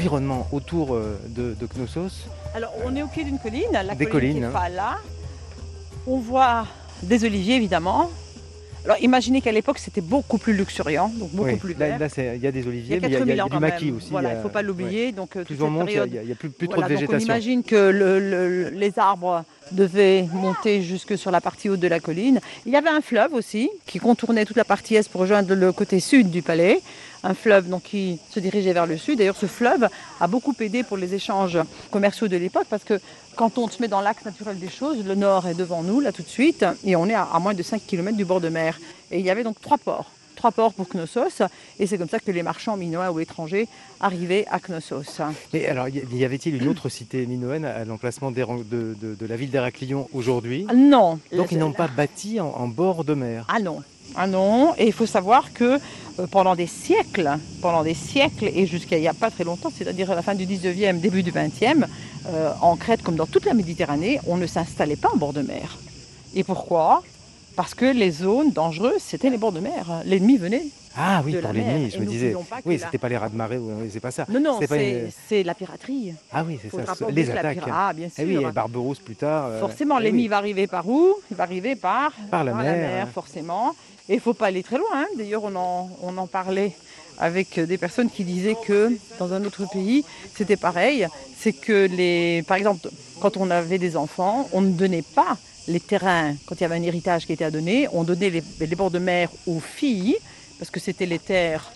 Autour 0.09 0.95
euh, 0.95 1.19
de, 1.29 1.55
de 1.59 1.67
Knossos. 1.67 2.27
Alors, 2.55 2.73
on 2.85 2.95
est 2.95 3.03
au 3.03 3.07
pied 3.07 3.25
d'une 3.25 3.39
colline, 3.39 3.63
la 3.73 3.95
Des 3.95 4.05
colline, 4.07 4.11
collines, 4.11 4.37
qui 4.37 4.43
est 4.43 4.45
hein. 4.45 4.51
pas 4.53 4.69
là. 4.69 4.99
On 6.07 6.19
voit 6.19 6.67
des 7.03 7.25
oliviers, 7.25 7.57
évidemment. 7.57 8.11
Alors, 8.85 8.99
imaginez 9.01 9.41
qu'à 9.41 9.51
l'époque, 9.51 9.79
c'était 9.79 10.03
beaucoup 10.03 10.37
plus 10.37 10.53
luxuriant, 10.53 11.09
donc 11.19 11.31
beaucoup 11.31 11.49
Oui, 11.49 11.57
plus 11.57 11.73
là, 11.73 11.97
vert. 11.97 11.99
là, 11.99 12.35
il 12.35 12.43
y 12.43 12.47
a 12.47 12.53
des 12.53 12.67
oliviers, 12.67 13.01
mais 13.01 13.09
il 13.09 13.13
y 13.13 13.17
a, 13.17 13.19
4000 13.21 13.35
il 13.35 13.39
y 13.39 13.41
a 13.41 13.49
du 13.49 13.59
maquis 13.59 13.85
même. 13.87 13.97
aussi. 13.97 14.11
Voilà, 14.11 14.33
il 14.35 14.37
ne 14.37 14.43
faut 14.43 14.51
pas 14.51 14.61
l'oublier. 14.61 15.11
Donc, 15.13 15.37
euh, 15.37 15.45
Plus 15.45 15.57
toute 15.57 15.65
on 15.65 15.69
cette 15.69 15.73
monte, 15.73 15.91
il 15.91 16.27
n'y 16.27 16.33
a, 16.33 16.35
plus, 16.35 16.51
plus 16.51 16.67
Voilà, 16.67 16.83
trop 16.83 16.89
de 16.91 17.01
donc 17.01 17.09
on 17.09 17.13
végétation. 17.13 17.27
imagine 17.27 17.63
que 17.63 17.77
le- 17.77 18.21
le- 18.21 18.69
les 18.69 18.99
arbres 18.99 19.43
devaient 19.73 20.29
monter 20.35 20.83
jusque 20.83 21.17
sur 21.17 21.31
la 21.31 21.41
partie 21.41 21.71
haute 21.71 21.81
de 21.81 21.89
la 21.89 21.99
colline. 21.99 22.41
Il 22.67 22.73
y 22.73 22.77
avait 22.77 22.91
un 22.91 23.01
fleuve 23.01 23.33
aussi 23.33 23.71
qui 23.87 23.99
contournait 24.01 24.45
toute 24.45 24.59
la 24.59 24.65
partie 24.67 24.97
est 24.97 25.09
pour 25.09 25.23
rejoindre 25.23 25.55
le 25.55 25.73
côté 25.73 25.99
sud 25.99 26.29
du 26.31 26.43
palais. 26.43 26.83
Un 27.27 27.35
fleuve 27.35 27.69
donc, 27.71 27.83
qui 27.85 28.19
se 28.31 28.39
dirigeait 28.39 28.73
vers 28.75 28.87
le 28.87 28.99
sud. 28.99 29.19
D'ailleurs, 29.19 29.37
ce 29.37 29.47
fleuve 29.47 29.89
a 30.21 30.27
beaucoup 30.27 30.55
aidé 30.61 30.83
pour 30.83 30.97
les 30.99 31.15
échanges 31.15 31.59
commerciaux 31.91 32.29
de 32.29 32.37
l'époque 32.37 32.67
parce 32.69 32.85
que 32.85 33.01
quand 33.35 33.57
on 33.59 33.67
se 33.69 33.81
met 33.81 33.89
dans 33.89 34.03
l'axe 34.03 34.25
naturel 34.25 34.59
des 34.59 34.69
choses, 34.69 35.05
le 35.05 35.15
nord 35.15 35.49
est 35.49 35.55
devant 35.55 35.83
nous, 35.83 36.01
là 36.01 36.13
tout 36.13 36.23
de 36.23 36.29
suite, 36.29 36.65
et 36.85 36.95
on 36.97 37.07
est 37.09 37.15
à, 37.15 37.23
à 37.33 37.39
moins 37.39 37.55
de 37.55 37.63
5 37.63 37.81
km 37.87 38.17
du 38.17 38.25
bord 38.27 38.41
de 38.43 38.51
mer. 38.51 38.79
Et 39.11 39.19
il 39.21 39.25
y 39.25 39.31
avait 39.31 39.43
donc 39.43 39.61
trois 39.61 39.79
ports. 39.79 40.11
Trois 40.37 40.51
ports 40.53 40.75
pour 40.75 40.87
Knossos, 40.89 41.41
et 41.79 41.87
c'est 41.87 41.97
comme 41.97 42.09
ça 42.09 42.19
que 42.19 42.31
les 42.31 42.43
marchands 42.43 42.77
minois 42.77 43.11
ou 43.13 43.21
étrangers 43.21 43.69
arrivaient 44.01 44.45
à 44.51 44.59
Knossos. 44.59 45.21
Et 45.55 45.67
alors, 45.69 45.89
y 45.89 46.25
avait-il 46.25 46.57
une 46.61 46.69
autre 46.69 46.89
cité 46.91 47.25
minoenne 47.25 47.65
à 47.65 47.85
l'emplacement 47.87 48.31
de, 48.33 48.45
de- 48.45 49.15
de 49.15 49.27
la 49.27 49.37
ville 49.37 49.51
d'Héraclion 49.51 50.09
aujourd'hui? 50.13 50.67
Non. 50.75 51.19
Donc, 51.33 51.53
ils 51.53 51.59
n'ont 51.59 51.73
pas 51.73 51.87
bâti 51.89 52.41
en, 52.41 52.49
en 52.49 52.69
bord 52.69 53.05
de 53.05 53.15
mer. 53.15 53.47
Ah 53.49 53.61
non. 53.61 53.83
Ah 54.17 54.27
non. 54.27 54.75
Et 54.79 54.87
il 54.87 54.93
faut 54.93 55.07
savoir 55.07 55.53
que 55.53 55.79
euh, 56.21 56.27
pendant 56.31 56.55
des 56.55 56.67
siècles, 56.67 57.31
pendant 57.61 57.83
des 57.83 57.95
siècles 57.95 58.47
et 58.55 58.67
jusqu'à 58.67 58.97
il 58.97 59.01
n'y 59.01 59.09
a 59.09 59.15
pas 59.15 59.31
très 59.31 59.45
longtemps, 59.45 59.71
c'est-à-dire 59.77 60.11
à 60.11 60.15
la 60.15 60.23
fin 60.23 60.35
du 60.35 60.47
19e, 60.47 61.01
début 61.01 61.23
du 61.23 61.33
20e, 61.33 61.85
euh, 62.29 62.53
en 62.61 62.77
Crète 62.77 63.03
comme 63.03 63.17
dans 63.17 63.27
toute 63.27 63.45
la 63.45 63.55
Méditerranée, 63.55 64.21
on 64.27 64.37
ne 64.37 64.47
s'installait 64.47 64.97
pas 64.97 65.11
en 65.13 65.17
bord 65.17 65.33
de 65.33 65.43
mer. 65.43 65.79
Et 66.35 66.45
pourquoi? 66.45 67.03
Parce 67.57 67.75
que 67.75 67.85
les 67.87 68.11
zones 68.11 68.51
dangereuses, 68.51 69.01
c'était 69.01 69.31
les 69.31 69.37
bords 69.39 69.53
de 69.53 69.61
mer. 69.61 70.03
L'ennemi 70.05 70.37
venait. 70.39 70.65
Ah 70.97 71.23
oui, 71.25 71.33
de 71.33 71.41
pour 71.41 71.53
la 71.53 71.59
l'ennemi, 71.59 71.87
Et 71.87 71.91
je 71.91 71.99
me 71.99 72.05
disais. 72.07 72.35
Oui, 72.65 72.77
la- 72.77 72.85
c'était 72.87 72.99
pas 72.99 73.09
les 73.09 73.17
rats 73.17 73.29
de 73.29 73.37
marée, 73.37 73.59
oui, 73.59 73.89
c'est 73.93 73.99
pas 74.01 74.13
ça. 74.13 74.27
Non, 74.29 74.39
non, 74.41 74.61
c'est 74.61 75.33
une- 75.41 75.47
la 75.47 75.55
piraterie. 75.55 76.15
Ah 76.33 76.45
oui, 76.47 76.59
c'est 76.63 76.71
ça, 76.71 76.95
ce- 76.95 77.05
les 77.11 77.25
que 77.25 77.33
la 77.33 77.41
attaques. 77.41 77.59
pira- 77.65 77.89
Ah, 77.89 77.93
bien 77.93 78.09
Eh 78.17 78.25
oui, 78.25 78.35
sûr. 78.37 78.49
et 78.49 78.53
Barberousse 78.53 79.01
plus 79.01 79.17
tard. 79.17 79.47
euh, 79.47 79.61
Forcément, 79.61 79.99
eh 79.99 80.05
l'ennemi 80.05 80.23
oui. 80.23 80.29
va 80.29 80.37
arriver 80.39 80.67
par 80.69 80.89
où? 80.89 81.15
Il 81.33 81.37
va 81.37 81.43
arriver 81.45 81.75
par, 81.75 82.13
Par 82.31 82.45
la 82.45 82.55
mer. 82.55 83.09
forcément. 83.13 83.75
Et 84.09 84.13
il 84.13 84.17
ne 84.17 84.21
faut 84.21 84.35
pas 84.35 84.47
aller 84.47 84.63
très 84.63 84.77
loin. 84.79 84.87
hein. 84.95 85.07
D'ailleurs, 85.17 85.45
on 85.45 85.55
en, 85.57 85.91
on 86.03 86.17
en 86.19 86.27
parlait 86.27 86.73
avec 87.19 87.59
des 87.59 87.79
personnes 87.79 88.11
qui 88.11 88.25
disaient 88.25 88.57
que 88.67 88.93
dans 89.19 89.33
un 89.33 89.45
autre 89.45 89.65
pays, 89.71 90.05
c'était 90.37 90.57
pareil. 90.57 91.07
C'est 91.39 91.53
que, 91.53 91.87
les, 91.87 92.43
par 92.47 92.57
exemple, 92.57 92.89
quand 93.21 93.37
on 93.37 93.51
avait 93.51 93.79
des 93.79 93.97
enfants, 93.97 94.49
on 94.53 94.61
ne 94.61 94.73
donnait 94.73 95.03
pas 95.03 95.37
les 95.69 95.81
terrains, 95.81 96.35
quand 96.45 96.57
il 96.57 96.61
y 96.61 96.65
avait 96.65 96.75
un 96.77 96.83
héritage 96.83 97.25
qui 97.27 97.33
était 97.33 97.45
à 97.45 97.51
donner, 97.51 97.89
on 97.93 98.03
donnait 98.05 98.29
les, 98.31 98.43
les 98.61 98.77
bords 98.77 98.91
de 98.91 98.99
mer 98.99 99.31
aux 99.47 99.61
filles, 99.61 100.17
parce 100.59 100.71
que 100.71 100.81
c'était 100.81 101.07
les 101.07 101.19
terres 101.19 101.73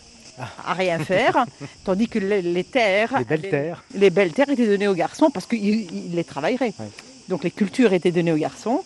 à 0.67 0.75
rien 0.75 0.99
faire, 0.99 1.47
tandis 1.85 2.09
que 2.09 2.19
les, 2.19 2.43
les 2.43 2.65
terres, 2.65 3.15
Les 3.19 3.25
belles 3.25 3.51
terres. 3.51 3.85
les 3.95 4.11
belles 4.11 4.33
terres 4.33 4.51
étaient 4.51 4.67
données 4.67 4.87
aux 4.89 4.95
garçons 4.95 5.31
parce 5.31 5.47
qu'ils 5.47 5.91
ils 5.93 6.15
les 6.15 6.25
travailleraient. 6.25 6.75
Ouais. 6.79 6.91
Donc 7.29 7.43
les 7.45 7.51
cultures 7.51 7.93
étaient 7.95 8.13
données 8.13 8.33
aux 8.33 8.37
garçons. 8.37 8.85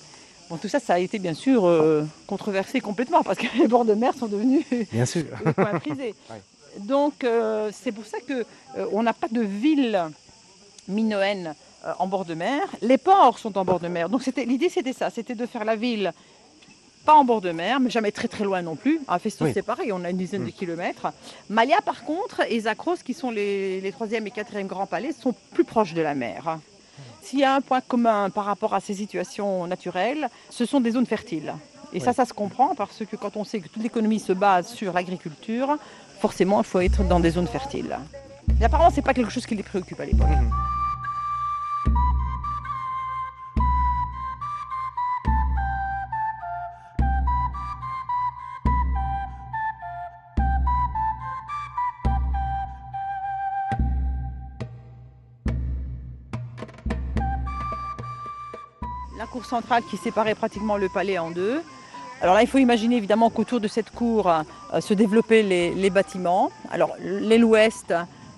Bon, 0.52 0.58
tout 0.58 0.68
ça, 0.68 0.80
ça 0.80 0.92
a 0.92 0.98
été 0.98 1.18
bien 1.18 1.32
sûr 1.32 1.64
euh, 1.66 2.04
controversé 2.26 2.82
complètement 2.82 3.22
parce 3.22 3.38
que 3.38 3.46
les 3.56 3.66
bords 3.66 3.86
de 3.86 3.94
mer 3.94 4.12
sont 4.14 4.26
devenus 4.26 4.66
Bien 4.92 5.06
sûr. 5.06 5.24
prisés. 5.80 6.14
Ouais. 6.28 6.42
Donc 6.80 7.24
euh, 7.24 7.70
c'est 7.72 7.90
pour 7.90 8.04
ça 8.04 8.18
que 8.20 8.44
euh, 8.76 8.86
on 8.92 9.02
n'a 9.02 9.14
pas 9.14 9.28
de 9.28 9.40
ville 9.40 9.98
minoenne 10.88 11.54
en 11.98 12.06
bord 12.06 12.26
de 12.26 12.34
mer. 12.34 12.60
Les 12.82 12.98
ports 12.98 13.38
sont 13.38 13.56
en 13.56 13.64
bord 13.64 13.80
de 13.80 13.88
mer. 13.88 14.10
Donc 14.10 14.26
l'idée, 14.26 14.68
c'était 14.68 14.92
ça, 14.92 15.08
c'était 15.08 15.34
de 15.34 15.46
faire 15.46 15.64
la 15.64 15.74
ville 15.74 16.12
pas 17.06 17.14
en 17.14 17.24
bord 17.24 17.40
de 17.40 17.50
mer, 17.50 17.80
mais 17.80 17.88
jamais 17.88 18.12
très 18.12 18.28
très 18.28 18.44
loin 18.44 18.60
non 18.60 18.76
plus. 18.76 19.00
À 19.08 19.18
Festus, 19.18 19.46
Oui. 19.46 19.52
c'est 19.54 19.62
pareil, 19.62 19.90
on 19.90 20.04
a 20.04 20.10
une 20.10 20.18
dizaine 20.18 20.42
de 20.44 20.48
Mm. 20.50 20.52
kilomètres. 20.52 21.06
Malia, 21.48 21.80
par 21.80 22.04
contre, 22.04 22.42
et 22.48 22.60
Zakros, 22.60 22.96
qui 23.02 23.14
sont 23.14 23.30
les, 23.30 23.80
les 23.80 23.90
troisième 23.90 24.26
et 24.26 24.30
quatrième 24.30 24.66
grands 24.68 24.86
palais, 24.86 25.12
sont 25.12 25.34
plus 25.54 25.64
proches 25.64 25.94
de 25.94 26.02
la 26.02 26.14
mer. 26.14 26.58
S'il 27.22 27.38
y 27.38 27.44
a 27.44 27.54
un 27.54 27.60
point 27.60 27.80
commun 27.80 28.28
par 28.30 28.44
rapport 28.44 28.74
à 28.74 28.80
ces 28.80 28.94
situations 28.94 29.66
naturelles, 29.66 30.28
ce 30.50 30.66
sont 30.66 30.80
des 30.80 30.90
zones 30.90 31.06
fertiles. 31.06 31.54
Et 31.92 32.00
ça, 32.00 32.10
Oui. 32.10 32.16
ça 32.16 32.24
se 32.24 32.32
comprend 32.32 32.74
parce 32.74 33.04
que 33.04 33.16
quand 33.16 33.36
on 33.36 33.44
sait 33.44 33.60
que 33.60 33.68
toute 33.68 33.82
l'économie 33.82 34.18
se 34.18 34.32
base 34.32 34.68
sur 34.68 34.92
l'agriculture, 34.92 35.76
forcément, 36.20 36.60
il 36.60 36.64
faut 36.66 36.80
être 36.80 37.04
dans 37.06 37.20
des 37.20 37.30
zones 37.30 37.46
fertiles. 37.46 37.96
Et 38.60 38.64
apparemment, 38.64 38.90
c'est 38.92 39.02
pas 39.02 39.14
quelque 39.14 39.30
chose 39.30 39.46
qui 39.46 39.54
les 39.54 39.62
préoccupe 39.62 40.00
à 40.00 40.04
l'époque. 40.04 40.28
Mhm. 40.28 40.50
Centrale 59.56 59.82
qui 59.90 59.98
séparait 59.98 60.34
pratiquement 60.34 60.78
le 60.78 60.88
palais 60.88 61.18
en 61.18 61.30
deux. 61.30 61.60
Alors 62.22 62.34
là, 62.34 62.42
il 62.42 62.48
faut 62.48 62.58
imaginer 62.58 62.96
évidemment 62.96 63.28
qu'autour 63.28 63.60
de 63.60 63.68
cette 63.68 63.90
cour 63.90 64.22
euh, 64.30 64.80
se 64.80 64.94
développaient 64.94 65.42
les, 65.42 65.74
les 65.74 65.90
bâtiments. 65.90 66.50
Alors 66.70 66.92
l'aile 67.00 67.44
ouest 67.44 67.92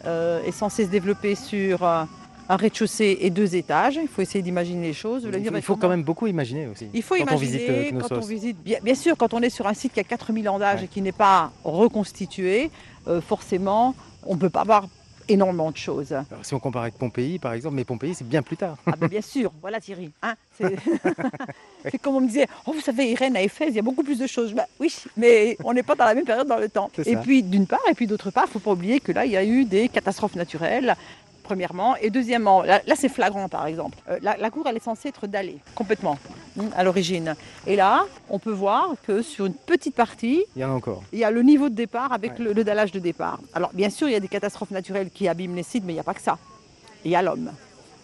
euh, 0.07 0.43
est 0.49 0.57
censée 0.63 0.85
se 0.87 0.91
développer 0.91 1.35
sur 1.37 1.85
euh, 1.85 2.03
un 2.49 2.57
rez-de-chaussée 2.57 3.19
et 3.21 3.31
deux 3.31 3.55
étages. 3.55 3.97
Il 4.03 4.09
faut 4.09 4.23
essayer 4.23 4.43
d'imaginer 4.43 4.89
les 4.89 4.93
choses. 4.93 5.23
Il 5.33 5.63
faut, 5.63 5.75
il 5.75 5.79
quand 5.79 5.89
même 5.89 6.03
beaucoup 6.03 6.27
imaginer 6.27 6.67
aussi. 6.67 6.89
il 6.93 7.03
faut 7.03 7.15
quand 7.15 7.23
on 7.23 7.37
imaginer, 7.39 7.59
visite 7.59 7.99
quand 8.01 8.17
on 8.17 8.21
visite, 8.21 8.57
bien, 8.65 8.79
bien 8.83 8.95
sûr, 8.97 9.17
quand 9.17 9.35
on 9.35 9.41
est 9.43 9.51
sur 9.51 9.67
un 9.69 9.75
site 9.75 9.93
qui 9.93 10.01
a 10.01 10.05
4000 10.05 10.49
ans 10.49 10.59
d'âge 10.59 10.81
Ouais. 10.81 10.87
et 10.87 10.89
qui 10.89 11.01
n'est 11.01 11.13
pas 11.13 11.53
reconstitué, 11.63 12.71
forcément, 13.33 13.95
on 14.27 14.35
ne 14.35 14.41
peut 14.41 14.51
pas 14.51 14.63
avoir 14.63 14.87
énormément 15.29 15.71
de 15.71 15.77
choses. 15.77 16.13
Alors, 16.13 16.27
si 16.43 16.55
on 16.55 16.59
compare 16.61 16.83
avec 16.83 16.95
Pompéi, 16.95 17.39
par 17.39 17.53
exemple, 17.53 17.77
mais 17.77 17.85
Pompéi, 17.85 18.15
c'est 18.15 18.27
bien 18.27 18.43
plus 18.43 18.57
tard. 18.57 18.77
Ah 18.87 18.95
ben 18.99 19.09
bien 19.09 19.21
sûr, 19.21 19.53
voilà 19.61 19.81
Thierry. 19.81 20.11
hein, 20.23 20.35
c'est 21.91 21.99
comme 21.99 22.17
on 22.17 22.21
me 22.21 22.27
disait, 22.27 22.47
oh 22.67 22.73
vous 22.73 22.81
savez 22.81 23.11
Irène 23.11 23.37
à 23.37 23.43
Éphèse, 23.43 23.69
il 23.71 23.77
y 23.77 23.79
a 23.79 23.83
beaucoup 23.83 24.03
plus 24.03 24.19
de 24.19 24.27
choses. 24.27 24.53
Bah, 24.53 24.67
oui, 24.81 24.95
mais 25.17 25.57
on 25.65 25.73
n'est 25.73 25.83
pas 25.83 25.95
dans 25.95 26.05
la 26.05 26.15
même 26.15 26.25
période 26.25 26.47
dans 26.47 26.59
le 26.59 26.69
temps. 26.69 26.91
Et 27.05 27.17
puis 27.17 27.43
d'une 27.43 27.67
part, 27.67 27.81
et 27.91 27.95
puis 27.95 28.07
d'autre 28.07 28.31
part, 28.31 28.45
il 28.45 28.49
ne 28.49 28.53
faut 28.53 28.59
pas 28.59 28.73
oublier 28.73 29.01
que 29.01 29.13
là, 29.13 29.25
il 29.25 29.33
y 29.33 29.37
a 29.37 29.45
eu 29.45 29.65
des 29.65 29.89
catastrophes 29.89 30.37
naturelles. 30.37 30.97
Premièrement, 31.45 31.95
et 31.97 32.09
deuxièmement, 32.11 32.63
là, 32.63 32.81
là, 32.87 32.95
c'est 32.97 33.11
flagrant 33.11 33.49
par 33.51 33.67
exemple. 33.67 33.99
Euh, 34.09 34.19
la, 34.23 34.37
la 34.39 34.51
cour 34.51 34.67
elle 34.67 34.77
est 34.77 34.83
censée 34.83 35.09
être 35.11 35.27
dallée 35.27 35.59
complètement 35.75 36.19
hein, 36.59 36.65
à 36.75 36.83
l'origine. 36.83 37.37
Et 37.67 37.77
là, 37.77 38.07
on 38.31 38.39
peut 38.39 38.51
voir 38.51 38.95
que 39.07 39.21
sur 39.21 39.45
une 39.45 39.55
petite 39.55 39.95
partie, 39.95 40.43
Il 40.57 40.63
y 40.63 40.65
en 40.65 40.71
a 40.71 40.75
encore. 40.75 41.03
il 41.13 41.19
y 41.19 41.25
a 41.25 41.31
le 41.31 41.43
niveau 41.43 41.69
de 41.69 41.75
départ 41.75 42.13
avec 42.15 42.33
Ouais. 42.39 42.45
le, 42.47 42.53
le 42.55 42.65
dallage 42.65 42.93
de 42.93 42.99
départ. 42.99 43.39
Alors, 43.53 43.71
bien 43.75 43.91
sûr, 43.91 44.09
il 44.09 44.13
y 44.13 44.17
a 44.17 44.21
des 44.21 44.29
catastrophes 44.29 44.71
naturelles 44.71 45.11
qui 45.13 45.29
abîment 45.29 45.55
les 45.55 45.63
sites, 45.63 45.85
mais 45.85 45.93
il 45.93 45.97
n'y 45.97 46.01
a 46.01 46.05
pas 46.05 46.15
que 46.15 46.23
ça. 46.23 46.39
Il 47.05 47.11
y 47.11 47.17
a 47.17 47.21
l'homme. 47.21 47.51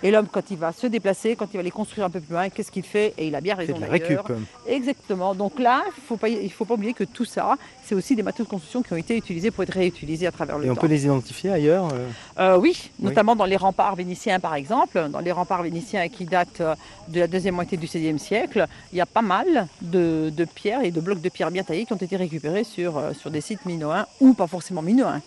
Et 0.02 0.10
l'homme, 0.10 0.26
quand 0.32 0.50
il 0.50 0.56
va 0.56 0.72
se 0.72 0.86
déplacer, 0.86 1.36
quand 1.36 1.46
il 1.52 1.58
va 1.58 1.62
les 1.62 1.70
construire 1.70 2.06
un 2.06 2.10
peu 2.10 2.20
plus 2.20 2.32
loin, 2.32 2.48
qu'est-ce 2.48 2.72
qu'il 2.72 2.84
fait? 2.84 3.12
Et 3.18 3.26
il 3.28 3.34
a 3.34 3.40
bien 3.42 3.54
raison 3.54 3.76
de 3.76 3.80
la 3.82 3.88
d'ailleurs. 3.98 4.24
récup. 4.26 4.36
Exactement. 4.66 5.34
Donc 5.34 5.58
là, 5.58 5.82
il 5.86 6.00
ne 6.00 6.06
faut, 6.06 6.16
pas- 6.16 6.28
il 6.28 6.50
faut 6.50 6.64
pas 6.64 6.74
oublier 6.74 6.94
que 6.94 7.04
tout 7.04 7.24
ça, 7.26 7.56
c'est 7.84 7.94
aussi 7.94 8.16
des 8.16 8.22
matériaux 8.22 8.44
de 8.46 8.50
construction 8.50 8.82
qui 8.82 8.92
ont 8.94 8.96
été 8.96 9.16
utilisés 9.16 9.50
pour 9.50 9.62
être 9.64 9.74
réutilisés 9.74 10.26
à 10.26 10.32
travers 10.32 10.58
le 10.58 10.66
Et 10.66 10.70
on 10.70 10.74
temps. 10.74 10.80
peut 10.80 10.86
les 10.86 11.04
identifier 11.04 11.50
ailleurs. 11.50 11.88
euh, 11.92 12.08
Euh, 12.38 12.56
oui, 12.56 12.90
Oui. 12.98 13.04
notamment 13.08 13.36
dans 13.36 13.44
les 13.44 13.56
remparts 13.58 13.94
vénitiens 13.96 14.40
par 14.40 14.54
exemple. 14.54 15.08
Dans 15.10 15.20
les 15.20 15.32
remparts 15.32 15.62
vénitiens 15.62 16.08
qui 16.08 16.24
datent 16.24 16.60
euh, 16.62 16.74
de 17.08 17.20
la 17.20 17.26
deuxième 17.26 17.54
moitié 17.56 17.76
du 17.76 17.86
XVIe 17.86 18.18
siècle, 18.18 18.66
il 18.92 18.98
y 18.98 19.00
a 19.02 19.06
pas 19.06 19.22
mal 19.22 19.68
de, 19.82 20.32
de 20.34 20.44
pierres 20.46 20.82
et 20.82 20.90
de 20.90 21.00
blocs 21.00 21.20
de 21.20 21.28
pierres 21.28 21.50
bien 21.50 21.62
taillés 21.64 21.84
qui 21.84 21.92
ont 21.92 21.96
été 21.96 22.16
récupérés 22.16 22.64
sur, 22.64 23.02
sur 23.20 23.30
des 23.30 23.40
sites 23.42 23.66
minoens 23.66 24.06
ou 24.20 24.32
pas 24.34 24.46
forcément 24.46 24.80
minoens. 24.82 25.20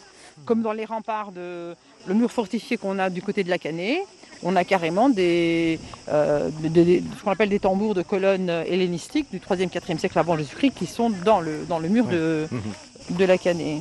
Comme 0.46 0.64
dans 0.64 0.74
les 0.74 0.86
remparts 0.86 1.32
de 1.32 1.76
le 2.08 2.14
mur 2.14 2.32
fortifié 2.32 2.78
qu'on 2.78 3.00
a 3.00 3.10
du 3.10 3.22
côté 3.22 3.44
de 3.44 3.50
la 3.50 3.58
Canée, 3.58 4.02
on 4.44 4.56
a 4.58 4.64
carrément 4.66 5.08
des, 5.10 5.80
euh, 6.10 6.50
des- 6.60 7.02
ce 7.18 7.24
qu'on 7.24 7.32
appelle 7.32 7.50
des 7.50 7.60
tambours 7.60 7.96
de 7.96 8.02
colonnes 8.02 8.50
hellénistiques 8.50 9.28
du 9.32 9.40
3e, 9.40 9.70
4e 9.70 9.98
siècle 9.98 10.20
avant 10.20 10.38
Jésus-Christ 10.38 10.72
qui 10.76 10.86
sont 10.86 11.10
dans 11.10 11.40
le, 11.40 11.66
dans 11.70 11.80
le 11.80 11.88
mur 11.88 12.06
de, 12.08 12.48
Mhm. 12.52 13.18
de 13.18 13.26
la 13.26 13.38
Canée. 13.38 13.80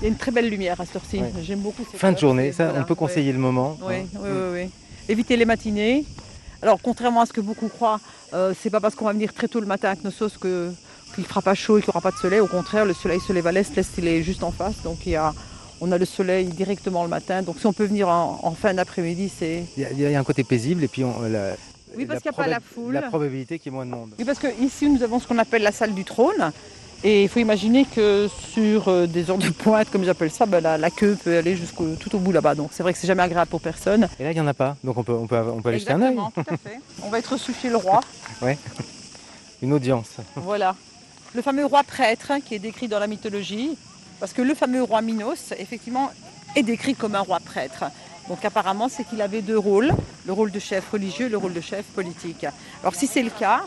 Il 0.00 0.02
y 0.02 0.06
a 0.06 0.08
une 0.08 0.16
très 0.16 0.30
belle 0.30 0.48
lumière 0.48 0.80
à 0.80 0.86
cette 0.86 0.96
heure-ci. 0.96 1.18
Ouais. 1.18 1.32
J'aime 1.42 1.60
beaucoup 1.60 1.82
cette 1.90 1.98
Fin 2.00 2.12
de 2.12 2.18
journée, 2.18 2.48
et 2.48 2.52
ça, 2.52 2.64
voilà, 2.66 2.80
on 2.80 2.84
peut 2.84 2.92
ouais. 2.92 2.98
conseiller 2.98 3.32
le 3.32 3.38
moment. 3.38 3.78
Oui, 3.82 3.94
hein. 3.96 4.04
oui, 4.14 4.28
oui, 4.30 4.62
oui. 4.64 4.70
Éviter 5.08 5.36
les 5.36 5.44
matinées. 5.46 6.04
Alors, 6.62 6.78
contrairement 6.82 7.20
à 7.22 7.26
ce 7.26 7.32
que 7.32 7.40
beaucoup 7.40 7.68
croient, 7.68 8.00
euh, 8.34 8.52
c'est 8.60 8.70
pas 8.70 8.80
parce 8.80 8.94
qu'on 8.94 9.04
va 9.06 9.12
venir 9.12 9.32
très 9.32 9.48
tôt 9.48 9.60
le 9.60 9.66
matin 9.66 9.90
à 9.90 9.96
Knossos 9.96 10.36
que 10.40 10.70
qu'il 11.14 11.24
fera 11.24 11.40
pas 11.40 11.54
chaud 11.54 11.78
et 11.78 11.80
qu'il 11.80 11.88
n'y 11.88 11.92
aura 11.92 12.00
pas 12.02 12.10
de 12.10 12.16
soleil. 12.20 12.40
Au 12.40 12.46
contraire, 12.46 12.84
le 12.84 12.92
soleil 12.92 13.20
se 13.20 13.32
lève 13.32 13.46
à 13.46 13.52
l'est, 13.52 13.74
l'est 13.74 13.88
il 13.98 14.06
est 14.08 14.22
juste 14.22 14.42
en 14.42 14.50
face, 14.50 14.82
donc 14.82 15.06
il 15.06 15.12
y 15.12 15.16
a, 15.16 15.32
on 15.80 15.92
a 15.92 15.98
le 15.98 16.04
soleil 16.04 16.46
directement 16.46 17.02
le 17.02 17.08
matin. 17.08 17.42
Donc, 17.42 17.58
si 17.60 17.66
on 17.66 17.72
peut 17.72 17.84
venir 17.86 18.08
en, 18.08 18.40
en 18.42 18.50
fin 18.52 18.72
d'après-midi, 18.74 19.30
c'est 19.36 19.64
Il 19.76 19.82
y, 19.82 19.86
a- 19.86 19.90
il 19.92 20.00
y 20.00 20.14
a 20.14 20.18
un 20.18 20.24
côté 20.24 20.42
paisible 20.44 20.82
et 20.84 20.88
puis 20.88 21.04
on, 21.04 21.20
la, 21.22 21.54
Oui, 21.96 22.06
parce 22.06 22.20
qu'il 22.22 22.30
y 22.30 22.34
a 22.34 22.36
pas 22.36 22.46
la 22.46 22.60
foule. 22.60 22.94
La 22.94 23.02
probabilité 23.02 23.58
qu'il 23.58 23.72
y 23.72 23.74
ait 23.74 23.76
moins 23.76 23.86
de 23.86 23.90
monde. 23.90 24.10
Oui, 24.18 24.24
parce 24.24 24.38
que 24.38 24.48
ici 24.62 24.88
nous 24.88 25.02
avons 25.02 25.20
ce 25.20 25.26
qu'on 25.26 25.38
appelle 25.38 25.62
la 25.62 25.72
salle 25.72 25.94
du 25.94 26.04
trône. 26.04 26.52
Et 27.04 27.24
il 27.24 27.28
faut 27.28 27.40
imaginer 27.40 27.84
que 27.84 28.26
sur 28.54 28.88
euh, 28.88 29.06
des 29.06 29.28
heures 29.30 29.36
de 29.36 29.50
pointe, 29.50 29.90
comme 29.90 30.02
j'appelle 30.02 30.30
ça, 30.30 30.46
ben, 30.46 30.60
la, 30.62 30.78
la 30.78 30.90
queue 30.90 31.16
peut 31.22 31.36
aller 31.36 31.54
jusqu'au 31.54 31.94
tout 31.94 32.16
au 32.16 32.18
bout 32.18 32.32
là-bas. 32.32 32.54
Donc 32.54 32.70
c'est 32.72 32.82
vrai 32.82 32.94
que 32.94 32.98
c'est 32.98 33.06
jamais 33.06 33.22
agréable 33.22 33.50
pour 33.50 33.60
personne. 33.60 34.08
Et 34.18 34.24
là, 34.24 34.30
il 34.32 34.34
n'y 34.34 34.40
en 34.40 34.46
a 34.46 34.54
pas. 34.54 34.76
Donc 34.82 34.96
on 34.96 35.04
peut, 35.04 35.12
on 35.12 35.26
peut, 35.26 35.36
on 35.36 35.60
peut 35.60 35.68
aller 35.68 35.78
jeter 35.78 35.92
un 35.92 36.00
œil. 36.00 36.12
Exactement, 36.14 36.30
tout 36.34 36.54
à 36.54 36.56
fait. 36.56 36.80
On 37.04 37.10
va 37.10 37.18
être 37.18 37.36
sous 37.36 37.52
chez 37.52 37.68
le 37.68 37.76
roi. 37.76 38.00
Une 39.62 39.72
audience. 39.72 40.08
Voilà. 40.36 40.74
Le 41.34 41.42
fameux 41.42 41.64
roi 41.66 41.82
prêtre 41.82 42.30
hein, 42.30 42.40
qui 42.40 42.54
est 42.54 42.58
décrit 42.58 42.88
dans 42.88 42.98
la 42.98 43.06
mythologie. 43.06 43.76
Parce 44.20 44.32
que 44.32 44.42
le 44.42 44.54
fameux 44.54 44.82
roi 44.82 45.02
Minos, 45.02 45.52
effectivement, 45.58 46.10
est 46.54 46.62
décrit 46.62 46.94
comme 46.94 47.14
un 47.14 47.20
roi 47.20 47.40
prêtre. 47.40 47.84
Donc 48.28 48.44
apparemment, 48.44 48.88
c'est 48.88 49.04
qu'il 49.04 49.22
avait 49.22 49.42
deux 49.42 49.58
rôles, 49.58 49.92
le 50.26 50.32
rôle 50.32 50.50
de 50.50 50.58
chef 50.58 50.90
religieux 50.90 51.26
et 51.26 51.28
le 51.28 51.36
rôle 51.36 51.52
de 51.52 51.60
chef 51.60 51.84
politique. 51.86 52.46
Alors 52.82 52.94
si 52.94 53.06
c'est 53.06 53.22
le 53.22 53.30
cas, 53.30 53.62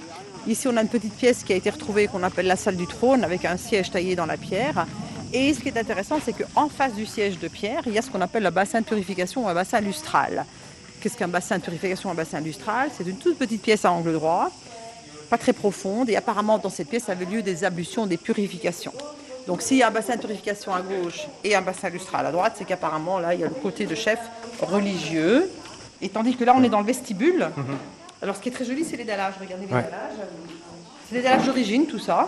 ici 0.48 0.68
on 0.68 0.76
a 0.76 0.82
une 0.82 0.90
petite 0.90 1.14
pièce 1.14 1.44
qui 1.44 1.54
a 1.54 1.56
été 1.56 1.70
retrouvée 1.70 2.08
qu'on 2.08 2.24
appelle 2.24 2.48
la 2.48 2.56
salle 2.56 2.76
du 2.76 2.88
trône 2.88 3.24
avec 3.24 3.46
un 3.46 3.58
siège 3.58 3.92
taillé 3.92 4.16
dans 4.16 4.26
la 4.26 4.38
pierre. 4.38 4.86
Et 5.32 5.54
ce 5.54 5.60
qui 5.60 5.70
est 5.70 5.78
intéressant, 5.78 6.20
c'est 6.24 6.34
qu'en 6.34 6.68
face 6.68 6.94
du 6.94 7.06
siège 7.06 7.38
de 7.40 7.48
pierre, 7.48 7.84
il 7.86 7.94
y 7.94 8.00
a 8.00 8.02
ce 8.02 8.10
qu'on 8.10 8.22
appelle 8.22 8.46
un 8.46 8.52
bassin 8.52 8.82
de 8.82 8.86
purification 8.86 9.46
ou 9.46 9.48
un 9.48 9.54
bassin 9.54 9.80
lustral. 9.80 10.46
Qu'est-ce 11.00 11.16
qu'un 11.16 11.28
bassin 11.28 11.60
de 11.60 11.64
purification, 11.64 12.10
un 12.10 12.16
bassin 12.16 12.42
lustral? 12.42 12.90
C'est 12.98 13.08
une 13.08 13.18
toute 13.18 13.38
petite 13.38 13.62
pièce 13.62 13.86
à 13.86 13.92
angle 13.92 14.12
droit, 14.12 14.52
pas 15.30 15.38
très 15.38 15.54
profonde, 15.54 16.10
et 16.10 16.16
apparemment 16.16 16.58
dans 16.58 16.70
cette 16.70 16.90
pièce 16.90 17.08
avait 17.08 17.26
lieu 17.26 17.44
des 17.44 17.64
ablutions, 17.64 18.08
des 18.08 18.18
purifications. 18.18 18.94
Donc 19.50 19.64
s'il 19.64 19.78
y 19.78 19.82
a 19.84 19.88
un 19.88 19.92
bassin 19.92 20.16
de 20.16 20.22
purification 20.22 20.76
à 20.76 20.82
gauche 20.82 21.26
et 21.44 21.56
un 21.56 21.62
bassin 21.64 21.90
lustral 21.90 22.24
à 22.24 22.32
droite, 22.32 22.54
c'est 22.56 22.66
qu'apparemment 22.66 23.18
là 23.18 23.34
il 23.34 23.40
y 23.40 23.44
a 23.44 23.48
le 23.48 23.54
côté 23.56 23.88
de 23.88 23.96
chef 23.96 24.20
religieux. 24.62 25.50
Et 26.04 26.10
tandis 26.10 26.36
que 26.36 26.44
là 26.44 26.54
on 26.56 26.62
est 26.64 26.70
dans 26.70 26.82
le 26.82 26.86
vestibule. 26.86 27.50
Alors 28.22 28.36
ce 28.36 28.42
qui 28.42 28.50
est 28.50 28.52
très 28.52 28.64
joli 28.64 28.86
c'est 28.86 28.96
les 28.96 29.06
dallages, 29.06 29.34
regardez 29.42 29.66
les 29.66 29.74
Ouais. 29.74 29.82
dallages. 29.82 30.20
C'est 31.10 31.16
des 31.16 31.22
dallages 31.24 31.48
d'origine 31.48 31.88
tout 31.88 31.98
ça. 31.98 32.28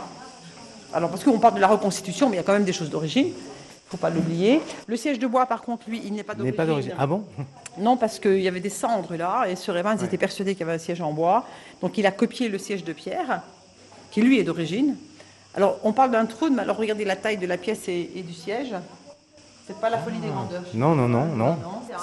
Alors 0.96 1.12
parce 1.12 1.24
qu'on 1.24 1.38
parle 1.38 1.54
de 1.54 1.60
la 1.60 1.68
reconstitution, 1.68 2.28
mais 2.28 2.38
il 2.38 2.38
y 2.38 2.40
a 2.40 2.44
quand 2.44 2.54
même 2.54 2.64
des 2.64 2.74
choses 2.74 2.90
d'origine. 2.90 3.28
Il 3.28 3.30
ne 3.30 3.92
faut 3.92 3.98
pas 3.98 4.10
l'oublier. 4.10 4.60
Le 4.88 4.96
siège 4.96 5.20
de 5.20 5.28
bois, 5.28 5.46
par 5.46 5.62
contre, 5.62 5.88
lui, 5.90 6.02
il 6.04 6.14
n'est 6.14 6.24
pas 6.24 6.34
Il 6.40 6.44
n'est 6.44 6.52
d'origine. 6.52 6.56
pas 6.58 6.66
d'origine. 6.66 6.94
Ah 6.98 7.06
bon? 7.06 7.24
Non, 7.78 7.98
parce 7.98 8.18
qu'il 8.20 8.40
y 8.40 8.48
avait 8.48 8.62
des 8.62 8.70
cendres 8.72 9.16
là, 9.16 9.46
et 9.48 9.56
sur 9.56 9.78
Evans, 9.78 9.96
ils 9.96 10.02
Ouais. 10.02 10.08
étaient 10.08 10.18
persuadés 10.18 10.54
qu'il 10.56 10.62
y 10.62 10.64
avait 10.64 10.76
un 10.76 10.80
siège 10.80 11.02
en 11.02 11.12
bois. 11.12 11.46
Donc 11.82 11.98
il 12.00 12.06
a 12.08 12.12
copié 12.12 12.48
le 12.50 12.58
siège 12.58 12.84
de 12.84 12.94
pierre, 12.94 13.42
qui 14.10 14.22
lui 14.22 14.40
est 14.40 14.44
d'origine. 14.44 14.96
Alors 15.56 15.80
on 15.84 15.92
parle 15.94 16.12
d'un 16.12 16.26
trône, 16.26 16.56
mais 16.56 16.62
alors 16.62 16.78
regardez 16.78 17.06
la 17.06 17.16
taille 17.16 17.38
de 17.38 17.48
la 17.48 17.58
pièce 17.58 17.88
et, 17.90 18.10
et 18.16 18.22
du 18.24 18.34
siège. 18.34 18.74
C'est 19.68 19.80
pas 19.80 19.90
la 19.90 20.00
folie 20.00 20.18
des 20.20 20.28
grandeurs. 20.28 20.64
Non, 20.74 20.96
non, 20.96 21.08
non, 21.08 21.26
non. 21.28 21.56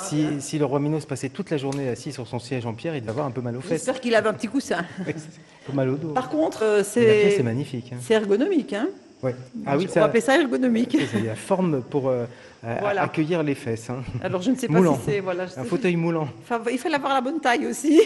c'est 0.03 0.24
un- 0.24 0.40
Si, 0.40 0.59
le 0.59 0.64
roi 0.64 0.78
Minos 0.80 1.05
passait 1.05 1.28
toute 1.28 1.51
la 1.51 1.57
journée 1.59 1.88
assis 1.88 2.12
sur 2.12 2.26
son 2.26 2.38
siège 2.38 2.64
en 2.66 2.72
pierre, 2.72 2.94
il 2.94 3.01
devait 3.01 3.11
avoir 3.11 3.26
un 3.26 3.30
peu 3.30 3.40
mal 3.40 3.57
aux 3.57 3.61
fesses, 3.61 3.70
J'espère 3.84 4.01
qu'il 4.01 4.14
avait 4.14 4.28
un 4.28 4.32
petit 4.34 4.46
coussin. 4.49 4.78
un 5.01 5.12
peu 5.66 5.72
mal 5.72 5.88
au 5.90 5.96
dos. 5.96 6.09
Par 6.09 6.28
contre, 6.30 6.61
euh, 6.62 6.82
Mais 6.96 7.03
La 7.07 7.12
pièce 7.14 7.32
est 7.32 7.36
c'est 7.38 7.42
magnifique. 7.42 7.92
hein. 7.92 7.99
c'est 8.01 8.14
ergonomique. 8.14 8.72
Hein 8.72 8.88
Ouais. 9.22 9.34
Ah 9.66 9.76
oui, 9.76 9.86
on 9.88 9.92
ça, 9.92 10.01
va 10.01 10.07
appeler 10.07 10.20
ça 10.20 10.38
ergonomique. 10.40 10.96
c'est 11.11 11.20
la 11.22 11.34
forme 11.34 11.82
pour 11.82 12.09
euh, 12.09 12.24
euh, 12.64 12.76
Voilà. 12.80 13.03
accueillir 13.03 13.42
les 13.42 13.57
fesses. 13.57 13.90
hein. 13.90 14.03
Alors 14.22 14.40
je 14.42 14.53
ne 14.53 14.57
sais 14.57 14.68
pas 14.68 14.74
Moulant. 14.74 14.94
si 14.94 15.01
c'est... 15.11 15.20
Voilà, 15.20 15.46
Un 15.57 15.64
fauteuil 15.64 15.96
moulant. 15.96 16.28
Enfin, 16.44 16.61
il 16.70 16.78
fallait 16.78 16.94
avoir 16.94 17.12
la 17.14 17.20
bonne 17.20 17.40
taille 17.40 17.66
aussi. 17.66 18.01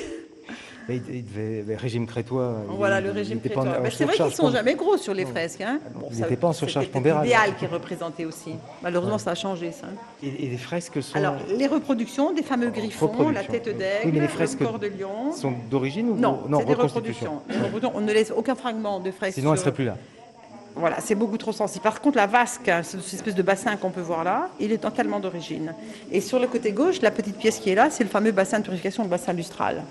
Mais 0.89 0.97
il, 0.97 1.15
il 1.17 1.25
devait, 1.25 1.65
le 1.67 1.77
régime 1.77 2.07
crétois. 2.07 2.57
il- 2.69 2.77
Voilà 2.77 3.01
le 3.01 3.09
il 3.11 3.13
régime 3.13 3.39
pas 3.41 3.49
en- 3.61 3.63
crétois. 3.65 3.75
c'est 3.75 3.81
vrai 3.81 3.91
qu'ils 3.91 4.07
surcharge 4.07 4.35
sont 4.35 4.43
pond- 4.45 4.51
jamais 4.51 4.75
gros 4.75 4.97
sur 4.97 5.15
les 5.15 5.25
fresques. 5.25 5.61
Hein. 5.61 5.79
Ah 5.85 5.89
non, 5.99 6.07
il 6.11 6.17
ça- 6.17 6.23
n'était 6.23 6.37
pas 6.37 6.49
en 6.49 6.53
surcharge 6.53 6.89
pondérale. 6.89 7.23
L'idéal 7.25 7.57
qui 7.57 7.65
est 7.65 7.69
représenté 7.69 8.27
aussi. 8.27 8.55
Malheureusement, 8.83 9.19
ça 9.19 9.31
a 9.31 9.35
changé 9.35 9.71
ça. 9.73 9.87
Et, 10.23 10.47
et 10.47 10.49
les 10.49 10.57
fresques 10.57 11.03
sont, 11.03 11.17
Alors, 11.17 11.37
les 11.57 11.67
reproductions 11.67 12.33
des 12.33 12.43
fameux 12.43 12.71
griffons, 12.71 13.31
la 13.31 13.45
tête 13.45 13.65
d'aigle, 13.67 14.05
Oui, 14.05 14.29
le 14.59 14.65
corps 14.65 14.79
de 14.79 14.87
lion. 14.89 15.33
sont 15.33 15.53
d'origine 15.71 16.11
ou 16.11 16.17
Non, 16.17 16.41
non 16.49 16.59
c'est 16.61 16.67
des 16.67 16.75
reproductions. 16.75 17.43
On 17.95 18.01
ne 18.01 18.13
laisse 18.13 18.33
aucun 18.37 18.55
fragment 18.55 18.99
de 19.01 19.11
fresque. 19.11 19.35
Sinon, 19.35 19.53
elle 19.53 19.59
sur- 19.59 19.65
serait 19.67 19.75
plus 19.75 19.85
là. 19.85 19.97
Voilà, 20.75 21.01
c'est 21.01 21.15
beaucoup 21.15 21.37
trop 21.37 21.53
sensible. 21.53 21.83
Par 21.83 22.01
contre, 22.01 22.17
la 22.17 22.27
vasque, 22.27 22.67
hein, 22.67 22.81
cette 22.83 23.01
espèce 23.13 23.35
de 23.35 23.43
bassin 23.43 23.77
qu'on 23.77 23.91
peut 23.91 24.01
voir 24.01 24.25
là, 24.25 24.49
il 24.59 24.73
est 24.73 24.79
totalement 24.79 25.21
d'origine. 25.21 25.75
Et 26.11 26.23
sur 26.23 26.39
le 26.39 26.47
côté 26.47 26.73
gauche, 26.73 27.03
la 27.03 27.11
petite 27.11 27.37
pièce 27.37 27.59
qui 27.59 27.69
est 27.69 27.75
là, 27.75 27.91
c'est 27.91 28.05
le 28.05 28.09
fameux 28.09 28.33
bassin 28.33 28.59
de 28.59 28.65
purification, 28.65 29.03
le 29.03 29.11
bassin 29.11 29.35
lustral. 29.35 29.83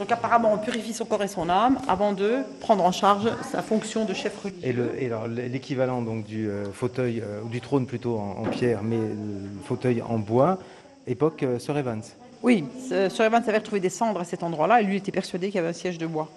Donc 0.00 0.10
apparemment, 0.10 0.52
on 0.54 0.58
purifie 0.58 0.94
son 0.94 1.04
corps 1.04 1.22
et 1.22 1.28
son 1.28 1.48
âme 1.50 1.78
avant 1.86 2.12
de 2.12 2.38
prendre 2.58 2.82
en 2.82 2.90
charge 2.90 3.28
sa 3.52 3.60
fonction 3.62 4.04
de 4.06 4.14
chef 4.14 4.42
religieux. 4.42 4.66
Et 4.66 4.72
le- 4.72 4.90
et 5.00 5.06
alors, 5.06 5.28
l'équivalent 5.28 6.00
donc 6.02 6.24
du 6.24 6.48
euh, 6.48 6.64
fauteuil 6.72 7.20
euh, 7.20 7.42
ou 7.44 7.48
du 7.48 7.60
trône 7.60 7.84
plutôt 7.86 8.16
en, 8.18 8.38
en 8.42 8.44
pierre, 8.46 8.82
mais 8.82 8.96
le 8.96 9.62
fauteuil 9.64 10.00
en 10.02 10.18
bois, 10.18 10.58
époque 11.06 11.42
euh, 11.42 11.58
Sir 11.58 11.76
Evans. 11.76 12.02
Oui, 12.42 12.64
Sir 13.10 13.26
Evans 13.26 13.42
avait 13.46 13.58
retrouvé 13.58 13.80
des 13.80 13.90
cendres 13.90 14.20
à 14.20 14.24
cet 14.24 14.42
endroit-là 14.42 14.80
et 14.80 14.84
lui 14.84 14.96
était 14.96 15.12
persuadé 15.12 15.48
qu'il 15.48 15.56
y 15.56 15.58
avait 15.58 15.68
un 15.68 15.72
siège 15.74 15.98
de 15.98 16.06
bois 16.06 16.28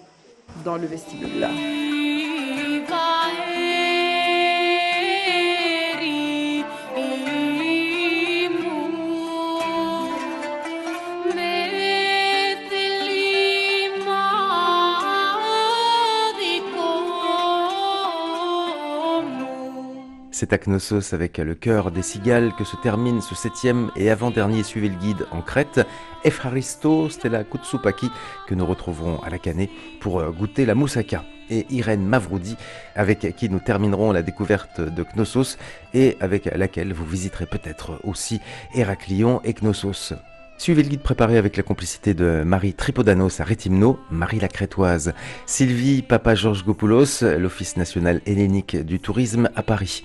dans 0.66 0.76
le 0.76 0.86
vestibule 0.86 1.40
là. 1.40 1.48
C'est 20.44 20.52
à 20.52 20.58
Knossos 20.58 21.14
avec 21.14 21.38
le 21.38 21.56
cœur 21.56 21.90
des 21.90 22.02
cigales 22.02 22.52
que 22.58 22.66
se 22.66 22.76
termine 22.76 23.22
ce 23.22 23.34
septième 23.34 23.92
et 23.96 24.10
avant-dernier 24.10 24.64
Suivez 24.64 24.90
le 24.90 24.96
guide 24.96 25.26
en 25.32 25.42
Crète. 25.42 25.88
Efharisto 26.26 27.08
Stella 27.08 27.46
Kutsupaki 27.46 28.10
que 28.46 28.54
nous 28.54 28.66
retrouverons 28.66 29.22
à 29.24 29.30
la 29.30 29.40
Canée 29.40 29.70
pour 30.02 30.20
euh, 30.20 30.32
goûter 30.32 30.66
la 30.66 30.76
moussaka. 30.76 31.24
Et 31.50 31.66
Irène 31.70 32.06
Mavroudi 32.06 32.58
avec 32.94 33.38
qui 33.38 33.48
nous 33.48 33.60
terminerons 33.60 34.12
la 34.12 34.22
découverte 34.22 34.82
de 34.82 35.06
Knossos 35.16 35.58
et 35.94 36.18
avec 36.20 36.44
laquelle 36.54 36.92
vous 36.92 37.06
visiterez 37.06 37.46
peut-être 37.46 38.02
aussi 38.04 38.42
Héraclion 38.76 39.40
et 39.46 39.54
Knossos. 39.54 40.14
Suivez 40.58 40.84
le 40.84 40.90
guide 40.90 41.02
préparé 41.02 41.38
avec 41.38 41.58
la 41.58 41.64
complicité 41.64 42.14
de 42.14 42.44
Marie 42.46 42.74
Tripodanos 42.74 43.42
à 43.42 43.44
Rétimno, 43.44 44.00
Marie 44.12 44.40
la 44.40 44.48
Crétoise, 44.48 45.14
Sylvie 45.46 46.02
Papa 46.02 46.36
Georges 46.36 46.64
Gopoulos, 46.64 47.22
l'Office 47.38 47.76
national 47.76 48.22
hellénique 48.26 48.78
du 48.78 49.00
tourisme 49.00 49.50
à 49.56 49.64
Paris. 49.64 50.04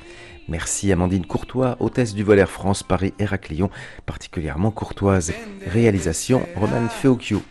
Merci 0.49 0.91
Amandine 0.93 1.27
Courtois, 1.27 1.77
hôtesse 1.79 2.15
du 2.15 2.25
vol 2.25 2.45
France 2.47 2.83
Paris 2.83 3.13
Héraclion, 3.19 3.71
particulièrement 4.07 4.71
courtoise. 4.71 5.33
Réalisation 5.67 6.47
Romane 6.57 6.89
Feocchio. 6.89 7.43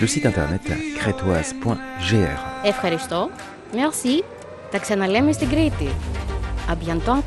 Le 0.00 0.06
site 0.06 0.26
internet 0.26 0.62
crétoise.gr. 0.96 2.64
Merci. 3.74 4.22
Bientôt 6.78 7.10
en 7.10 7.22